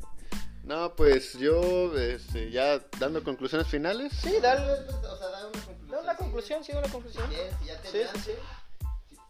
No, 0.64 0.96
pues 0.96 1.34
yo, 1.38 1.96
este, 1.98 2.50
ya 2.50 2.80
dando 3.00 3.24
conclusiones 3.24 3.68
finales. 3.68 4.14
Sí, 4.24 4.36
dale. 4.42 4.72
O 4.72 5.18
sea, 5.18 5.28
da 5.28 5.48
una 5.48 5.52
conclusión. 5.52 5.81
Da 5.92 6.00
una 6.02 6.16
conclusión, 6.16 6.64
sí, 6.64 6.72
una 6.72 6.88
conclusión. 6.88 7.26
Si 7.60 7.66
ya 7.66 7.82
te 7.82 7.88
Sí, 7.90 7.98
sí, 8.14 8.20
sí. 8.26 8.32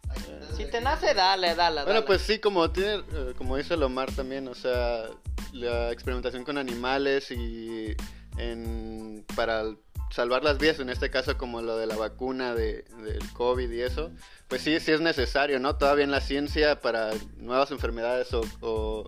nace, 0.08 0.56
Si 0.56 0.64
te 0.66 0.80
nace, 0.80 1.14
dale, 1.14 1.54
dale. 1.54 1.84
Bueno, 1.84 2.04
pues 2.04 2.22
sí, 2.22 2.38
como 2.38 2.70
tiene, 2.70 3.02
eh, 3.12 3.34
como 3.36 3.56
dice 3.56 3.76
Lomar 3.76 4.10
también, 4.12 4.46
o 4.48 4.54
sea, 4.54 5.04
la 5.52 5.90
experimentación 5.90 6.44
con 6.44 6.58
animales 6.58 7.30
y 7.30 7.94
en, 8.38 9.24
para 9.34 9.64
salvar 10.10 10.44
las 10.44 10.58
vidas, 10.58 10.78
en 10.78 10.90
este 10.90 11.10
caso 11.10 11.36
como 11.38 11.62
lo 11.62 11.76
de 11.78 11.86
la 11.86 11.96
vacuna 11.96 12.54
de, 12.54 12.82
del 13.02 13.32
COVID 13.32 13.70
y 13.70 13.80
eso, 13.80 14.10
pues 14.48 14.60
sí, 14.62 14.78
sí 14.80 14.92
es 14.92 15.00
necesario, 15.00 15.58
¿no? 15.58 15.76
Todavía 15.76 16.04
en 16.04 16.10
la 16.10 16.20
ciencia 16.20 16.80
para 16.80 17.10
nuevas 17.36 17.70
enfermedades 17.70 18.32
o, 18.34 18.42
o- 18.60 19.06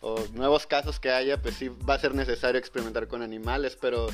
o 0.00 0.24
nuevos 0.32 0.66
casos 0.66 1.00
que 1.00 1.10
haya, 1.10 1.40
pues 1.42 1.54
sí 1.56 1.68
va 1.68 1.94
a 1.94 1.98
ser 1.98 2.14
necesario 2.14 2.58
experimentar 2.58 3.08
con 3.08 3.22
animales, 3.22 3.76
pero 3.80 4.06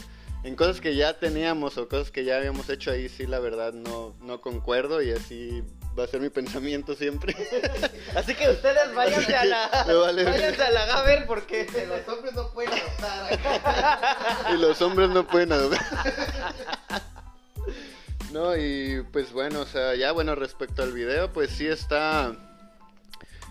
en 0.44 0.56
cosas 0.56 0.80
que 0.80 0.94
ya 0.94 1.18
teníamos 1.18 1.78
o 1.78 1.88
cosas 1.88 2.10
que 2.10 2.24
ya 2.24 2.36
habíamos 2.36 2.68
hecho 2.68 2.90
ahí, 2.90 3.08
sí, 3.08 3.26
la 3.26 3.38
verdad 3.38 3.72
no, 3.72 4.14
no 4.20 4.40
concuerdo 4.40 5.02
y 5.02 5.12
así 5.12 5.62
va 5.98 6.04
a 6.04 6.06
ser 6.06 6.20
mi 6.20 6.30
pensamiento 6.30 6.94
siempre. 6.94 7.34
Así 8.16 8.34
que 8.34 8.48
ustedes 8.48 8.94
váyanse 8.94 9.36
a 9.36 9.44
la. 9.44 9.84
Me 9.86 9.94
vale. 9.94 10.24
váyanse 10.24 10.62
a 10.62 10.70
la 10.70 10.86
Gaber 10.86 11.26
porque. 11.26 11.66
Que 11.66 11.86
los 11.86 12.08
hombres 12.08 12.34
no 12.34 12.50
pueden 12.50 12.72
adoptar. 12.72 14.54
y 14.54 14.56
los 14.58 14.80
hombres 14.80 15.10
no 15.10 15.26
pueden 15.26 15.52
adoptar. 15.52 15.82
No, 18.32 18.56
y 18.56 19.04
pues 19.12 19.30
bueno, 19.30 19.60
o 19.60 19.66
sea, 19.66 19.94
ya 19.94 20.10
bueno, 20.12 20.34
respecto 20.34 20.82
al 20.82 20.92
video, 20.92 21.30
pues 21.34 21.50
sí 21.50 21.66
está... 21.66 22.34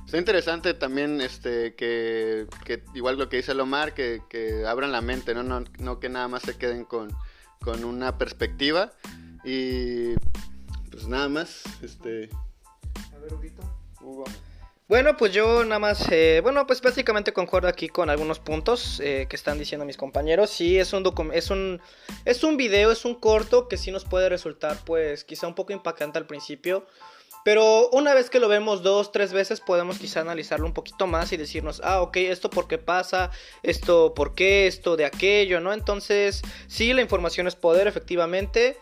Está 0.05 0.17
interesante 0.17 0.73
también, 0.73 1.21
este, 1.21 1.73
que, 1.75 2.45
que 2.65 2.83
igual 2.93 3.17
lo 3.17 3.29
que 3.29 3.37
dice 3.37 3.53
Lomar, 3.53 3.93
que, 3.93 4.21
que 4.29 4.65
abran 4.65 4.91
la 4.91 5.01
mente, 5.01 5.33
¿no? 5.33 5.41
No, 5.43 5.63
no 5.79 5.99
que 6.01 6.09
nada 6.09 6.27
más 6.27 6.41
se 6.43 6.57
queden 6.57 6.83
con, 6.83 7.15
con 7.61 7.85
una 7.85 8.17
perspectiva. 8.17 8.91
Y 9.45 10.13
pues 10.91 11.07
nada 11.07 11.29
más, 11.29 11.63
este... 11.81 12.29
A 13.15 13.17
ver, 13.19 13.33
Huguito. 13.33 13.61
Hugo. 14.01 14.25
Bueno, 14.89 15.15
pues 15.15 15.31
yo 15.31 15.63
nada 15.63 15.79
más, 15.79 16.11
eh, 16.11 16.41
bueno, 16.43 16.67
pues 16.67 16.81
básicamente 16.81 17.31
concuerdo 17.31 17.69
aquí 17.69 17.87
con 17.87 18.09
algunos 18.09 18.39
puntos 18.39 18.99
eh, 18.99 19.25
que 19.29 19.37
están 19.37 19.57
diciendo 19.57 19.85
mis 19.85 19.95
compañeros. 19.95 20.49
Sí, 20.49 20.77
es 20.77 20.91
un 20.91 21.05
docum- 21.05 21.31
es 21.33 21.49
un 21.49 21.79
es 22.25 22.43
un 22.43 22.57
video, 22.57 22.91
es 22.91 23.05
un 23.05 23.15
corto 23.15 23.69
que 23.69 23.77
sí 23.77 23.89
nos 23.89 24.03
puede 24.03 24.27
resultar, 24.27 24.77
pues, 24.83 25.23
quizá 25.23 25.47
un 25.47 25.55
poco 25.55 25.71
impactante 25.71 26.17
al 26.17 26.27
principio. 26.27 26.85
Pero 27.43 27.89
una 27.89 28.13
vez 28.13 28.29
que 28.29 28.39
lo 28.39 28.47
vemos 28.47 28.83
dos, 28.83 29.11
tres 29.11 29.33
veces, 29.33 29.61
podemos 29.61 29.97
quizá 29.97 30.21
analizarlo 30.21 30.65
un 30.65 30.73
poquito 30.73 31.07
más 31.07 31.31
y 31.31 31.37
decirnos, 31.37 31.81
ah, 31.83 32.01
ok, 32.01 32.17
esto 32.17 32.49
por 32.49 32.67
qué 32.67 32.77
pasa, 32.77 33.31
esto 33.63 34.13
por 34.13 34.35
qué, 34.35 34.67
esto 34.67 34.95
de 34.95 35.05
aquello, 35.05 35.59
¿no? 35.59 35.73
Entonces, 35.73 36.41
sí, 36.67 36.93
la 36.93 37.01
información 37.01 37.47
es 37.47 37.55
poder, 37.55 37.87
efectivamente. 37.87 38.77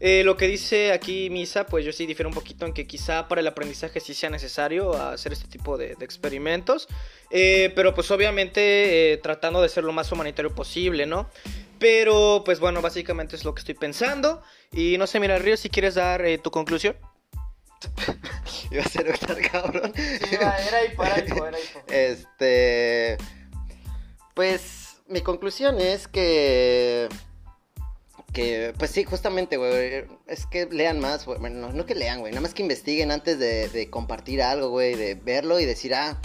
Eh, 0.00 0.22
lo 0.22 0.36
que 0.36 0.46
dice 0.46 0.92
aquí 0.92 1.28
Misa, 1.28 1.66
pues 1.66 1.84
yo 1.84 1.92
sí 1.92 2.06
difiero 2.06 2.28
un 2.28 2.34
poquito 2.34 2.64
en 2.64 2.72
que 2.72 2.86
quizá 2.86 3.26
para 3.26 3.40
el 3.40 3.46
aprendizaje 3.48 3.98
sí 3.98 4.14
sea 4.14 4.30
necesario 4.30 4.94
hacer 4.94 5.32
este 5.32 5.48
tipo 5.48 5.76
de, 5.76 5.96
experimentos, 6.00 6.88
Eh, 7.30 7.72
pero 7.74 7.92
pues 7.94 8.10
obviamente 8.10 9.12
eh, 9.12 9.18
tratando 9.18 9.60
de 9.60 9.68
ser 9.68 9.84
lo 9.84 9.92
más 9.92 10.10
humanitario 10.10 10.54
posible, 10.54 11.04
¿no? 11.04 11.28
Pero 11.78 12.42
pues 12.44 12.58
bueno, 12.58 12.80
básicamente 12.80 13.36
es 13.36 13.44
lo 13.44 13.54
que 13.54 13.60
estoy 13.60 13.74
pensando. 13.74 14.42
Y 14.72 14.96
no 14.98 15.06
sé, 15.06 15.20
mira, 15.20 15.38
Río, 15.38 15.56
si 15.56 15.68
quieres 15.68 15.96
dar 15.96 16.22
tu 16.42 16.50
conclusión. 16.50 16.96
Iba 18.70 18.82
a 18.82 18.88
ser 18.88 19.08
Octar, 19.08 19.40
cabrón. 19.50 19.92
era 20.30 20.84
hipo, 20.84 21.04
era 21.04 21.18
hipo, 21.18 21.46
era 21.46 21.58
hipo. 21.58 21.80
Este. 21.88 23.16
Pues 24.34 24.96
mi 25.08 25.20
conclusión 25.20 25.80
es 25.80 26.08
que. 26.08 27.08
Que, 28.32 28.74
pues 28.78 28.90
sí, 28.90 29.04
justamente, 29.04 29.56
güey. 29.56 30.04
Es 30.26 30.46
que 30.46 30.66
lean 30.66 31.00
más, 31.00 31.24
güey. 31.24 31.38
Bueno, 31.38 31.60
no, 31.60 31.72
no 31.72 31.86
que 31.86 31.94
lean, 31.94 32.20
güey. 32.20 32.32
Nada 32.32 32.42
más 32.42 32.54
que 32.54 32.62
investiguen 32.62 33.10
antes 33.10 33.38
de, 33.38 33.68
de 33.68 33.88
compartir 33.90 34.42
algo, 34.42 34.68
güey. 34.68 34.94
De 34.94 35.14
verlo 35.14 35.58
y 35.58 35.64
decir, 35.64 35.94
ah, 35.94 36.20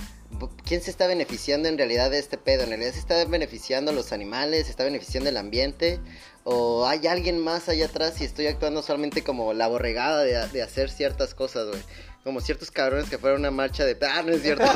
¿quién 0.65 0.81
se 0.81 0.91
está 0.91 1.07
beneficiando 1.07 1.69
en 1.69 1.77
realidad 1.77 2.11
de 2.11 2.19
este 2.19 2.37
pedo? 2.37 2.63
¿En 2.63 2.69
realidad 2.69 2.91
se 2.91 2.99
está 2.99 3.23
beneficiando 3.25 3.91
los 3.93 4.11
animales? 4.11 4.65
¿Se 4.65 4.71
está 4.71 4.83
beneficiando 4.83 5.29
el 5.29 5.37
ambiente? 5.37 5.99
¿O 6.45 6.85
hay 6.87 7.07
alguien 7.07 7.39
más 7.39 7.69
allá 7.69 7.85
atrás 7.85 8.19
y 8.19 8.25
estoy 8.25 8.47
actuando 8.47 8.81
solamente 8.81 9.23
como 9.23 9.53
la 9.53 9.67
borregada 9.67 10.23
de, 10.23 10.47
de 10.49 10.61
hacer 10.61 10.89
ciertas 10.89 11.33
cosas, 11.33 11.67
güey? 11.67 11.81
Como 12.23 12.41
ciertos 12.41 12.69
cabrones 12.71 13.09
que 13.09 13.17
fueron 13.17 13.37
a 13.45 13.49
una 13.49 13.51
marcha 13.51 13.83
de... 13.85 13.97
Ah, 14.05 14.21
no 14.23 14.31
es 14.33 14.41
cierto. 14.41 14.63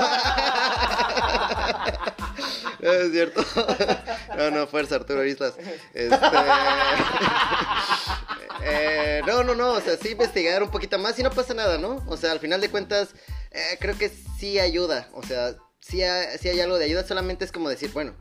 no 2.80 2.92
es 2.92 3.12
cierto. 3.12 3.44
no, 4.38 4.52
no, 4.52 4.68
fuerza 4.68 4.96
Arturo 4.96 5.26
Islas. 5.26 5.54
Este... 5.94 6.18
Eh, 8.70 9.22
no, 9.26 9.44
no, 9.44 9.56
no, 9.56 9.74
o 9.74 9.82
sea, 9.82 9.96
sí 9.98 10.10
investigar 10.10 10.62
un 10.62 10.70
poquito 10.72 10.98
más 11.00 11.18
y 11.20 11.24
no 11.24 11.30
pasa 11.32 11.54
nada, 11.54 11.78
¿no? 11.78 12.04
O 12.08 12.18
sea, 12.18 12.32
al 12.34 12.40
final 12.40 12.60
de 12.60 12.70
cuentas, 12.70 13.10
eh, 13.52 13.78
creo 13.80 13.98
que 13.98 14.10
sí 14.10 14.60
ayuda, 14.60 15.08
o 15.14 15.24
sea, 15.24 15.56
sí, 15.80 16.04
ha- 16.04 16.38
sí 16.38 16.50
hay 16.50 16.60
algo 16.60 16.78
de 16.78 16.84
ayuda, 16.86 17.06
solamente 17.08 17.46
es 17.46 17.52
como 17.54 17.70
decir, 17.70 17.92
bueno, 17.94 18.14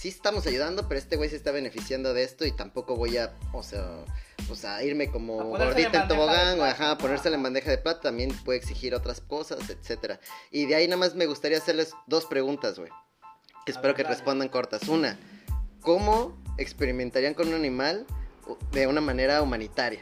sí 0.00 0.08
estamos 0.08 0.46
ayudando, 0.46 0.88
pero 0.88 0.98
este 0.98 1.16
güey 1.16 1.28
se 1.28 1.36
está 1.36 1.50
beneficiando 1.50 2.14
de 2.14 2.22
esto 2.22 2.46
y 2.46 2.52
tampoco 2.52 2.96
voy 2.96 3.18
a, 3.18 3.34
o 3.52 3.62
sea, 3.62 4.06
o 4.50 4.54
sea, 4.54 4.82
irme 4.82 5.10
como 5.10 5.44
gordita 5.44 6.02
en 6.02 6.08
tobogán, 6.08 6.58
o 6.58 6.64
ajá, 6.64 6.92
ajá. 6.92 6.98
ponérsela 6.98 7.36
en 7.36 7.42
bandeja 7.42 7.70
de 7.70 7.76
plata, 7.76 8.00
también 8.00 8.30
puede 8.46 8.58
exigir 8.58 8.94
otras 8.94 9.20
cosas, 9.20 9.68
etcétera. 9.68 10.18
Y 10.50 10.64
de 10.64 10.74
ahí 10.74 10.88
nada 10.88 10.96
más 10.96 11.14
me 11.14 11.26
gustaría 11.26 11.58
hacerles 11.58 11.92
dos 12.06 12.24
preguntas, 12.24 12.78
güey, 12.78 12.90
que 13.66 13.72
A 13.72 13.74
espero 13.74 13.88
ver, 13.88 13.96
que 13.96 14.02
dale. 14.04 14.14
respondan 14.14 14.48
cortas. 14.48 14.88
Una, 14.88 15.18
¿cómo 15.82 16.42
experimentarían 16.56 17.34
con 17.34 17.48
un 17.48 17.54
animal 17.54 18.06
de 18.72 18.86
una 18.86 19.02
manera 19.02 19.42
humanitaria? 19.42 20.00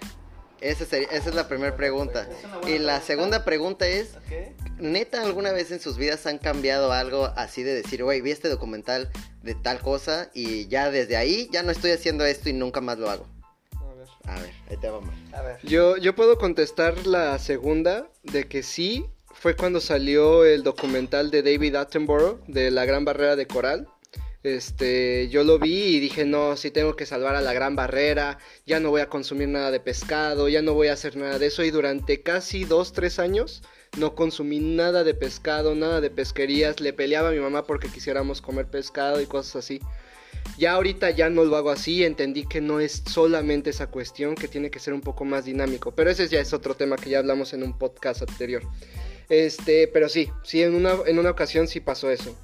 Esa, 0.61 0.85
sería- 0.85 1.09
esa 1.09 1.29
es 1.31 1.35
la 1.35 1.49
primera 1.49 1.77
pregunta. 1.77 2.29
Y 2.67 2.79
la 2.79 3.01
segunda 3.01 3.45
pregunta 3.45 3.87
es. 3.87 4.15
¿neta 4.79 5.23
alguna 5.23 5.51
vez 5.53 5.73
en 5.73 5.81
sus 5.81 5.97
vidas 5.97 6.25
han 6.27 6.39
cambiado 6.39 6.93
algo 6.93 7.33
así 7.37 7.65
de 7.65 7.75
decir, 7.75 8.05
güey, 8.05 8.21
vi 8.21 8.31
este 8.31 8.49
documental 8.49 9.11
de 9.43 9.55
tal 9.57 9.81
cosa 9.81 10.31
y 10.35 10.69
ya 10.69 10.91
desde 10.91 11.17
ahí 11.17 11.49
ya 11.53 11.63
no 11.65 11.73
estoy 11.73 11.91
haciendo 11.91 12.25
esto 12.25 12.49
y 12.49 12.53
nunca 12.53 12.81
más 12.81 12.97
lo 12.99 13.11
hago? 13.11 13.27
A 13.73 13.95
ver. 13.95 14.07
A 14.27 14.41
ver, 14.41 14.53
ahí 14.71 14.77
te 14.77 14.89
vamos. 14.89 15.13
A 15.33 15.43
ver. 15.43 15.59
Yo, 15.65 15.97
yo 15.97 16.15
puedo 16.15 16.39
contestar 16.39 17.07
la 17.09 17.39
segunda 17.41 18.09
de 18.23 18.47
que 18.47 18.63
sí, 18.63 19.05
fue 19.33 19.57
cuando 19.57 19.81
salió 19.81 20.45
el 20.45 20.63
documental 20.63 21.31
de 21.33 21.43
David 21.43 21.75
Attenborough 21.77 22.41
de 22.47 22.71
la 22.71 22.85
Gran 22.85 23.05
Barrera 23.05 23.35
de 23.37 23.47
Coral. 23.47 23.89
Este, 24.43 25.29
yo 25.29 25.43
lo 25.43 25.59
vi 25.59 25.97
y 25.97 26.01
dije, 26.01 26.25
no, 26.25 26.57
sí 26.57 26.71
tengo 26.71 26.95
que 26.95 27.07
salvar 27.07 27.35
a 27.35 27.41
la 27.41 27.53
Gran 27.53 27.75
Barrera, 27.75 28.39
ya 28.67 28.79
no 28.79 28.91
voy 28.91 29.01
a 29.01 29.09
consumir 29.09 29.49
nada 29.49 29.73
de 29.73 29.81
pescado, 29.81 30.49
ya 30.49 30.63
no 30.63 30.75
voy 30.75 30.89
a 30.89 30.93
hacer 30.93 31.17
nada 31.17 31.39
de 31.39 31.47
eso. 31.47 31.65
Y 31.65 31.71
durante 31.71 32.23
casi 32.23 32.65
dos, 32.65 32.93
tres 32.93 33.19
años 33.19 33.63
no 33.97 34.15
consumí 34.15 34.61
nada 34.61 35.03
de 35.03 35.15
pescado, 35.15 35.75
nada 35.75 36.01
de 36.01 36.11
pesquerías. 36.11 36.81
Le 36.81 36.93
peleaba 36.93 37.31
a 37.31 37.33
mi 37.33 37.41
mamá 37.41 37.65
porque 37.65 37.89
quisiéramos 37.89 38.41
comer 38.41 38.67
pescado 38.67 39.21
y 39.21 39.27
cosas 39.27 39.57
así. 39.57 39.81
Ya 40.57 40.73
ahorita 40.73 41.11
ya 41.11 41.31
no 41.31 41.45
lo 41.45 41.57
hago 41.57 41.71
así, 41.71 42.05
entendí 42.05 42.45
que 42.47 42.61
no 42.61 42.81
es 42.81 43.03
solamente 43.07 43.71
esa 43.71 43.89
cuestión, 43.89 44.35
que 44.35 44.49
tiene 44.49 44.71
que 44.71 44.79
ser 44.79 44.95
un 44.95 45.01
poco 45.01 45.25
más 45.25 45.45
dinámico, 45.45 45.93
pero 45.93 46.11
ese 46.11 46.27
ya 46.29 46.41
es 46.41 46.53
otro 46.53 46.75
tema 46.75 46.97
que 46.97 47.11
ya 47.11 47.19
hablamos 47.19 47.53
en 47.53 47.63
un 47.63 47.77
podcast 47.77 48.23
anterior. 48.23 48.63
Este, 49.29 49.89
pero 49.89 50.09
sí, 50.09 50.31
sí, 50.43 50.63
en 50.63 50.75
una, 50.75 50.97
en 51.07 51.19
una 51.19 51.31
ocasión 51.31 51.69
sí 51.69 51.81
pasó 51.81 52.11
eso. 52.11 52.37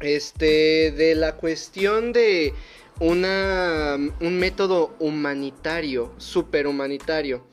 Este, 0.00 0.92
de 0.92 1.14
la 1.14 1.36
cuestión 1.36 2.12
de 2.12 2.52
una, 3.00 3.96
un 4.20 4.38
método 4.38 4.94
humanitario, 4.98 6.12
super 6.18 6.66
humanitario. 6.66 7.44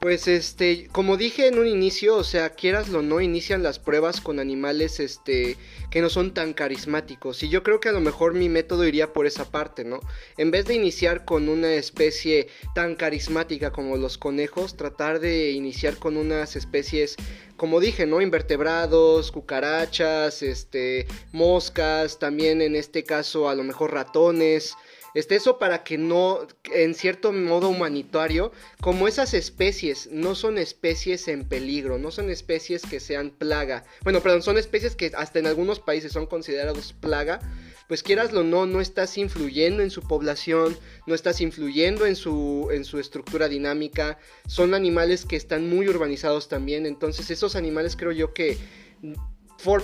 Pues 0.00 0.28
este, 0.28 0.86
como 0.92 1.16
dije 1.16 1.48
en 1.48 1.58
un 1.58 1.66
inicio, 1.66 2.14
o 2.14 2.22
sea, 2.22 2.50
quieras 2.50 2.88
o 2.90 3.02
no, 3.02 3.20
inician 3.20 3.64
las 3.64 3.80
pruebas 3.80 4.20
con 4.20 4.38
animales 4.38 5.00
este 5.00 5.56
que 5.90 6.00
no 6.00 6.08
son 6.08 6.34
tan 6.34 6.52
carismáticos. 6.52 7.42
Y 7.42 7.48
yo 7.48 7.64
creo 7.64 7.80
que 7.80 7.88
a 7.88 7.92
lo 7.92 8.00
mejor 8.00 8.34
mi 8.34 8.48
método 8.48 8.86
iría 8.86 9.12
por 9.12 9.26
esa 9.26 9.50
parte, 9.50 9.84
¿no? 9.84 9.98
En 10.36 10.52
vez 10.52 10.66
de 10.66 10.74
iniciar 10.74 11.24
con 11.24 11.48
una 11.48 11.72
especie 11.72 12.46
tan 12.76 12.94
carismática 12.94 13.72
como 13.72 13.96
los 13.96 14.18
conejos, 14.18 14.76
tratar 14.76 15.18
de 15.18 15.50
iniciar 15.50 15.96
con 15.96 16.16
unas 16.16 16.54
especies, 16.54 17.16
como 17.56 17.80
dije, 17.80 18.06
¿no? 18.06 18.20
Invertebrados, 18.20 19.32
cucarachas, 19.32 20.44
este, 20.44 21.08
moscas, 21.32 22.20
también 22.20 22.62
en 22.62 22.76
este 22.76 23.02
caso 23.02 23.48
a 23.48 23.56
lo 23.56 23.64
mejor 23.64 23.94
ratones. 23.94 24.76
Este, 25.14 25.36
eso 25.36 25.58
para 25.58 25.84
que 25.84 25.98
no, 25.98 26.46
en 26.72 26.94
cierto 26.94 27.32
modo 27.32 27.68
humanitario, 27.68 28.52
como 28.80 29.08
esas 29.08 29.34
especies 29.34 30.08
no 30.12 30.34
son 30.34 30.58
especies 30.58 31.28
en 31.28 31.48
peligro, 31.48 31.98
no 31.98 32.10
son 32.10 32.30
especies 32.30 32.82
que 32.82 33.00
sean 33.00 33.30
plaga. 33.30 33.84
Bueno, 34.04 34.20
perdón, 34.20 34.42
son 34.42 34.58
especies 34.58 34.94
que 34.94 35.12
hasta 35.16 35.38
en 35.38 35.46
algunos 35.46 35.80
países 35.80 36.12
son 36.12 36.26
considerados 36.26 36.92
plaga. 36.92 37.40
pues 37.88 38.02
quieras 38.02 38.34
o 38.34 38.44
no, 38.44 38.66
no 38.66 38.82
estás 38.82 39.16
influyendo 39.16 39.82
en 39.82 39.90
su 39.90 40.02
población, 40.02 40.78
no 41.06 41.14
estás 41.14 41.40
influyendo 41.40 42.04
en 42.04 42.16
su, 42.16 42.68
en 42.70 42.84
su 42.84 42.98
estructura 42.98 43.48
dinámica, 43.48 44.18
son 44.46 44.74
animales 44.74 45.24
que 45.24 45.36
están 45.36 45.70
muy 45.70 45.88
urbanizados 45.88 46.48
también, 46.48 46.84
entonces 46.84 47.30
esos 47.30 47.56
animales 47.56 47.96
creo 47.96 48.12
yo 48.12 48.34
que 48.34 48.58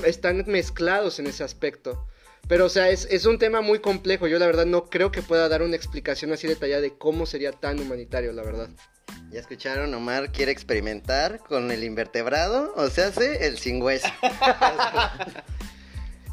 están 0.04 0.44
mezclados 0.46 1.18
en 1.18 1.28
ese 1.28 1.44
aspecto. 1.44 2.06
Pero, 2.48 2.66
o 2.66 2.68
sea, 2.68 2.90
es, 2.90 3.06
es, 3.10 3.24
un 3.24 3.38
tema 3.38 3.60
muy 3.60 3.78
complejo. 3.78 4.26
Yo, 4.26 4.38
la 4.38 4.46
verdad, 4.46 4.66
no 4.66 4.86
creo 4.86 5.10
que 5.10 5.22
pueda 5.22 5.48
dar 5.48 5.62
una 5.62 5.76
explicación 5.76 6.32
así 6.32 6.46
detallada 6.46 6.82
de 6.82 6.96
cómo 6.96 7.26
sería 7.26 7.52
tan 7.52 7.80
humanitario, 7.80 8.32
la 8.32 8.42
verdad. 8.42 8.68
Ya 9.30 9.40
escucharon, 9.40 9.92
Omar 9.94 10.30
quiere 10.30 10.52
experimentar 10.52 11.40
con 11.40 11.70
el 11.70 11.82
invertebrado, 11.82 12.72
o 12.76 12.88
sea, 12.88 13.08
hace 13.08 13.46
el 13.46 13.58
sin 13.58 13.82
hueso. 13.82 14.08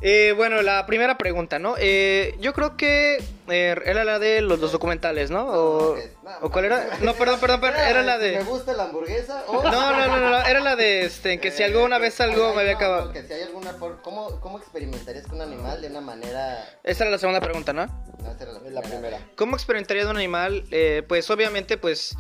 Eh, 0.04 0.34
bueno, 0.36 0.64
la 0.64 0.88
primera 0.88 1.18
pregunta, 1.18 1.60
¿no? 1.60 1.76
Eh, 1.78 2.36
yo 2.40 2.54
creo 2.54 2.76
que 2.76 3.24
eh, 3.50 3.76
era 3.86 4.04
la 4.04 4.18
de 4.18 4.42
los, 4.42 4.60
dos 4.60 4.72
documentales, 4.72 5.30
¿no? 5.30 5.48
O, 5.48 5.96
cuál 6.52 6.66
era? 6.66 6.98
No, 7.02 7.14
perdón, 7.14 7.40
perdón, 7.40 7.62
perdón, 7.62 7.82
era 7.82 8.02
la 8.02 8.18
de... 8.18 8.38
¿Me 8.38 8.44
gusta 8.44 8.74
la 8.74 8.86
hamburguesa? 8.86 9.44
No, 9.48 9.62
no, 9.62 10.08
no, 10.08 10.30
no, 10.30 10.44
era 10.44 10.60
la 10.60 10.76
de, 10.76 11.06
este, 11.06 11.40
que 11.40 11.52
si 11.52 11.62
alguna 11.62 12.00
vez 12.00 12.20
algo 12.20 12.54
me 12.56 12.62
había 12.62 12.74
acabado... 12.74 13.12
Que 13.12 13.22
si 13.22 13.34
hay 13.34 13.44
alguna 13.44 13.74
¿Cómo, 14.02 14.40
¿Cómo 14.40 14.58
experimentarías 14.58 15.28
con 15.28 15.36
un 15.36 15.44
animal 15.44 15.82
de 15.82 15.88
una 15.90 16.02
manera...? 16.02 16.66
Esa 16.84 17.04
era 17.04 17.12
la 17.12 17.20
segunda 17.20 17.40
pregunta, 17.40 17.72
¿no? 17.72 17.86
No, 18.24 18.32
esa 18.32 18.44
era 18.44 18.54
la 18.54 18.82
primera. 18.82 19.20
¿Cómo 19.36 19.56
experimentarías 19.56 20.06
de 20.06 20.12
un 20.12 20.18
animal? 20.18 20.66
pues, 21.08 21.30
obviamente, 21.30 21.78
pues... 21.78 22.16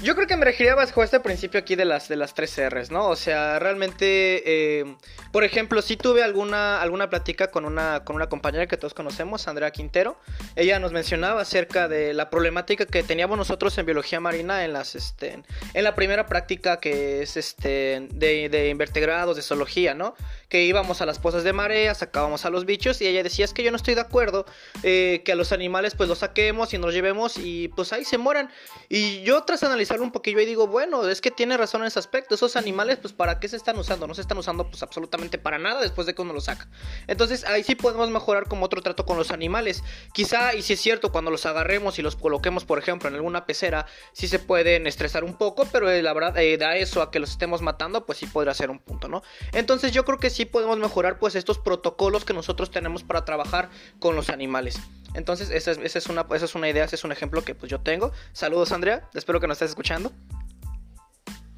Yo 0.00 0.16
creo 0.16 0.26
que 0.26 0.36
me 0.36 0.44
regiría 0.44 0.74
bajo 0.74 1.02
este 1.04 1.20
principio 1.20 1.60
aquí 1.60 1.76
de 1.76 1.84
las, 1.84 2.08
de 2.08 2.16
las 2.16 2.34
tres 2.34 2.58
R's, 2.58 2.90
¿no? 2.90 3.08
O 3.08 3.14
sea, 3.14 3.58
realmente, 3.58 4.42
eh, 4.80 4.96
por 5.30 5.44
ejemplo, 5.44 5.80
sí 5.80 5.96
tuve 5.96 6.24
alguna, 6.24 6.80
alguna 6.80 7.08
plática 7.08 7.52
con 7.52 7.64
una, 7.64 8.02
con 8.04 8.16
una 8.16 8.28
compañera 8.28 8.66
que 8.66 8.76
todos 8.76 8.94
conocemos, 8.94 9.46
Andrea 9.46 9.70
Quintero. 9.70 10.18
Ella 10.56 10.80
nos 10.80 10.92
mencionaba 10.92 11.42
acerca 11.42 11.86
de 11.86 12.14
la 12.14 12.30
problemática 12.30 12.84
que 12.86 13.04
teníamos 13.04 13.38
nosotros 13.38 13.78
en 13.78 13.86
biología 13.86 14.18
marina 14.18 14.64
en 14.64 14.72
las, 14.72 14.96
este, 14.96 15.42
en 15.74 15.84
la 15.84 15.94
primera 15.94 16.26
práctica 16.26 16.80
que 16.80 17.22
es 17.22 17.36
este, 17.36 18.08
de, 18.10 18.48
de 18.48 18.68
invertebrados, 18.70 19.36
de 19.36 19.42
zoología, 19.42 19.94
¿no? 19.94 20.16
Que 20.48 20.64
íbamos 20.64 21.00
a 21.00 21.06
las 21.06 21.20
pozas 21.20 21.44
de 21.44 21.52
marea, 21.52 21.94
sacábamos 21.94 22.44
a 22.44 22.50
los 22.50 22.66
bichos 22.66 23.00
y 23.00 23.06
ella 23.06 23.22
decía, 23.22 23.44
es 23.44 23.52
que 23.52 23.62
yo 23.62 23.70
no 23.70 23.76
estoy 23.76 23.94
de 23.94 24.00
acuerdo 24.00 24.46
eh, 24.82 25.22
que 25.24 25.32
a 25.32 25.34
los 25.36 25.52
animales 25.52 25.94
pues 25.94 26.08
los 26.08 26.18
saquemos 26.18 26.74
y 26.74 26.78
nos 26.78 26.92
llevemos 26.92 27.36
y 27.36 27.68
pues 27.68 27.92
ahí 27.92 28.04
se 28.04 28.18
mueran. 28.18 28.50
Y 28.88 29.22
yo 29.22 29.44
tras 29.44 29.62
analizar 29.62 29.81
un 29.90 30.12
poquillo 30.12 30.40
y 30.40 30.46
digo, 30.46 30.66
bueno, 30.66 31.08
es 31.08 31.20
que 31.20 31.30
tiene 31.30 31.56
razón 31.56 31.82
en 31.82 31.88
ese 31.88 31.98
aspecto. 31.98 32.34
Esos 32.34 32.56
animales, 32.56 32.98
pues, 32.98 33.12
¿para 33.12 33.40
qué 33.40 33.48
se 33.48 33.56
están 33.56 33.78
usando? 33.78 34.06
No 34.06 34.14
se 34.14 34.20
están 34.20 34.38
usando, 34.38 34.68
pues, 34.68 34.82
absolutamente 34.82 35.38
para 35.38 35.58
nada 35.58 35.80
después 35.80 36.06
de 36.06 36.14
que 36.14 36.22
uno 36.22 36.32
los 36.32 36.44
saca. 36.44 36.68
Entonces, 37.06 37.44
ahí 37.44 37.62
sí 37.62 37.74
podemos 37.74 38.10
mejorar 38.10 38.48
como 38.48 38.66
otro 38.66 38.82
trato 38.82 39.04
con 39.04 39.16
los 39.16 39.30
animales. 39.30 39.82
Quizá, 40.12 40.54
y 40.54 40.62
si 40.62 40.74
es 40.74 40.80
cierto, 40.80 41.12
cuando 41.12 41.30
los 41.30 41.46
agarremos 41.46 41.98
y 41.98 42.02
los 42.02 42.16
coloquemos, 42.16 42.64
por 42.64 42.78
ejemplo, 42.78 43.08
en 43.08 43.14
alguna 43.14 43.46
pecera, 43.46 43.86
sí 44.12 44.28
se 44.28 44.38
pueden 44.38 44.86
estresar 44.86 45.24
un 45.24 45.34
poco, 45.34 45.66
pero 45.72 45.90
eh, 45.90 46.02
la 46.02 46.12
verdad, 46.12 46.36
eh, 46.38 46.56
da 46.56 46.76
eso 46.76 47.02
a 47.02 47.10
que 47.10 47.18
los 47.18 47.30
estemos 47.30 47.62
matando, 47.62 48.06
pues 48.06 48.18
sí 48.18 48.26
podría 48.26 48.54
ser 48.54 48.70
un 48.70 48.78
punto, 48.78 49.08
¿no? 49.08 49.22
Entonces, 49.52 49.92
yo 49.92 50.04
creo 50.04 50.18
que 50.18 50.30
sí 50.30 50.44
podemos 50.44 50.78
mejorar, 50.78 51.18
pues, 51.18 51.34
estos 51.34 51.58
protocolos 51.58 52.24
que 52.24 52.34
nosotros 52.34 52.70
tenemos 52.70 53.02
para 53.02 53.24
trabajar 53.24 53.70
con 53.98 54.16
los 54.16 54.30
animales. 54.30 54.80
Entonces, 55.14 55.50
esa 55.50 55.70
es, 55.72 56.06
una, 56.06 56.26
esa 56.34 56.44
es 56.44 56.54
una 56.54 56.68
idea, 56.68 56.84
ese 56.84 56.96
es 56.96 57.04
un 57.04 57.12
ejemplo 57.12 57.42
que 57.42 57.54
pues 57.54 57.70
yo 57.70 57.80
tengo. 57.80 58.12
Saludos, 58.32 58.72
Andrea. 58.72 59.08
Espero 59.14 59.40
que 59.40 59.46
nos 59.46 59.56
estés 59.56 59.70
escuchando. 59.70 60.12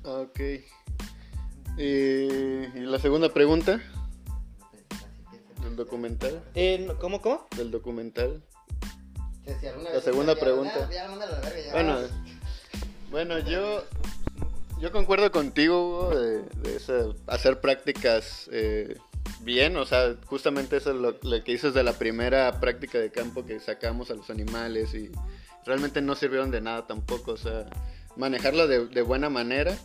Ok. 0.04 0.40
¿Y 1.78 2.80
la 2.80 2.98
segunda 2.98 3.32
pregunta? 3.32 3.80
¿Del 5.62 5.76
documental? 5.76 6.42
Eh, 6.54 6.88
¿Cómo, 7.00 7.20
cómo? 7.20 7.46
Del 7.56 7.70
documental. 7.70 8.42
La 9.92 10.00
segunda 10.00 10.34
pregunta. 10.34 10.88
Bueno, 11.72 11.98
bueno, 13.10 13.38
yo 13.40 13.84
yo 14.80 14.92
concuerdo 14.92 15.30
contigo 15.30 16.10
de, 16.10 16.42
de 16.42 17.14
hacer 17.26 17.60
prácticas 17.60 18.48
eh, 18.52 18.96
bien, 19.44 19.76
o 19.76 19.84
sea, 19.84 20.14
justamente 20.26 20.76
eso 20.76 20.90
es 20.90 20.96
lo, 20.96 21.44
que 21.44 21.52
dices 21.52 21.74
de 21.74 21.82
la 21.82 21.92
primera 21.92 22.60
práctica 22.60 22.98
de 22.98 23.10
campo 23.10 23.44
que 23.44 23.60
sacamos 23.60 24.10
a 24.10 24.14
los 24.14 24.30
animales 24.30 24.94
y 24.94 25.10
realmente 25.64 26.00
no 26.00 26.14
sirvieron 26.14 26.50
de 26.50 26.60
nada 26.60 26.86
tampoco, 26.86 27.32
o 27.32 27.36
sea, 27.36 27.66
manejarlo 28.16 28.66
de, 28.66 29.02
buena 29.02 29.30
manera. 29.30 29.76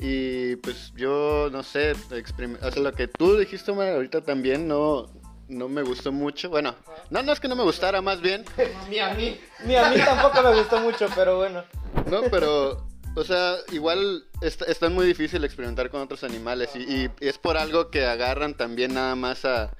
Y 0.00 0.54
pues 0.56 0.92
yo, 0.94 1.48
no 1.50 1.64
sé, 1.64 1.92
o 1.92 2.70
sea, 2.70 2.82
lo 2.82 2.92
que 2.92 3.08
tú 3.08 3.36
dijiste, 3.36 3.72
ahorita 3.72 4.20
también 4.20 4.68
no, 4.68 5.10
no 5.48 5.68
me 5.68 5.82
gustó 5.82 6.12
mucho. 6.12 6.50
Bueno, 6.50 6.74
no, 7.10 7.22
no 7.22 7.32
es 7.32 7.40
que 7.40 7.48
no 7.48 7.56
me 7.56 7.64
gustara, 7.64 8.00
más 8.00 8.20
bien. 8.20 8.44
ni 8.90 9.00
a 9.00 9.14
mí, 9.14 9.40
ni 9.64 9.74
a 9.74 9.90
mí 9.90 9.96
tampoco 9.96 10.42
me 10.42 10.56
gustó 10.56 10.80
mucho, 10.80 11.08
pero 11.16 11.38
bueno. 11.38 11.64
No, 12.08 12.22
pero 12.30 12.87
o 13.18 13.24
sea, 13.24 13.56
igual 13.72 14.24
está, 14.40 14.88
muy 14.88 15.06
difícil 15.06 15.44
experimentar 15.44 15.90
con 15.90 16.00
otros 16.00 16.22
animales 16.22 16.70
y, 16.76 17.10
es 17.20 17.38
por 17.38 17.56
algo 17.56 17.90
que 17.90 18.06
agarran 18.06 18.54
también 18.56 18.94
nada 18.94 19.14
más 19.16 19.44
a, 19.44 19.70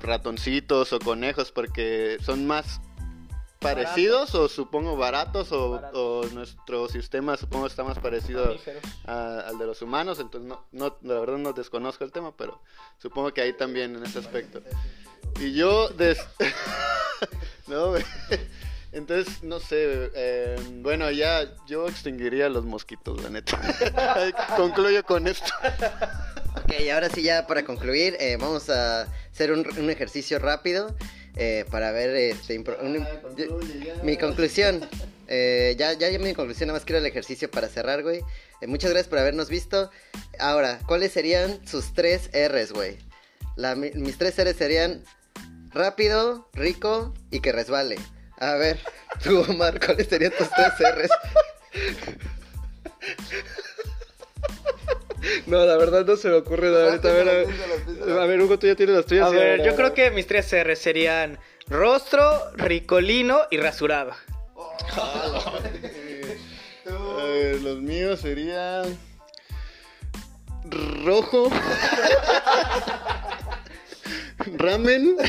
ratoncitos 0.00 0.92
o 0.92 1.00
conejos 1.00 1.50
porque 1.50 2.18
son 2.20 2.46
más 2.46 2.80
parecidos 3.58 4.36
o 4.36 4.48
supongo 4.48 4.96
baratos 4.96 5.50
o, 5.50 6.22
nuestro 6.32 6.88
sistema 6.88 7.36
supongo 7.36 7.66
está 7.66 7.82
más 7.82 7.98
parecido 7.98 8.56
al 9.04 9.58
de 9.58 9.66
los 9.66 9.82
humanos 9.82 10.20
entonces 10.20 10.48
no, 10.48 10.64
no 10.70 10.96
la 11.02 11.18
verdad 11.18 11.38
no 11.38 11.52
desconozco 11.54 12.04
el 12.04 12.12
tema 12.12 12.36
pero 12.36 12.60
supongo 12.98 13.34
que 13.34 13.40
ahí 13.40 13.52
también 13.52 13.96
en 13.96 14.04
ese 14.04 14.20
aspecto. 14.20 14.62
Y 15.40 15.54
yo 15.54 15.88
des... 15.88 16.18
no 17.66 17.94
entonces, 18.92 19.42
no 19.42 19.60
sé, 19.60 20.10
eh, 20.14 20.56
bueno, 20.80 21.10
ya 21.10 21.54
yo 21.66 21.88
extinguiría 21.88 22.48
los 22.48 22.64
mosquitos, 22.64 23.22
la 23.22 23.28
neta. 23.28 23.60
Concluyo 24.56 25.04
con 25.04 25.26
esto. 25.26 25.52
Ok, 26.56 26.72
ahora 26.92 27.10
sí 27.10 27.22
ya 27.22 27.46
para 27.46 27.64
concluir, 27.64 28.16
eh, 28.18 28.36
vamos 28.40 28.70
a 28.70 29.02
hacer 29.30 29.52
un, 29.52 29.90
ejercicio 29.90 30.38
rápido 30.38 30.96
eh, 31.36 31.66
para 31.70 31.92
ver 31.92 32.16
este, 32.16 32.58
mi 34.02 34.16
conclusión. 34.16 34.80
ya, 35.28 35.92
ya, 35.92 36.08
ya 36.08 36.18
mi 36.18 36.32
conclusión, 36.32 36.68
nada 36.68 36.78
más 36.78 36.86
quiero 36.86 36.98
el 36.98 37.06
ejercicio 37.06 37.50
para 37.50 37.68
cerrar, 37.68 38.02
güey. 38.02 38.22
muchas 38.66 38.90
gracias 38.90 39.08
por 39.08 39.18
habernos 39.18 39.50
visto. 39.50 39.90
Ahora, 40.38 40.80
¿cuáles 40.86 41.12
serían 41.12 41.64
sus 41.66 41.92
tres 41.92 42.30
R's, 42.32 42.72
güey? 42.72 42.96
mis 43.94 44.16
tres 44.16 44.36
R's 44.42 44.56
serían 44.56 45.04
rápido, 45.70 46.48
rico 46.54 47.12
y 47.30 47.40
que 47.40 47.52
resbale. 47.52 47.96
A 48.40 48.54
ver, 48.54 48.78
tú, 49.22 49.44
Omar, 49.48 49.80
¿cuáles 49.84 50.06
serían 50.06 50.32
tus 50.32 50.48
tres 50.50 50.72
R's? 50.78 51.10
No, 55.46 55.64
la 55.64 55.76
verdad 55.76 56.04
no 56.04 56.16
se 56.16 56.28
me 56.28 56.34
ocurre 56.34 56.70
nada 56.70 56.90
ahorita. 56.90 57.08
A 57.08 57.12
ver, 57.12 57.28
a, 57.28 58.26
ver, 58.26 58.40
Hugo, 58.40 58.58
tú 58.58 58.66
ya 58.66 58.74
tienes 58.76 58.96
las 58.96 59.06
tuyas. 59.06 59.26
A 59.26 59.30
ver, 59.30 59.64
yo 59.64 59.74
creo 59.74 59.94
que 59.94 60.10
mis 60.10 60.26
tres 60.26 60.52
R's 60.52 60.78
serían 60.78 61.38
rostro, 61.68 62.50
ricolino 62.54 63.40
y 63.50 63.58
rasurado. 63.58 64.12
a 64.92 65.60
ver, 67.24 67.60
los 67.62 67.78
míos 67.78 68.20
serían 68.20 68.96
rojo, 71.04 71.50
ramen 74.56 75.16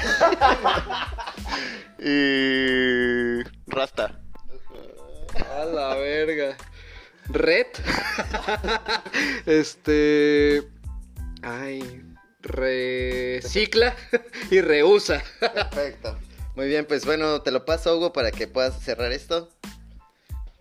y 2.01 3.43
Rasta. 3.67 4.19
A 5.59 5.65
la 5.65 5.95
verga. 5.95 6.57
Red. 7.29 7.67
este. 9.45 10.63
Ay. 11.41 12.03
Recicla 12.41 13.95
y 14.49 14.61
reusa. 14.61 15.21
Perfecto. 15.39 16.17
Muy 16.55 16.67
bien, 16.67 16.85
pues 16.85 17.05
bueno, 17.05 17.41
te 17.41 17.51
lo 17.51 17.65
paso, 17.65 17.97
Hugo, 17.97 18.13
para 18.13 18.31
que 18.31 18.47
puedas 18.47 18.81
cerrar 18.81 19.11
esto. 19.11 19.49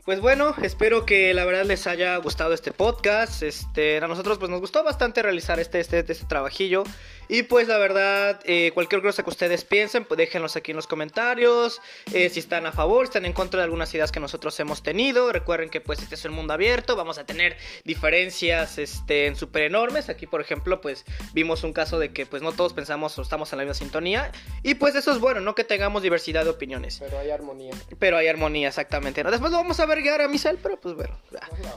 Pues 0.05 0.21
bueno, 0.21 0.55
espero 0.63 1.05
que 1.05 1.35
la 1.35 1.45
verdad 1.45 1.67
les 1.67 1.87
haya 1.87 2.17
gustado 2.17 2.55
este 2.55 2.73
podcast. 2.73 3.43
Este, 3.43 3.99
a 3.99 4.09
nosotros 4.09 4.39
pues 4.39 4.51
nos 4.51 4.61
gustó 4.61 4.83
bastante 4.83 5.23
realizar 5.23 5.61
este, 5.61 5.81
este, 5.81 5.99
este 5.99 6.25
trabajillo. 6.27 6.85
Y 7.29 7.43
pues 7.43 7.69
la 7.69 7.79
verdad, 7.79 8.41
eh, 8.45 8.71
cualquier 8.73 9.03
cosa 9.03 9.23
que 9.23 9.31
ustedes 9.31 9.65
piensen, 9.65 10.05
pues 10.05 10.19
déjenlos 10.19 10.57
aquí 10.57 10.71
en 10.71 10.77
los 10.77 10.87
comentarios. 10.87 11.81
Eh, 12.13 12.31
si 12.31 12.41
están 12.41 12.67
a 12.67 12.73
favor, 12.73 13.05
están 13.05 13.27
en 13.27 13.33
contra 13.33 13.59
de 13.59 13.65
algunas 13.65 13.93
ideas 13.95 14.11
que 14.13 14.21
nosotros 14.21 14.59
hemos 14.61 14.83
tenido. 14.83 15.31
Recuerden 15.33 15.69
que 15.69 15.81
pues 15.81 16.01
este 16.03 16.15
es 16.15 16.25
un 16.25 16.33
mundo 16.33 16.55
abierto, 16.55 16.97
vamos 16.97 17.19
a 17.19 17.27
tener 17.27 17.57
diferencias 17.85 18.79
este, 18.79 19.35
súper 19.35 19.65
enormes. 19.65 20.09
Aquí 20.09 20.27
por 20.27 20.41
ejemplo 20.41 20.81
pues 20.81 21.05
vimos 21.35 21.65
un 21.65 21.73
caso 21.73 21.99
de 21.99 22.13
que 22.13 22.25
pues 22.27 22.43
no 22.43 22.53
todos 22.53 22.73
pensamos 22.73 23.19
o 23.19 23.23
estamos 23.23 23.53
en 23.53 23.59
la 23.59 23.65
misma 23.65 23.75
sintonía. 23.75 24.33
Y 24.63 24.75
pues 24.77 24.95
eso 24.95 25.13
es 25.13 25.19
bueno, 25.19 25.41
no 25.41 25.55
que 25.55 25.65
tengamos 25.65 26.03
diversidad 26.03 26.45
de 26.45 26.51
opiniones. 26.51 26.99
Pero 26.99 27.19
hay 27.19 27.31
armonía. 27.31 27.75
Pero 27.99 28.17
hay 28.17 28.29
armonía, 28.29 28.69
exactamente. 28.69 29.23
Después 29.23 29.53
lo 29.53 29.59
vamos 29.59 29.79
a 29.81 29.87
ver 29.87 29.99
a 29.99 30.29
Misal, 30.29 30.59
pero 30.63 30.81
pues 30.81 30.95
bueno. 30.95 31.19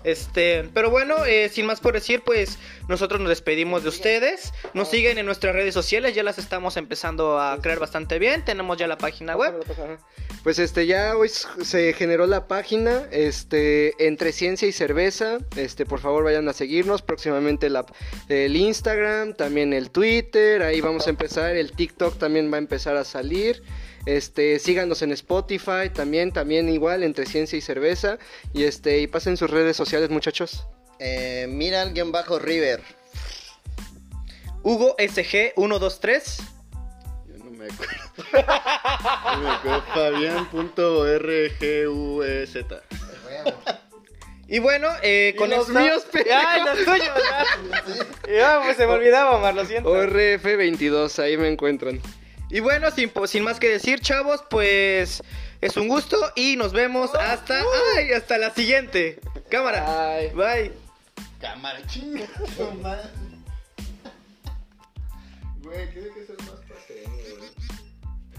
Este, 0.03 0.69
pero 0.73 0.89
bueno, 0.89 1.25
eh, 1.25 1.49
sin 1.49 1.65
más 1.65 1.79
por 1.79 1.93
decir, 1.93 2.21
pues 2.21 2.57
nosotros 2.87 3.19
nos 3.19 3.29
despedimos 3.29 3.83
de 3.83 3.89
ustedes. 3.89 4.53
Nos 4.73 4.89
siguen 4.89 5.17
en 5.17 5.25
nuestro 5.25 5.40
nuestras 5.41 5.55
redes 5.55 5.73
sociales 5.73 6.13
ya 6.13 6.21
las 6.21 6.37
estamos 6.37 6.77
empezando 6.77 7.39
a 7.39 7.59
crear 7.59 7.79
bastante 7.79 8.19
bien. 8.19 8.45
Tenemos 8.45 8.77
ya 8.77 8.85
la 8.85 8.99
página 8.99 9.35
web. 9.35 9.55
Pues 10.43 10.59
este 10.59 10.85
ya 10.85 11.17
hoy 11.17 11.29
se 11.29 11.93
generó 11.93 12.27
la 12.27 12.47
página, 12.47 13.07
este 13.09 14.05
entre 14.05 14.33
ciencia 14.33 14.67
y 14.67 14.71
cerveza, 14.71 15.39
este 15.55 15.87
por 15.87 15.99
favor 15.99 16.23
vayan 16.23 16.47
a 16.47 16.53
seguirnos 16.53 17.01
próximamente 17.01 17.71
la, 17.71 17.87
el 18.29 18.55
Instagram, 18.55 19.33
también 19.33 19.73
el 19.73 19.89
Twitter, 19.89 20.61
ahí 20.61 20.79
vamos 20.79 21.07
a 21.07 21.09
empezar, 21.09 21.55
el 21.55 21.71
TikTok 21.71 22.19
también 22.19 22.51
va 22.51 22.57
a 22.57 22.59
empezar 22.59 22.95
a 22.95 23.03
salir. 23.03 23.63
Este, 24.05 24.59
síganos 24.59 25.01
en 25.01 25.11
Spotify, 25.11 25.89
también, 25.91 26.31
también 26.31 26.69
igual, 26.69 27.01
entre 27.01 27.25
ciencia 27.25 27.57
y 27.57 27.61
cerveza. 27.61 28.19
Y 28.53 28.65
este, 28.65 28.99
y 28.99 29.07
pasen 29.07 29.37
sus 29.37 29.49
redes 29.49 29.75
sociales, 29.75 30.11
muchachos. 30.11 30.67
Eh, 30.99 31.47
mira 31.49 31.81
el 31.81 31.93
guion 31.93 32.11
bajo 32.11 32.37
River. 32.37 33.00
Hugo 34.63 34.95
SG 34.99 35.53
123. 35.55 36.37
Yo 37.27 37.37
no 37.43 37.51
me 37.51 37.65
acuerdo. 37.65 37.93
No 39.31 39.39
me 39.41 39.49
acuerdo. 39.51 39.83
Fabián.rguz. 41.31 42.25
Y 44.47 44.59
bueno, 44.59 44.89
eh, 45.01 45.31
Y 45.33 45.37
con 45.37 45.49
los 45.49 45.67
esto- 45.69 45.79
míos. 45.79 46.05
Ay, 46.35 46.61
los 46.65 46.83
tuyos. 46.83 47.21
Ya, 48.29 48.59
pues 48.63 48.75
se 48.77 48.85
me 48.85 48.93
olvidaba, 48.93 49.37
Omar, 49.37 49.53
lo 49.55 49.65
siento. 49.65 49.89
ORF22, 49.93 51.19
ahí 51.19 51.37
me 51.37 51.47
encuentran. 51.47 52.01
Y 52.49 52.59
bueno, 52.59 52.91
sin, 52.91 53.09
sin 53.27 53.43
más 53.43 53.59
que 53.61 53.69
decir, 53.69 54.01
chavos, 54.01 54.43
pues 54.49 55.23
es 55.61 55.77
un 55.77 55.87
gusto 55.87 56.17
y 56.35 56.57
nos 56.57 56.73
vemos 56.73 57.15
hasta, 57.15 57.63
ay, 57.95 58.11
hasta 58.11 58.37
la 58.37 58.53
siguiente. 58.53 59.21
Cámara. 59.49 60.17
Bye. 60.19 60.29
Bye. 60.35 60.73
Cámara 61.39 61.79
chinga. 61.87 62.27
Güey, 65.71 65.89
tiene 65.93 66.09
que 66.09 66.25
ser 66.25 66.35
más 66.39 66.59
paseño, 66.67 67.15
güey. 67.37 67.49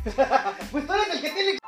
Pues 0.71 0.87
tú 0.87 0.93
eres 0.93 1.09
el 1.15 1.21
que 1.23 1.31
tiene 1.31 1.59